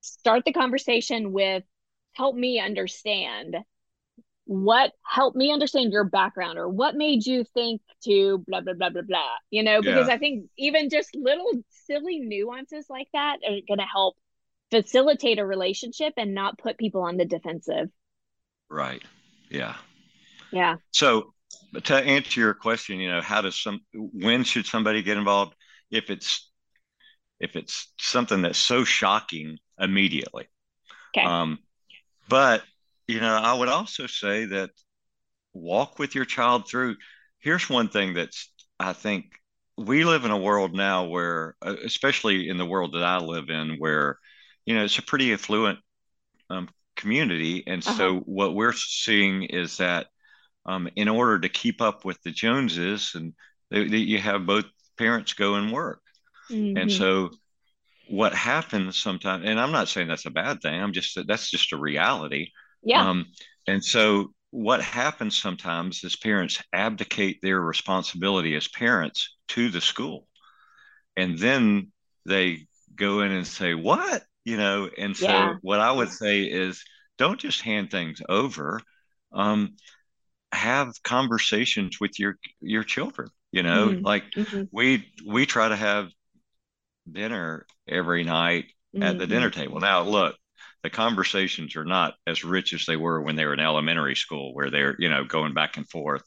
start 0.00 0.44
the 0.44 0.52
conversation 0.52 1.32
with 1.32 1.64
help 2.12 2.36
me 2.36 2.60
understand 2.60 3.56
what 4.52 4.92
helped 5.04 5.36
me 5.36 5.52
understand 5.52 5.92
your 5.92 6.04
background 6.04 6.58
or 6.58 6.68
what 6.68 6.94
made 6.94 7.24
you 7.24 7.44
think 7.54 7.80
to 8.04 8.38
blah 8.46 8.60
blah 8.60 8.74
blah 8.74 8.90
blah 8.90 9.02
blah 9.02 9.30
you 9.50 9.62
know 9.62 9.80
because 9.80 10.08
yeah. 10.08 10.14
i 10.14 10.18
think 10.18 10.46
even 10.58 10.90
just 10.90 11.14
little 11.14 11.52
silly 11.86 12.20
nuances 12.20 12.86
like 12.88 13.08
that 13.12 13.38
are 13.46 13.58
going 13.66 13.78
to 13.78 13.86
help 13.90 14.16
facilitate 14.70 15.38
a 15.38 15.46
relationship 15.46 16.12
and 16.16 16.34
not 16.34 16.58
put 16.58 16.78
people 16.78 17.02
on 17.02 17.16
the 17.16 17.24
defensive 17.24 17.88
right 18.68 19.02
yeah 19.50 19.74
yeah 20.50 20.76
so 20.90 21.32
but 21.72 21.84
to 21.86 21.94
answer 21.96 22.40
your 22.40 22.54
question, 22.54 22.98
you 22.98 23.10
know, 23.10 23.20
how 23.20 23.40
does 23.40 23.58
some 23.58 23.80
when 23.92 24.44
should 24.44 24.66
somebody 24.66 25.02
get 25.02 25.16
involved? 25.16 25.54
If 25.90 26.10
it's 26.10 26.50
if 27.40 27.56
it's 27.56 27.92
something 27.98 28.42
that's 28.42 28.58
so 28.58 28.84
shocking 28.84 29.58
immediately. 29.78 30.48
Okay. 31.16 31.26
Um, 31.26 31.58
but 32.28 32.62
you 33.12 33.20
know, 33.20 33.34
I 33.34 33.52
would 33.54 33.68
also 33.68 34.06
say 34.06 34.46
that 34.46 34.70
walk 35.52 35.98
with 35.98 36.14
your 36.14 36.24
child 36.24 36.68
through. 36.68 36.96
Here's 37.38 37.68
one 37.68 37.88
thing 37.88 38.14
that's 38.14 38.50
I 38.78 38.92
think 38.92 39.26
we 39.76 40.04
live 40.04 40.24
in 40.24 40.30
a 40.30 40.38
world 40.38 40.74
now 40.74 41.04
where, 41.06 41.56
uh, 41.62 41.76
especially 41.84 42.48
in 42.48 42.58
the 42.58 42.66
world 42.66 42.94
that 42.94 43.02
I 43.02 43.18
live 43.18 43.50
in, 43.50 43.76
where 43.78 44.18
you 44.64 44.74
know 44.74 44.84
it's 44.84 44.98
a 44.98 45.02
pretty 45.02 45.32
affluent 45.32 45.78
um, 46.50 46.68
community. 46.96 47.64
And 47.66 47.86
uh-huh. 47.86 47.96
so 47.96 48.16
what 48.20 48.54
we're 48.54 48.72
seeing 48.72 49.44
is 49.44 49.78
that 49.78 50.06
um, 50.64 50.88
in 50.96 51.08
order 51.08 51.40
to 51.40 51.48
keep 51.48 51.82
up 51.82 52.04
with 52.04 52.20
the 52.22 52.30
Joneses, 52.30 53.12
and 53.14 53.34
they, 53.70 53.88
they, 53.88 53.96
you 53.98 54.18
have 54.18 54.46
both 54.46 54.66
parents 54.96 55.32
go 55.32 55.56
and 55.56 55.72
work. 55.72 56.00
Mm-hmm. 56.50 56.76
And 56.76 56.92
so 56.92 57.30
what 58.08 58.34
happens 58.34 58.98
sometimes, 58.98 59.44
and 59.46 59.58
I'm 59.58 59.72
not 59.72 59.88
saying 59.88 60.08
that's 60.08 60.26
a 60.26 60.30
bad 60.30 60.60
thing. 60.60 60.80
I'm 60.80 60.92
just 60.92 61.18
that's 61.26 61.50
just 61.50 61.72
a 61.72 61.76
reality. 61.76 62.50
Yeah. 62.82 63.08
Um, 63.08 63.26
and 63.66 63.84
so 63.84 64.32
what 64.50 64.82
happens 64.82 65.40
sometimes 65.40 66.04
is 66.04 66.16
parents 66.16 66.62
abdicate 66.72 67.40
their 67.42 67.60
responsibility 67.60 68.54
as 68.54 68.68
parents 68.68 69.36
to 69.48 69.68
the 69.70 69.80
school, 69.80 70.26
and 71.16 71.38
then 71.38 71.92
they 72.26 72.66
go 72.94 73.20
in 73.20 73.32
and 73.32 73.46
say, 73.46 73.74
"What?" 73.74 74.24
You 74.44 74.56
know. 74.56 74.90
And 74.98 75.16
so 75.16 75.26
yeah. 75.26 75.54
what 75.62 75.80
I 75.80 75.90
would 75.92 76.10
say 76.10 76.42
is, 76.42 76.84
don't 77.18 77.40
just 77.40 77.62
hand 77.62 77.90
things 77.90 78.20
over. 78.28 78.80
Um, 79.32 79.76
have 80.52 80.92
conversations 81.02 81.98
with 81.98 82.18
your 82.18 82.38
your 82.60 82.84
children 82.84 83.28
you 83.52 83.62
know 83.62 83.88
mm-hmm. 83.88 84.04
like 84.04 84.24
mm-hmm. 84.32 84.64
we 84.70 85.06
we 85.26 85.46
try 85.46 85.68
to 85.68 85.76
have 85.76 86.10
dinner 87.10 87.66
every 87.88 88.22
night 88.22 88.66
mm-hmm. 88.94 89.02
at 89.02 89.18
the 89.18 89.26
dinner 89.26 89.50
mm-hmm. 89.50 89.60
table 89.60 89.80
now 89.80 90.02
look 90.02 90.36
the 90.82 90.90
conversations 90.90 91.76
are 91.76 91.84
not 91.84 92.14
as 92.26 92.44
rich 92.44 92.72
as 92.72 92.86
they 92.86 92.96
were 92.96 93.20
when 93.20 93.36
they 93.36 93.44
were 93.44 93.54
in 93.54 93.60
elementary 93.60 94.16
school 94.16 94.54
where 94.54 94.70
they're 94.70 94.96
you 94.98 95.08
know 95.08 95.24
going 95.24 95.54
back 95.54 95.76
and 95.76 95.88
forth 95.88 96.22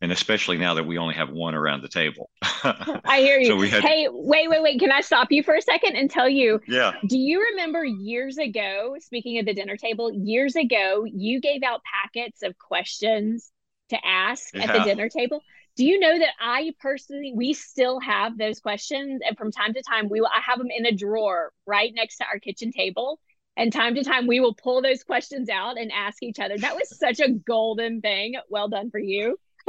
and 0.00 0.12
especially 0.12 0.58
now 0.58 0.74
that 0.74 0.86
we 0.86 0.96
only 0.96 1.14
have 1.14 1.30
one 1.30 1.56
around 1.56 1.82
the 1.82 1.88
table. 1.88 2.30
I 2.42 3.18
hear 3.18 3.40
you. 3.40 3.46
So 3.46 3.60
had... 3.62 3.82
Hey, 3.82 4.06
wait, 4.08 4.48
wait, 4.48 4.62
wait. 4.62 4.78
Can 4.78 4.92
I 4.92 5.00
stop 5.00 5.32
you 5.32 5.42
for 5.42 5.56
a 5.56 5.62
second 5.62 5.96
and 5.96 6.08
tell 6.08 6.28
you? 6.28 6.60
Yeah. 6.68 6.92
Do 7.08 7.18
you 7.18 7.40
remember 7.50 7.84
years 7.84 8.38
ago, 8.38 8.94
speaking 9.00 9.40
of 9.40 9.46
the 9.46 9.54
dinner 9.54 9.76
table, 9.76 10.12
years 10.12 10.54
ago, 10.54 11.04
you 11.04 11.40
gave 11.40 11.64
out 11.64 11.80
packets 11.82 12.44
of 12.44 12.56
questions 12.58 13.50
to 13.88 13.98
ask 14.06 14.54
yeah. 14.54 14.64
at 14.64 14.78
the 14.78 14.84
dinner 14.84 15.08
table? 15.08 15.42
do 15.78 15.84
you 15.84 16.00
know 16.00 16.18
that 16.18 16.34
I 16.40 16.74
personally 16.80 17.32
we 17.34 17.54
still 17.54 18.00
have 18.00 18.36
those 18.36 18.58
questions 18.58 19.22
and 19.24 19.38
from 19.38 19.52
time 19.52 19.72
to 19.74 19.82
time 19.88 20.08
we 20.08 20.20
will 20.20 20.26
I 20.26 20.40
have 20.44 20.58
them 20.58 20.72
in 20.76 20.84
a 20.84 20.92
drawer 20.92 21.52
right 21.66 21.92
next 21.94 22.16
to 22.16 22.24
our 22.24 22.40
kitchen 22.40 22.72
table 22.72 23.20
and 23.58 23.72
time 23.72 23.94
to 23.96 24.04
time 24.04 24.26
we 24.26 24.40
will 24.40 24.54
pull 24.54 24.80
those 24.80 25.02
questions 25.04 25.50
out 25.50 25.76
and 25.76 25.92
ask 25.92 26.22
each 26.22 26.38
other. 26.38 26.56
That 26.56 26.74
was 26.76 26.96
such 26.96 27.20
a 27.20 27.30
golden 27.30 28.00
thing. 28.00 28.36
Well 28.48 28.68
done 28.68 28.90
for 28.90 29.00
you. 29.00 29.38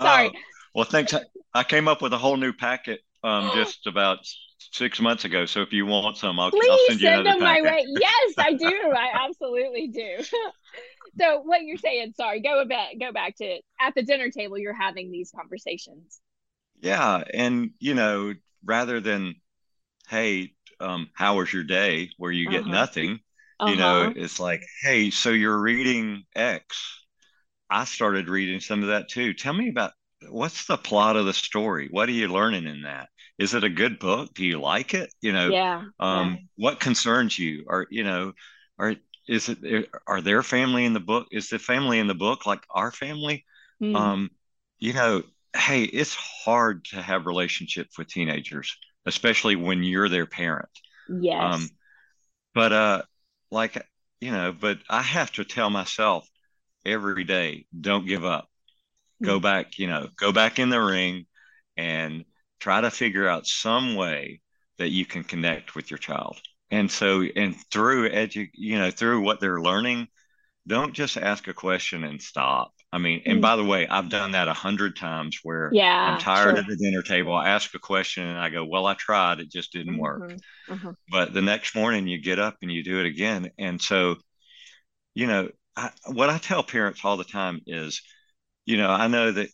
Sorry. 0.00 0.28
Uh, 0.28 0.30
well, 0.74 0.84
thanks. 0.84 1.14
I 1.54 1.62
came 1.62 1.88
up 1.88 2.02
with 2.02 2.12
a 2.12 2.18
whole 2.18 2.36
new 2.36 2.52
packet 2.52 3.00
um, 3.22 3.50
just 3.54 3.86
about 3.86 4.18
six 4.58 5.00
months 5.00 5.24
ago. 5.24 5.46
So 5.46 5.62
if 5.62 5.72
you 5.72 5.86
want 5.86 6.18
some, 6.18 6.38
I'll, 6.38 6.50
Please 6.50 6.68
I'll 6.68 6.86
send 6.88 7.00
you 7.00 7.06
send 7.06 7.26
them 7.26 7.38
packet. 7.38 7.64
my 7.64 7.70
way. 7.70 7.86
Yes, 7.88 8.34
I 8.36 8.52
do. 8.52 8.66
I 8.66 9.26
absolutely 9.26 9.88
do 9.88 10.24
so 11.18 11.40
what 11.40 11.62
you're 11.62 11.76
saying 11.76 12.12
sorry 12.16 12.40
go 12.40 12.64
back 12.64 12.94
go 12.98 13.12
back 13.12 13.36
to 13.36 13.58
at 13.80 13.94
the 13.94 14.02
dinner 14.02 14.30
table 14.30 14.58
you're 14.58 14.74
having 14.74 15.10
these 15.10 15.32
conversations 15.34 16.20
yeah 16.80 17.22
and 17.32 17.70
you 17.78 17.94
know 17.94 18.34
rather 18.64 19.00
than 19.00 19.34
hey 20.08 20.53
um, 20.80 21.08
how 21.14 21.36
was 21.38 21.52
your 21.52 21.64
day 21.64 22.10
where 22.18 22.32
you 22.32 22.48
get 22.48 22.62
uh-huh. 22.62 22.72
nothing 22.72 23.20
uh-huh. 23.60 23.70
you 23.70 23.76
know 23.76 24.02
uh-huh. 24.02 24.12
it's 24.16 24.40
like 24.40 24.62
hey 24.82 25.10
so 25.10 25.30
you're 25.30 25.60
reading 25.60 26.24
x 26.34 27.00
i 27.70 27.84
started 27.84 28.28
reading 28.28 28.60
some 28.60 28.82
of 28.82 28.88
that 28.88 29.08
too 29.08 29.34
tell 29.34 29.52
me 29.52 29.68
about 29.68 29.92
what's 30.28 30.66
the 30.66 30.76
plot 30.76 31.16
of 31.16 31.26
the 31.26 31.32
story 31.32 31.88
what 31.90 32.08
are 32.08 32.12
you 32.12 32.28
learning 32.28 32.66
in 32.66 32.82
that 32.82 33.08
is 33.38 33.54
it 33.54 33.64
a 33.64 33.68
good 33.68 33.98
book 33.98 34.32
do 34.34 34.44
you 34.44 34.60
like 34.60 34.94
it 34.94 35.12
you 35.20 35.32
know 35.32 35.48
yeah 35.48 35.82
um 36.00 36.32
yeah. 36.32 36.36
what 36.56 36.80
concerns 36.80 37.38
you 37.38 37.64
or 37.66 37.86
you 37.90 38.04
know 38.04 38.32
are 38.78 38.94
is 39.28 39.48
it 39.48 39.88
are 40.06 40.20
their 40.20 40.42
family 40.42 40.84
in 40.84 40.92
the 40.92 41.00
book 41.00 41.26
is 41.30 41.48
the 41.48 41.58
family 41.58 41.98
in 41.98 42.06
the 42.06 42.14
book 42.14 42.46
like 42.46 42.62
our 42.70 42.90
family 42.90 43.44
mm. 43.82 43.94
um 43.96 44.30
you 44.78 44.92
know 44.92 45.22
hey 45.56 45.84
it's 45.84 46.14
hard 46.14 46.84
to 46.84 47.00
have 47.00 47.26
relationships 47.26 47.98
with 47.98 48.08
teenagers 48.08 48.76
especially 49.06 49.56
when 49.56 49.82
you're 49.82 50.08
their 50.08 50.26
parent. 50.26 50.68
Yes. 51.08 51.54
Um 51.54 51.68
but 52.54 52.72
uh 52.72 53.02
like 53.50 53.86
you 54.20 54.30
know 54.30 54.52
but 54.52 54.78
i 54.88 55.02
have 55.02 55.30
to 55.32 55.44
tell 55.44 55.70
myself 55.70 56.28
every 56.84 57.24
day 57.24 57.66
don't 57.78 58.06
give 58.06 58.24
up. 58.24 58.48
Go 59.22 59.40
back 59.40 59.78
you 59.78 59.86
know 59.86 60.08
go 60.16 60.32
back 60.32 60.58
in 60.58 60.68
the 60.70 60.80
ring 60.80 61.26
and 61.76 62.24
try 62.60 62.80
to 62.80 62.90
figure 62.90 63.28
out 63.28 63.46
some 63.46 63.94
way 63.96 64.40
that 64.78 64.90
you 64.90 65.06
can 65.06 65.24
connect 65.24 65.74
with 65.74 65.90
your 65.90 65.98
child. 65.98 66.40
And 66.70 66.90
so 66.90 67.22
and 67.22 67.56
through 67.70 68.10
edu 68.10 68.48
you 68.54 68.78
know 68.78 68.90
through 68.90 69.20
what 69.22 69.40
they're 69.40 69.60
learning 69.60 70.08
don't 70.66 70.94
just 70.94 71.16
ask 71.16 71.46
a 71.48 71.54
question 71.54 72.04
and 72.04 72.20
stop 72.20 72.72
i 72.94 72.98
mean 72.98 73.22
and 73.26 73.38
mm. 73.38 73.42
by 73.42 73.56
the 73.56 73.64
way 73.64 73.86
i've 73.88 74.08
done 74.08 74.32
that 74.32 74.48
a 74.48 74.52
hundred 74.52 74.96
times 74.96 75.38
where 75.42 75.70
yeah 75.72 76.12
i'm 76.12 76.20
tired 76.20 76.56
sure. 76.56 76.58
at 76.58 76.66
the 76.66 76.76
dinner 76.76 77.02
table 77.02 77.34
i 77.34 77.48
ask 77.48 77.74
a 77.74 77.78
question 77.78 78.24
and 78.24 78.38
i 78.38 78.48
go 78.48 78.64
well 78.64 78.86
i 78.86 78.94
tried 78.94 79.40
it 79.40 79.50
just 79.50 79.72
didn't 79.72 79.94
mm-hmm. 79.94 80.02
work 80.02 80.32
mm-hmm. 80.68 80.90
but 81.10 81.32
the 81.32 81.42
next 81.42 81.74
morning 81.74 82.06
you 82.06 82.20
get 82.20 82.38
up 82.38 82.56
and 82.62 82.70
you 82.70 82.82
do 82.82 83.00
it 83.00 83.06
again 83.06 83.50
and 83.58 83.80
so 83.80 84.16
you 85.14 85.26
know 85.26 85.48
I, 85.76 85.90
what 86.06 86.30
i 86.30 86.38
tell 86.38 86.62
parents 86.62 87.04
all 87.04 87.16
the 87.16 87.24
time 87.24 87.60
is 87.66 88.02
you 88.64 88.76
know 88.76 88.90
i 88.90 89.08
know 89.08 89.32
that 89.32 89.48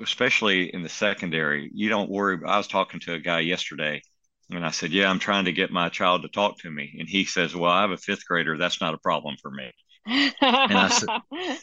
especially 0.00 0.72
in 0.72 0.82
the 0.82 0.88
secondary 0.88 1.70
you 1.74 1.88
don't 1.88 2.10
worry 2.10 2.38
i 2.46 2.56
was 2.56 2.68
talking 2.68 3.00
to 3.00 3.14
a 3.14 3.18
guy 3.18 3.40
yesterday 3.40 4.02
and 4.50 4.64
I 4.64 4.70
said, 4.70 4.92
Yeah, 4.92 5.10
I'm 5.10 5.18
trying 5.18 5.46
to 5.46 5.52
get 5.52 5.72
my 5.72 5.88
child 5.88 6.22
to 6.22 6.28
talk 6.28 6.58
to 6.58 6.70
me. 6.70 6.96
And 6.98 7.08
he 7.08 7.24
says, 7.24 7.54
Well, 7.54 7.70
I 7.70 7.80
have 7.80 7.90
a 7.90 7.96
fifth 7.96 8.26
grader. 8.26 8.56
That's 8.56 8.80
not 8.80 8.94
a 8.94 8.98
problem 8.98 9.36
for 9.40 9.50
me. 9.50 9.72
and 10.06 10.34
I 10.40 10.88
said, 10.88 11.08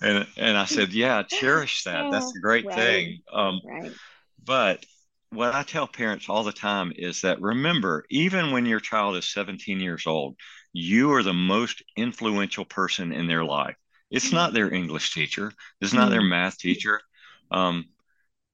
and, 0.00 0.26
and 0.36 0.56
I 0.56 0.64
said, 0.64 0.92
Yeah, 0.92 1.22
cherish 1.28 1.84
that. 1.84 2.10
That's 2.10 2.34
a 2.36 2.40
great 2.40 2.66
right. 2.66 2.76
thing. 2.76 3.20
Um, 3.32 3.60
right. 3.64 3.92
But 4.44 4.84
what 5.30 5.54
I 5.54 5.62
tell 5.62 5.86
parents 5.86 6.28
all 6.28 6.42
the 6.42 6.52
time 6.52 6.92
is 6.96 7.20
that 7.22 7.40
remember, 7.40 8.04
even 8.10 8.50
when 8.50 8.66
your 8.66 8.80
child 8.80 9.16
is 9.16 9.28
17 9.32 9.80
years 9.80 10.06
old, 10.06 10.36
you 10.72 11.12
are 11.12 11.22
the 11.22 11.34
most 11.34 11.82
influential 11.96 12.64
person 12.64 13.12
in 13.12 13.26
their 13.26 13.44
life. 13.44 13.76
It's 14.10 14.32
not 14.32 14.52
their 14.52 14.72
English 14.72 15.14
teacher, 15.14 15.52
it's 15.80 15.92
not 15.92 16.10
their 16.10 16.22
mm. 16.22 16.30
math 16.30 16.58
teacher. 16.58 17.00
Um, 17.50 17.86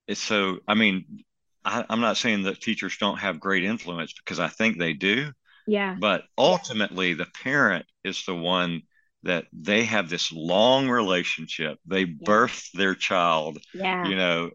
it's 0.07 0.21
so, 0.21 0.59
I 0.67 0.75
mean, 0.75 1.23
I, 1.65 1.83
I'm 1.89 1.99
not 1.99 2.17
saying 2.17 2.43
that 2.43 2.61
teachers 2.61 2.97
don't 2.97 3.17
have 3.19 3.39
great 3.39 3.63
influence 3.63 4.13
because 4.13 4.39
I 4.39 4.47
think 4.47 4.77
they 4.77 4.93
do. 4.93 5.31
Yeah. 5.65 5.95
But 5.99 6.23
ultimately, 6.37 7.13
the 7.13 7.27
parent 7.43 7.85
is 8.03 8.23
the 8.25 8.35
one 8.35 8.83
that 9.23 9.45
they 9.51 9.85
have 9.85 10.09
this 10.09 10.31
long 10.31 10.89
relationship. 10.89 11.79
They 11.85 12.01
yeah. 12.01 12.15
birth 12.21 12.69
their 12.73 12.95
child. 12.95 13.59
Yeah. 13.73 14.07
You 14.07 14.15
know, 14.15 14.51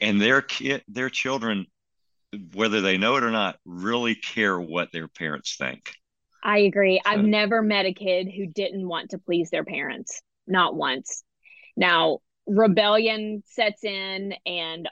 and 0.00 0.20
their 0.20 0.42
kid, 0.42 0.82
their 0.88 1.10
children, 1.10 1.66
whether 2.52 2.80
they 2.80 2.98
know 2.98 3.16
it 3.16 3.24
or 3.24 3.30
not, 3.30 3.56
really 3.64 4.14
care 4.14 4.58
what 4.58 4.92
their 4.92 5.08
parents 5.08 5.56
think. 5.56 5.92
I 6.42 6.58
agree. 6.58 7.00
So, 7.04 7.10
I've 7.10 7.24
never 7.24 7.62
met 7.62 7.86
a 7.86 7.94
kid 7.94 8.28
who 8.34 8.46
didn't 8.46 8.86
want 8.86 9.10
to 9.10 9.18
please 9.18 9.50
their 9.50 9.64
parents, 9.64 10.22
not 10.46 10.74
once. 10.74 11.22
Now, 11.76 12.20
rebellion 12.46 13.42
sets 13.46 13.84
in 13.84 14.34
and 14.44 14.88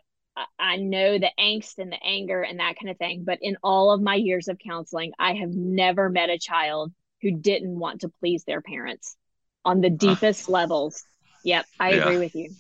I 0.59 0.77
know 0.77 1.19
the 1.19 1.31
angst 1.39 1.79
and 1.79 1.93
the 1.93 2.03
anger 2.03 2.43
and 2.43 2.59
that 2.59 2.75
kind 2.81 2.91
of 2.91 2.99
thing. 2.99 3.23
But 3.25 3.39
in 3.41 3.57
all 3.63 3.93
of 3.93 4.03
my 4.03 4.17
years 4.17 4.49
of 4.49 4.59
counseling, 4.59 5.13
I 5.19 5.35
have 5.35 5.51
never 5.51 6.09
met 6.09 6.31
a 6.31 6.39
child 6.39 6.93
who 7.25 7.31
didn't 7.31 7.79
want 7.79 8.03
to 8.03 8.11
please 8.21 8.45
their 8.45 8.61
parents 8.61 9.17
on 9.65 9.81
the 9.81 9.89
deepest 9.89 10.51
levels. 10.51 11.03
Yep, 11.43 11.65
I 11.81 11.93
yeah. 11.93 12.03
agree 12.03 12.19
with 12.19 12.35
you. 12.35 12.51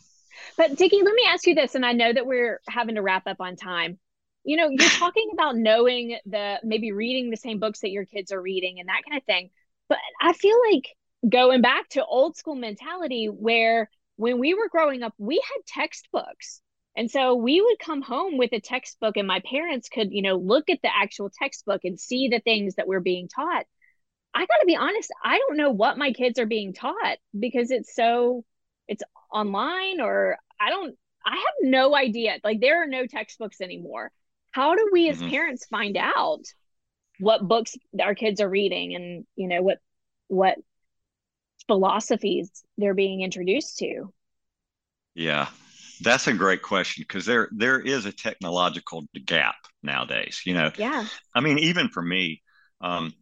But 0.57 0.77
Dicky, 0.77 1.03
let 1.03 1.15
me 1.15 1.23
ask 1.29 1.47
you 1.47 1.55
this, 1.55 1.75
and 1.75 1.85
I 1.85 1.93
know 1.93 2.11
that 2.11 2.27
we're 2.27 2.61
having 2.67 2.95
to 2.95 3.03
wrap 3.03 3.27
up 3.27 3.37
on 3.41 3.57
time. 3.57 3.99
You 4.43 4.57
know, 4.57 4.69
you're 4.71 4.89
talking 4.99 5.29
about 5.35 5.57
knowing 5.57 6.19
the 6.25 6.61
maybe 6.65 6.93
reading 6.93 7.29
the 7.29 7.37
same 7.37 7.61
books 7.61 7.81
that 7.81 7.91
your 7.91 8.07
kids 8.07 8.33
are 8.33 8.41
reading 8.41 8.81
and 8.81 8.89
that 8.89 9.03
kind 9.07 9.19
of 9.19 9.25
thing. 9.25 9.51
But 9.91 9.99
I 10.19 10.33
feel 10.33 10.57
like 10.73 10.89
going 11.29 11.61
back 11.61 11.91
to 11.91 12.05
old 12.05 12.37
school 12.37 12.55
mentality 12.55 13.27
where 13.27 13.91
when 14.17 14.39
we 14.39 14.55
were 14.55 14.71
growing 14.71 15.03
up, 15.03 15.13
we 15.19 15.37
had 15.37 15.67
textbooks 15.67 16.63
and 16.97 17.11
so 17.11 17.35
we 17.35 17.61
would 17.61 17.79
come 17.79 18.03
home 18.03 18.39
with 18.39 18.53
a 18.53 18.61
textbook, 18.61 19.17
and 19.17 19.27
my 19.27 19.41
parents 19.41 19.89
could, 19.89 20.13
you 20.13 20.23
know, 20.23 20.37
look 20.37 20.71
at 20.71 20.81
the 20.83 20.95
actual 20.95 21.29
textbook 21.31 21.81
and 21.85 21.99
see 21.99 22.29
the 22.29 22.39
things 22.39 22.77
that 22.77 22.87
we're 22.87 23.01
being 23.01 23.29
taught. 23.29 23.67
I 24.35 24.41
got 24.41 24.61
to 24.61 24.67
be 24.67 24.77
honest, 24.77 25.11
I 25.23 25.39
don't 25.39 25.57
know 25.57 25.71
what 25.71 25.99
my 25.99 26.13
kids 26.13 26.39
are 26.39 26.47
being 26.47 26.73
taught 26.73 27.19
because 27.39 27.71
it's 27.71 27.95
so, 27.95 28.45
it's 28.89 29.03
online 29.33 30.01
or 30.01 30.37
I 30.61 30.71
don't, 30.71 30.97
I 31.25 31.37
have 31.37 31.55
no 31.63 31.95
idea. 31.95 32.39
Like 32.43 32.61
there 32.61 32.83
are 32.83 32.87
no 32.89 33.07
textbooks 33.07 33.61
anymore. 33.61 34.11
How 34.51 34.75
do 34.75 34.91
we 34.93 35.09
as 35.09 35.19
mm-hmm. 35.19 35.31
parents 35.31 35.67
find 35.67 35.97
out 35.97 36.43
what 37.21 37.47
books 37.47 37.77
our 38.01 38.15
kids 38.15 38.41
are 38.41 38.49
reading 38.49 38.95
and, 38.95 39.27
you 39.37 39.49
know, 39.49 39.63
what, 39.63 39.79
what 40.29 40.59
philosophies 41.67 42.65
they're 42.77 42.95
being 42.95 43.23
introduced 43.23 43.79
to? 43.79 44.13
Yeah, 45.15 45.49
that's 46.01 46.27
a 46.27 46.33
great 46.33 46.63
question 46.63 47.05
because 47.07 47.25
there 47.25 47.49
there 47.53 47.79
is 47.79 48.05
a 48.05 48.13
technological 48.13 49.05
gap 49.25 49.55
nowadays. 49.83 50.43
You 50.45 50.55
know, 50.55 50.73
yeah. 50.77 51.07
I 51.35 51.41
mean, 51.41 51.59
even 51.61 51.89
for 51.89 52.03
me, 52.03 52.43
um, 52.81 53.13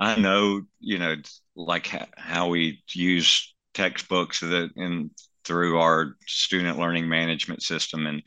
I 0.00 0.16
know, 0.16 0.62
you 0.80 0.98
know, 0.98 1.16
like 1.56 1.90
how 2.16 2.48
we 2.48 2.82
use 2.92 3.54
textbooks 3.74 4.40
that 4.40 4.70
in 4.76 5.10
through 5.44 5.78
our 5.78 6.14
student 6.26 6.78
learning 6.78 7.08
management 7.08 7.62
system 7.62 8.06
and 8.06 8.22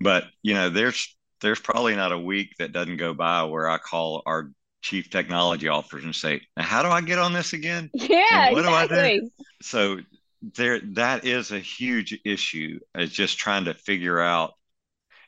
but 0.00 0.24
you 0.42 0.54
know 0.54 0.70
there's 0.70 1.16
there's 1.40 1.60
probably 1.60 1.96
not 1.96 2.12
a 2.12 2.18
week 2.18 2.54
that 2.58 2.72
doesn't 2.72 2.98
go 2.98 3.14
by 3.14 3.44
where 3.44 3.68
I 3.68 3.78
call 3.78 4.22
our 4.26 4.50
chief 4.82 5.10
technology 5.10 5.68
officers 5.68 6.04
and 6.04 6.14
say, 6.14 6.42
"How 6.56 6.82
do 6.82 6.88
I 6.88 7.00
get 7.00 7.18
on 7.18 7.32
this 7.32 7.52
again? 7.52 7.90
Yeah, 7.94 8.52
what 8.52 8.64
exactly. 8.64 8.96
do 8.96 9.02
I 9.02 9.18
do?" 9.18 9.30
So 9.62 9.98
there, 10.42 10.80
that 10.94 11.24
is 11.24 11.50
a 11.52 11.58
huge 11.58 12.18
issue. 12.24 12.80
Is 12.94 13.10
just 13.10 13.38
trying 13.38 13.66
to 13.66 13.74
figure 13.74 14.20
out, 14.20 14.54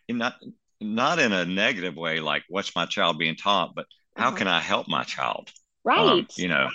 not 0.08 0.34
not 0.80 1.18
in 1.18 1.32
a 1.32 1.44
negative 1.44 1.96
way, 1.96 2.20
like 2.20 2.44
what's 2.48 2.74
my 2.74 2.86
child 2.86 3.18
being 3.18 3.36
taught, 3.36 3.74
but 3.74 3.86
how 4.16 4.28
uh-huh. 4.28 4.36
can 4.36 4.48
I 4.48 4.60
help 4.60 4.88
my 4.88 5.04
child? 5.04 5.50
Right. 5.84 5.98
Um, 5.98 6.26
you 6.36 6.48
know, 6.48 6.68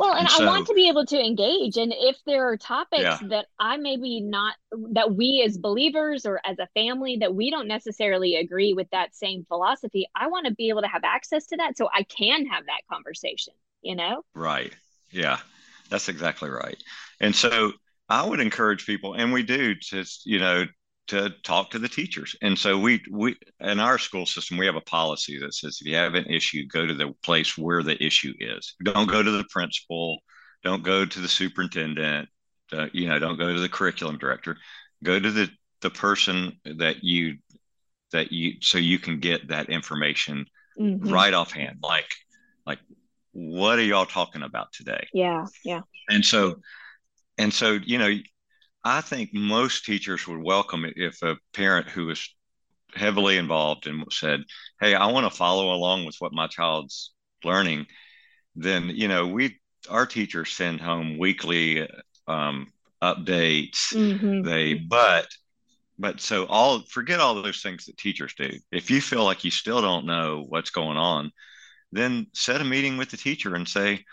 well, 0.00 0.12
and, 0.12 0.20
and 0.20 0.30
so, 0.30 0.44
I 0.44 0.46
want 0.46 0.66
to 0.68 0.72
be 0.72 0.88
able 0.88 1.04
to 1.04 1.20
engage. 1.20 1.76
And 1.76 1.92
if 1.94 2.16
there 2.24 2.48
are 2.48 2.56
topics 2.56 3.02
yeah. 3.02 3.18
that 3.28 3.46
I 3.58 3.76
maybe 3.76 4.22
not, 4.22 4.54
that 4.92 5.14
we 5.14 5.44
as 5.46 5.58
believers 5.58 6.24
or 6.24 6.40
as 6.42 6.58
a 6.58 6.66
family, 6.68 7.18
that 7.18 7.34
we 7.34 7.50
don't 7.50 7.68
necessarily 7.68 8.36
agree 8.36 8.72
with 8.72 8.88
that 8.92 9.14
same 9.14 9.44
philosophy, 9.44 10.08
I 10.16 10.28
want 10.28 10.46
to 10.46 10.54
be 10.54 10.70
able 10.70 10.80
to 10.80 10.88
have 10.88 11.02
access 11.04 11.44
to 11.48 11.58
that 11.58 11.76
so 11.76 11.90
I 11.92 12.04
can 12.04 12.46
have 12.46 12.64
that 12.64 12.80
conversation, 12.90 13.52
you 13.82 13.94
know? 13.94 14.22
Right. 14.34 14.72
Yeah, 15.10 15.36
that's 15.90 16.08
exactly 16.08 16.48
right. 16.48 16.82
And 17.20 17.36
so 17.36 17.72
I 18.08 18.26
would 18.26 18.40
encourage 18.40 18.86
people, 18.86 19.12
and 19.12 19.34
we 19.34 19.42
do, 19.42 19.74
to, 19.74 20.04
you 20.24 20.38
know, 20.38 20.64
to 21.10 21.30
talk 21.42 21.70
to 21.70 21.78
the 21.80 21.88
teachers. 21.88 22.36
And 22.40 22.56
so 22.56 22.78
we 22.78 23.02
we 23.10 23.36
in 23.58 23.80
our 23.80 23.98
school 23.98 24.26
system 24.26 24.58
we 24.58 24.66
have 24.66 24.76
a 24.76 24.80
policy 24.82 25.40
that 25.40 25.54
says 25.54 25.78
if 25.80 25.86
you 25.88 25.96
have 25.96 26.14
an 26.14 26.26
issue, 26.26 26.66
go 26.68 26.86
to 26.86 26.94
the 26.94 27.12
place 27.24 27.58
where 27.58 27.82
the 27.82 28.02
issue 28.02 28.32
is. 28.38 28.76
Don't 28.84 29.10
go 29.10 29.20
to 29.20 29.30
the 29.30 29.44
principal. 29.50 30.20
Don't 30.62 30.84
go 30.84 31.04
to 31.04 31.18
the 31.20 31.28
superintendent. 31.28 32.28
Uh, 32.72 32.86
you 32.92 33.08
know, 33.08 33.18
don't 33.18 33.38
go 33.38 33.52
to 33.52 33.60
the 33.60 33.68
curriculum 33.68 34.18
director. 34.18 34.56
Go 35.02 35.18
to 35.18 35.30
the 35.30 35.50
the 35.80 35.90
person 35.90 36.60
that 36.64 37.02
you 37.02 37.38
that 38.12 38.30
you 38.30 38.54
so 38.60 38.78
you 38.78 39.00
can 39.00 39.18
get 39.18 39.48
that 39.48 39.68
information 39.68 40.46
mm-hmm. 40.78 41.12
right 41.12 41.34
offhand. 41.34 41.78
Like 41.82 42.14
like 42.66 42.78
what 43.32 43.80
are 43.80 43.84
y'all 43.84 44.06
talking 44.06 44.42
about 44.42 44.72
today? 44.72 45.08
Yeah, 45.12 45.46
yeah. 45.64 45.80
And 46.08 46.24
so 46.24 46.60
and 47.36 47.52
so 47.52 47.72
you 47.84 47.98
know 47.98 48.14
I 48.84 49.00
think 49.00 49.30
most 49.32 49.84
teachers 49.84 50.26
would 50.26 50.42
welcome 50.42 50.84
it 50.84 50.94
if 50.96 51.22
a 51.22 51.36
parent 51.52 51.88
who 51.88 52.06
was 52.06 52.34
heavily 52.94 53.36
involved 53.36 53.86
and 53.86 54.04
said, 54.10 54.42
"Hey, 54.80 54.94
I 54.94 55.06
want 55.06 55.30
to 55.30 55.36
follow 55.36 55.72
along 55.72 56.06
with 56.06 56.16
what 56.18 56.32
my 56.32 56.46
child's 56.46 57.12
learning." 57.44 57.86
Then 58.56 58.90
you 58.90 59.08
know 59.08 59.26
we 59.26 59.60
our 59.88 60.06
teachers 60.06 60.50
send 60.50 60.80
home 60.80 61.18
weekly 61.18 61.88
um, 62.26 62.72
updates. 63.02 63.92
Mm-hmm. 63.92 64.42
They 64.42 64.74
but 64.74 65.28
but 65.98 66.20
so 66.20 66.46
all 66.46 66.82
forget 66.88 67.20
all 67.20 67.42
those 67.42 67.60
things 67.60 67.86
that 67.86 67.98
teachers 67.98 68.34
do. 68.34 68.50
If 68.72 68.90
you 68.90 69.00
feel 69.00 69.24
like 69.24 69.44
you 69.44 69.50
still 69.50 69.82
don't 69.82 70.06
know 70.06 70.44
what's 70.48 70.70
going 70.70 70.96
on, 70.96 71.32
then 71.92 72.28
set 72.32 72.60
a 72.60 72.64
meeting 72.64 72.96
with 72.96 73.10
the 73.10 73.16
teacher 73.18 73.54
and 73.54 73.68
say, 73.68 74.04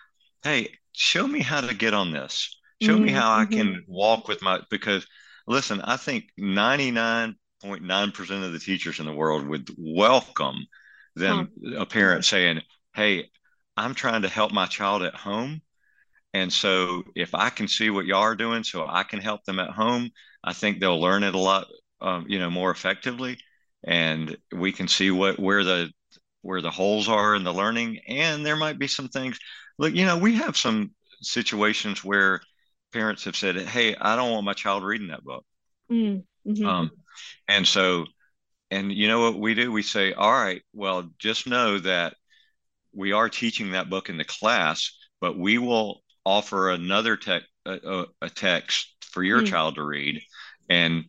"Hey, 0.44 0.78
show 0.92 1.26
me 1.26 1.40
how 1.42 1.62
to 1.62 1.74
get 1.74 1.94
on 1.94 2.12
this." 2.12 2.57
Show 2.82 2.96
mm-hmm, 2.96 3.06
me 3.06 3.12
how 3.12 3.34
I 3.34 3.46
can 3.46 3.68
mm-hmm. 3.68 3.92
walk 3.92 4.28
with 4.28 4.42
my 4.42 4.62
because 4.70 5.06
listen, 5.48 5.82
I 5.82 5.98
think 5.98 6.26
99.9% 6.40 8.46
of 8.46 8.54
the 8.54 8.60
teachers 8.60 9.00
in 9.00 9.06
the 9.06 9.14
world 9.14 9.48
would 9.48 9.70
welcome 9.78 10.68
them 11.16 11.50
huh. 11.66 11.82
a 11.82 11.86
parent 11.86 12.26
saying, 12.26 12.62
Hey, 12.94 13.30
I'm 13.76 13.96
trying 13.96 14.22
to 14.24 14.30
help 14.30 14.52
my 14.52 14.68
child 14.68 15.04
at 15.04 15.16
home. 15.16 15.62
And 16.34 16.54
so 16.54 17.04
if 17.16 17.34
I 17.34 17.50
can 17.50 17.68
see 17.68 17.90
what 17.90 18.06
y'all 18.06 18.22
are 18.22 18.36
doing 18.36 18.64
so 18.64 18.86
I 18.88 19.04
can 19.04 19.20
help 19.20 19.44
them 19.46 19.60
at 19.60 19.72
home, 19.72 20.12
I 20.44 20.54
think 20.54 20.80
they'll 20.80 21.02
learn 21.02 21.24
it 21.24 21.34
a 21.34 21.40
lot 21.40 21.68
um, 22.02 22.26
you 22.28 22.40
know, 22.40 22.50
more 22.50 22.72
effectively. 22.72 23.38
And 23.84 24.38
we 24.52 24.72
can 24.72 24.88
see 24.88 25.12
what 25.12 25.40
where 25.40 25.64
the 25.64 25.92
where 26.42 26.62
the 26.62 26.72
holes 26.72 27.10
are 27.10 27.36
in 27.36 27.44
the 27.44 27.54
learning. 27.54 28.00
And 28.08 28.46
there 28.46 28.56
might 28.56 28.80
be 28.80 28.88
some 28.88 29.08
things. 29.08 29.40
Look, 29.78 29.94
you 29.94 30.06
know, 30.06 30.18
we 30.18 30.36
have 30.36 30.58
some 30.58 30.92
situations 31.22 32.04
where 32.04 32.42
parents 32.92 33.26
have 33.26 33.36
said, 33.36 33.58
"Hey, 33.58 33.96
I 33.96 34.16
don't 34.16 34.32
want 34.32 34.46
my 34.46 34.54
child 34.54 34.84
reading 34.84 35.08
that 35.08 35.24
book." 35.24 35.46
Mm-hmm. 35.92 36.66
Um, 36.66 36.92
and 37.48 37.68
so, 37.68 38.06
and 38.72 38.92
you 38.92 39.08
know 39.08 39.22
what 39.22 39.40
we 39.40 39.54
do? 39.54 39.72
We 39.72 39.84
say, 39.84 40.14
"All 40.14 40.32
right, 40.32 40.62
well, 40.74 41.10
just 41.20 41.48
know 41.48 41.80
that 41.80 42.16
we 42.94 43.12
are 43.12 43.30
teaching 43.30 43.72
that 43.72 43.90
book 43.90 44.10
in 44.10 44.18
the 44.18 44.26
class, 44.26 44.92
but 45.22 45.38
we 45.38 45.58
will 45.58 46.02
offer 46.26 46.70
another 46.70 47.16
text, 47.18 47.48
a, 47.66 48.06
a, 48.22 48.30
text 48.30 48.96
for 49.02 49.24
your 49.24 49.40
mm-hmm. 49.40 49.48
child 49.48 49.76
to 49.76 49.84
read, 49.84 50.22
and." 50.70 51.06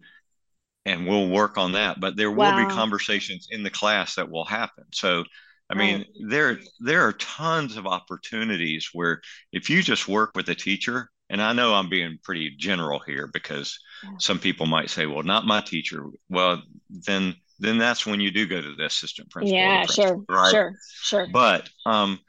and 0.87 1.07
we'll 1.07 1.29
work 1.29 1.59
on 1.59 1.73
that 1.73 2.01
but 2.01 2.17
there 2.17 2.31
wow. 2.31 2.57
will 2.57 2.67
be 2.67 2.73
conversations 2.73 3.49
in 3.51 3.63
the 3.63 3.69
class 3.69 4.15
that 4.15 4.31
will 4.31 4.45
happen 4.45 4.85
so 4.91 5.23
I 5.71 5.75
mean, 5.75 5.99
right. 5.99 6.07
there 6.29 6.61
there 6.81 7.07
are 7.07 7.13
tons 7.13 7.77
of 7.77 7.87
opportunities 7.87 8.91
where 8.93 9.21
if 9.53 9.69
you 9.69 9.83
just 9.83 10.09
work 10.09 10.31
with 10.35 10.49
a 10.49 10.55
teacher 10.55 11.11
and 11.31 11.43
I 11.43 11.53
know 11.53 11.75
I'm 11.75 11.89
being 11.89 12.19
pretty 12.23 12.51
general 12.57 13.01
here 13.01 13.27
because 13.27 13.79
some 14.19 14.39
people 14.39 14.67
might 14.67 14.91
say, 14.91 15.07
well, 15.07 15.23
not 15.23 15.47
my 15.47 15.61
teacher. 15.61 16.05
Well, 16.29 16.63
then 16.89 17.35
then 17.61 17.79
that's 17.79 18.07
when 18.07 18.21
you 18.21 18.31
do 18.31 18.47
go 18.47 18.61
to 18.61 18.75
the 18.75 18.85
assistant 18.85 19.31
principal. 19.31 19.59
Yeah, 19.59 19.85
principal, 19.85 20.25
sure, 20.29 20.37
right? 20.37 20.51
sure, 20.51 20.75
sure. 21.03 21.29
But 21.33 21.69
um, 21.85 22.21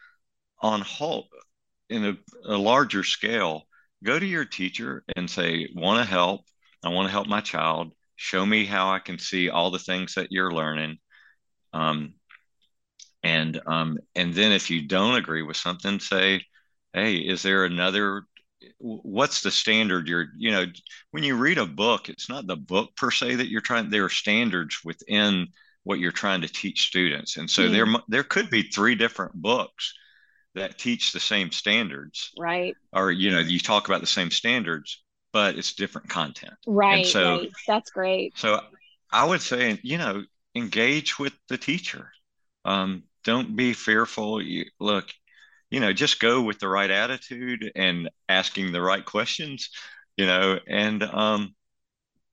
on 0.61 0.81
whole, 0.81 1.27
in 1.89 2.05
a, 2.05 2.17
a 2.45 2.57
larger 2.57 3.03
scale, 3.03 3.63
go 4.03 4.17
to 4.17 4.25
your 4.25 4.45
teacher 4.45 5.03
and 5.15 5.29
say, 5.29 5.69
want 5.75 6.03
to 6.03 6.09
help. 6.09 6.41
I 6.83 6.89
want 6.89 7.07
to 7.07 7.11
help 7.11 7.27
my 7.27 7.41
child. 7.41 7.93
Show 8.15 8.45
me 8.45 8.65
how 8.65 8.89
I 8.89 8.99
can 8.99 9.19
see 9.19 9.49
all 9.49 9.71
the 9.71 9.79
things 9.79 10.15
that 10.15 10.31
you're 10.31 10.51
learning. 10.51 10.97
Um, 11.73 12.15
and 13.21 13.61
um, 13.67 13.97
and 14.15 14.33
then 14.33 14.51
if 14.51 14.69
you 14.69 14.87
don't 14.87 15.15
agree 15.15 15.43
with 15.43 15.57
something, 15.57 15.99
say, 15.99 16.41
hey, 16.93 17.15
is 17.17 17.43
there 17.43 17.65
another 17.65 18.23
what's 18.79 19.41
the 19.41 19.51
standard 19.51 20.07
you're 20.07 20.27
you 20.37 20.51
know 20.51 20.65
when 21.11 21.23
you 21.23 21.35
read 21.35 21.57
a 21.57 21.65
book 21.65 22.09
it's 22.09 22.27
not 22.27 22.45
the 22.45 22.57
book 22.57 22.93
per 22.97 23.09
se 23.09 23.35
that 23.35 23.49
you're 23.49 23.61
trying 23.61 23.89
there 23.89 24.03
are 24.03 24.09
standards 24.09 24.79
within 24.83 25.47
what 25.83 25.99
you're 25.99 26.11
trying 26.11 26.41
to 26.41 26.47
teach 26.47 26.87
students. 26.87 27.37
And 27.37 27.49
so 27.49 27.63
mm. 27.63 27.71
there 27.71 27.87
there 28.07 28.23
could 28.23 28.49
be 28.49 28.63
three 28.63 28.95
different 28.95 29.33
books 29.33 29.93
that 30.55 30.77
teach 30.77 31.11
the 31.11 31.19
same 31.19 31.51
standards. 31.51 32.31
Right. 32.37 32.75
Or 32.93 33.11
you 33.11 33.31
know 33.31 33.39
you 33.39 33.59
talk 33.59 33.87
about 33.87 34.01
the 34.01 34.07
same 34.07 34.31
standards 34.31 35.03
but 35.31 35.59
it's 35.59 35.73
different 35.73 36.09
content. 36.09 36.55
Right 36.65 36.99
and 36.99 37.07
so 37.07 37.37
right. 37.37 37.51
that's 37.67 37.91
great. 37.91 38.37
So 38.37 38.61
i 39.11 39.25
would 39.25 39.41
say 39.41 39.79
you 39.81 39.97
know 39.97 40.23
engage 40.55 41.17
with 41.17 41.33
the 41.47 41.57
teacher. 41.57 42.11
Um, 42.65 43.03
don't 43.23 43.55
be 43.55 43.73
fearful. 43.73 44.41
You, 44.41 44.65
look 44.79 45.09
you 45.69 45.79
know 45.79 45.93
just 45.93 46.19
go 46.19 46.41
with 46.41 46.59
the 46.59 46.67
right 46.67 46.89
attitude 46.89 47.71
and 47.75 48.09
asking 48.27 48.71
the 48.71 48.81
right 48.81 49.05
questions 49.05 49.69
you 50.17 50.25
know 50.25 50.59
and 50.67 51.03
um 51.03 51.53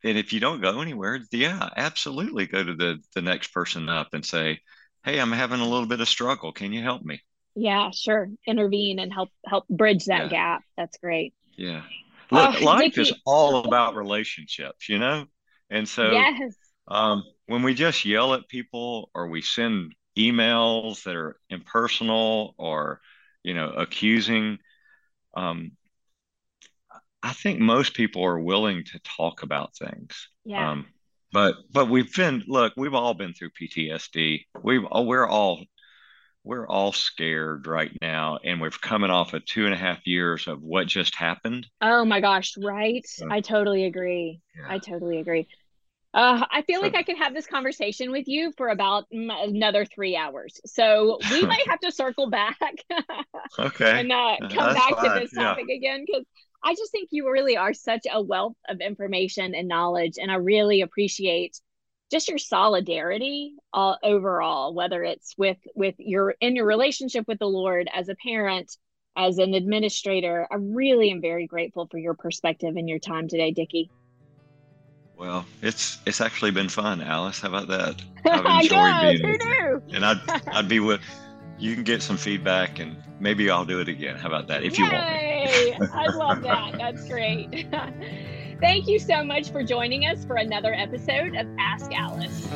and 0.04 0.18
if 0.18 0.32
you 0.32 0.40
don't 0.40 0.60
go 0.60 0.80
anywhere 0.80 1.20
yeah 1.32 1.68
absolutely 1.76 2.46
go 2.46 2.62
to 2.62 2.74
the 2.74 2.98
the 3.14 3.22
next 3.22 3.48
person 3.48 3.88
up 3.88 4.08
and 4.12 4.24
say 4.24 4.58
hey 5.06 5.20
i'm 5.20 5.32
having 5.32 5.60
a 5.60 5.68
little 5.68 5.86
bit 5.86 6.00
of 6.00 6.08
struggle. 6.08 6.52
Can 6.52 6.72
you 6.72 6.82
help 6.82 7.02
me? 7.02 7.22
Yeah 7.54 7.90
sure. 7.94 8.28
Intervene 8.46 8.98
and 8.98 9.12
help 9.12 9.30
help 9.46 9.66
bridge 9.68 10.04
that 10.06 10.24
yeah. 10.24 10.28
gap. 10.28 10.62
That's 10.76 10.98
great. 10.98 11.32
Yeah. 11.56 11.82
Look, 12.30 12.60
uh, 12.60 12.60
life 12.64 12.80
Nikki, 12.80 13.02
is 13.02 13.12
all 13.24 13.64
about 13.64 13.94
relationships 13.94 14.88
you 14.88 14.98
know? 14.98 15.26
And 15.70 15.88
so 15.88 16.10
yes. 16.10 16.54
um 16.88 17.22
when 17.46 17.62
we 17.62 17.72
just 17.72 18.04
yell 18.04 18.34
at 18.34 18.48
people 18.48 19.10
or 19.14 19.28
we 19.28 19.40
send 19.40 19.94
emails 20.18 21.04
that 21.04 21.14
are 21.14 21.38
impersonal 21.48 22.54
or 22.58 23.00
you 23.46 23.54
know, 23.54 23.70
accusing. 23.70 24.58
Um, 25.34 25.72
I 27.22 27.32
think 27.32 27.60
most 27.60 27.94
people 27.94 28.24
are 28.24 28.38
willing 28.38 28.84
to 28.84 28.98
talk 28.98 29.42
about 29.44 29.76
things. 29.76 30.28
Yeah. 30.44 30.72
Um, 30.72 30.86
but 31.32 31.54
but 31.72 31.88
we've 31.88 32.12
been 32.12 32.42
look, 32.48 32.72
we've 32.76 32.94
all 32.94 33.14
been 33.14 33.34
through 33.34 33.50
PTSD. 33.50 34.42
We've 34.62 34.82
oh, 34.90 35.02
we're 35.02 35.26
all 35.26 35.64
we're 36.42 36.66
all 36.66 36.92
scared 36.92 37.66
right 37.66 37.90
now, 38.02 38.38
and 38.44 38.60
we're 38.60 38.70
coming 38.70 39.10
off 39.10 39.32
of 39.32 39.44
two 39.44 39.64
and 39.64 39.74
a 39.74 39.78
half 39.78 40.06
years 40.06 40.48
of 40.48 40.62
what 40.62 40.88
just 40.88 41.14
happened. 41.14 41.68
Oh 41.80 42.04
my 42.04 42.20
gosh! 42.20 42.54
Right? 42.58 43.06
So, 43.06 43.28
I 43.30 43.40
totally 43.40 43.84
agree. 43.84 44.40
Yeah. 44.56 44.66
I 44.68 44.78
totally 44.78 45.18
agree. 45.18 45.46
Uh, 46.14 46.46
I 46.50 46.62
feel 46.62 46.80
like 46.80 46.94
I 46.94 47.02
could 47.02 47.18
have 47.18 47.34
this 47.34 47.46
conversation 47.46 48.10
with 48.10 48.26
you 48.26 48.52
for 48.56 48.68
about 48.68 49.04
another 49.10 49.84
three 49.84 50.16
hours. 50.16 50.60
So 50.64 51.18
we 51.30 51.42
might 51.46 51.68
have 51.68 51.80
to 51.80 51.92
circle 51.92 52.30
back. 52.30 52.58
okay. 53.58 54.00
And 54.00 54.10
uh, 54.10 54.36
come 54.40 54.50
That's 54.50 54.74
back 54.74 54.96
fine. 54.96 55.14
to 55.14 55.20
this 55.20 55.32
topic 55.32 55.66
yeah. 55.68 55.76
again 55.76 56.04
because 56.06 56.24
I 56.64 56.74
just 56.74 56.90
think 56.90 57.10
you 57.12 57.30
really 57.30 57.56
are 57.56 57.74
such 57.74 58.06
a 58.10 58.22
wealth 58.22 58.56
of 58.68 58.80
information 58.80 59.54
and 59.54 59.68
knowledge. 59.68 60.14
And 60.18 60.30
I 60.30 60.36
really 60.36 60.80
appreciate 60.80 61.60
just 62.10 62.28
your 62.28 62.38
solidarity 62.38 63.54
all 63.72 63.98
overall 64.02 64.74
whether 64.74 65.02
it's 65.02 65.34
with 65.36 65.58
with 65.74 65.94
your 65.98 66.34
in 66.40 66.54
your 66.54 66.66
relationship 66.66 67.26
with 67.26 67.38
the 67.38 67.46
lord 67.48 67.88
as 67.92 68.08
a 68.08 68.14
parent 68.24 68.76
as 69.16 69.38
an 69.38 69.54
administrator 69.54 70.46
i 70.50 70.54
really 70.56 71.10
am 71.10 71.20
very 71.20 71.46
grateful 71.46 71.88
for 71.90 71.98
your 71.98 72.14
perspective 72.14 72.76
and 72.76 72.88
your 72.88 72.98
time 72.98 73.26
today 73.28 73.50
dicky 73.50 73.90
well 75.16 75.44
it's 75.62 75.98
it's 76.06 76.20
actually 76.20 76.50
been 76.50 76.68
fun 76.68 77.00
alice. 77.00 77.40
How 77.40 77.48
about 77.48 77.68
that? 77.68 78.02
I've 78.26 78.64
enjoyed 78.64 79.22
being 79.22 79.32
with 79.32 79.42
you. 79.44 79.82
and 79.94 80.04
i'd 80.04 80.18
i'd 80.48 80.68
be 80.68 80.80
with 80.80 81.00
you 81.58 81.74
can 81.74 81.84
get 81.84 82.02
some 82.02 82.16
feedback 82.18 82.78
and 82.80 82.96
maybe 83.18 83.48
i'll 83.50 83.64
do 83.64 83.80
it 83.80 83.88
again. 83.88 84.16
How 84.16 84.28
about 84.28 84.46
that 84.48 84.62
if 84.62 84.78
Yay! 84.78 84.84
you 84.84 84.90
want 84.92 85.80
me? 85.80 85.86
I 85.94 86.06
love 86.08 86.42
that. 86.42 86.72
That's 86.76 87.08
great. 87.08 87.66
Thank 88.60 88.88
you 88.88 88.98
so 88.98 89.22
much 89.24 89.50
for 89.50 89.62
joining 89.62 90.04
us 90.06 90.24
for 90.24 90.36
another 90.36 90.72
episode 90.74 91.34
of 91.36 91.46
Ask 91.58 91.92
Alice. 91.92 92.48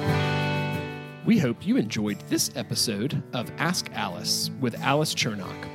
We 1.27 1.39
hope 1.39 1.67
you 1.67 1.77
enjoyed 1.77 2.19
this 2.29 2.51
episode 2.57 3.23
of 3.35 3.51
Ask 3.59 3.91
Alice 3.93 4.51
with 4.61 4.75
Alice 4.81 5.15
Churnock. 5.15 5.69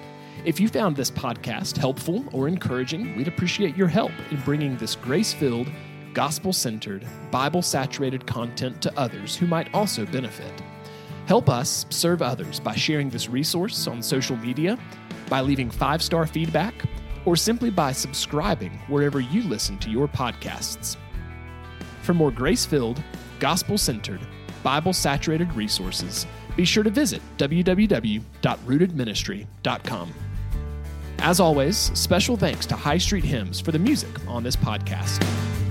If 0.43 0.59
you 0.59 0.67
found 0.67 0.95
this 0.95 1.09
podcast 1.11 1.77
helpful 1.77 2.25
or 2.31 2.47
encouraging, 2.47 3.15
we'd 3.15 3.27
appreciate 3.27 3.75
your 3.77 3.87
help 3.87 4.11
in 4.31 4.39
bringing 4.41 4.75
this 4.77 4.95
grace 4.95 5.33
filled, 5.33 5.67
gospel 6.15 6.51
centered, 6.53 7.05
Bible 7.29 7.61
saturated 7.61 8.25
content 8.25 8.81
to 8.81 8.91
others 8.97 9.35
who 9.35 9.45
might 9.45 9.71
also 9.73 10.05
benefit. 10.07 10.63
Help 11.27 11.49
us 11.49 11.85
serve 11.89 12.23
others 12.23 12.59
by 12.59 12.73
sharing 12.73 13.09
this 13.09 13.29
resource 13.29 13.85
on 13.85 14.01
social 14.01 14.37
media, 14.37 14.79
by 15.29 15.41
leaving 15.41 15.69
five 15.69 16.01
star 16.01 16.25
feedback 16.25 16.73
or 17.25 17.35
simply 17.35 17.69
by 17.69 17.91
subscribing 17.91 18.71
wherever 18.87 19.19
you 19.19 19.43
listen 19.43 19.77
to 19.79 19.89
your 19.89 20.07
podcasts. 20.07 20.95
For 22.01 22.13
more 22.13 22.31
grace 22.31 22.65
filled, 22.65 23.03
gospel 23.39 23.77
centered, 23.77 24.21
Bible 24.63 24.93
saturated 24.93 25.51
resources, 25.53 26.25
be 26.55 26.63
sure 26.63 26.83
to 26.83 26.89
visit 26.89 27.21
www.rootedministry.com. 27.37 30.13
As 31.19 31.39
always, 31.39 31.77
special 31.77 32.35
thanks 32.37 32.65
to 32.67 32.75
High 32.75 32.99
Street 32.99 33.23
Hymns 33.23 33.59
for 33.59 33.71
the 33.71 33.79
music 33.79 34.11
on 34.27 34.43
this 34.43 34.55
podcast. 34.55 35.64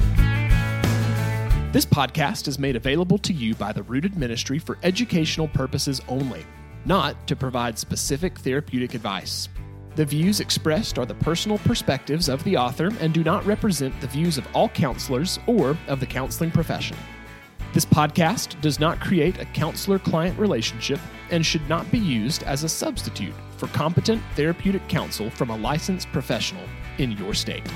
This 1.74 1.84
podcast 1.84 2.46
is 2.46 2.56
made 2.56 2.76
available 2.76 3.18
to 3.18 3.32
you 3.32 3.56
by 3.56 3.72
the 3.72 3.82
Rooted 3.82 4.16
Ministry 4.16 4.60
for 4.60 4.78
educational 4.84 5.48
purposes 5.48 6.00
only, 6.06 6.46
not 6.84 7.26
to 7.26 7.34
provide 7.34 7.80
specific 7.80 8.38
therapeutic 8.38 8.94
advice. 8.94 9.48
The 9.96 10.04
views 10.04 10.38
expressed 10.38 11.00
are 11.00 11.04
the 11.04 11.16
personal 11.16 11.58
perspectives 11.58 12.28
of 12.28 12.44
the 12.44 12.56
author 12.56 12.92
and 13.00 13.12
do 13.12 13.24
not 13.24 13.44
represent 13.44 14.00
the 14.00 14.06
views 14.06 14.38
of 14.38 14.46
all 14.54 14.68
counselors 14.68 15.40
or 15.48 15.76
of 15.88 15.98
the 15.98 16.06
counseling 16.06 16.52
profession. 16.52 16.96
This 17.72 17.84
podcast 17.84 18.60
does 18.60 18.78
not 18.78 19.00
create 19.00 19.40
a 19.40 19.46
counselor 19.46 19.98
client 19.98 20.38
relationship 20.38 21.00
and 21.32 21.44
should 21.44 21.68
not 21.68 21.90
be 21.90 21.98
used 21.98 22.44
as 22.44 22.62
a 22.62 22.68
substitute 22.68 23.34
for 23.56 23.66
competent 23.66 24.22
therapeutic 24.36 24.86
counsel 24.86 25.28
from 25.28 25.50
a 25.50 25.56
licensed 25.56 26.06
professional 26.12 26.62
in 26.98 27.10
your 27.10 27.34
state. 27.34 27.68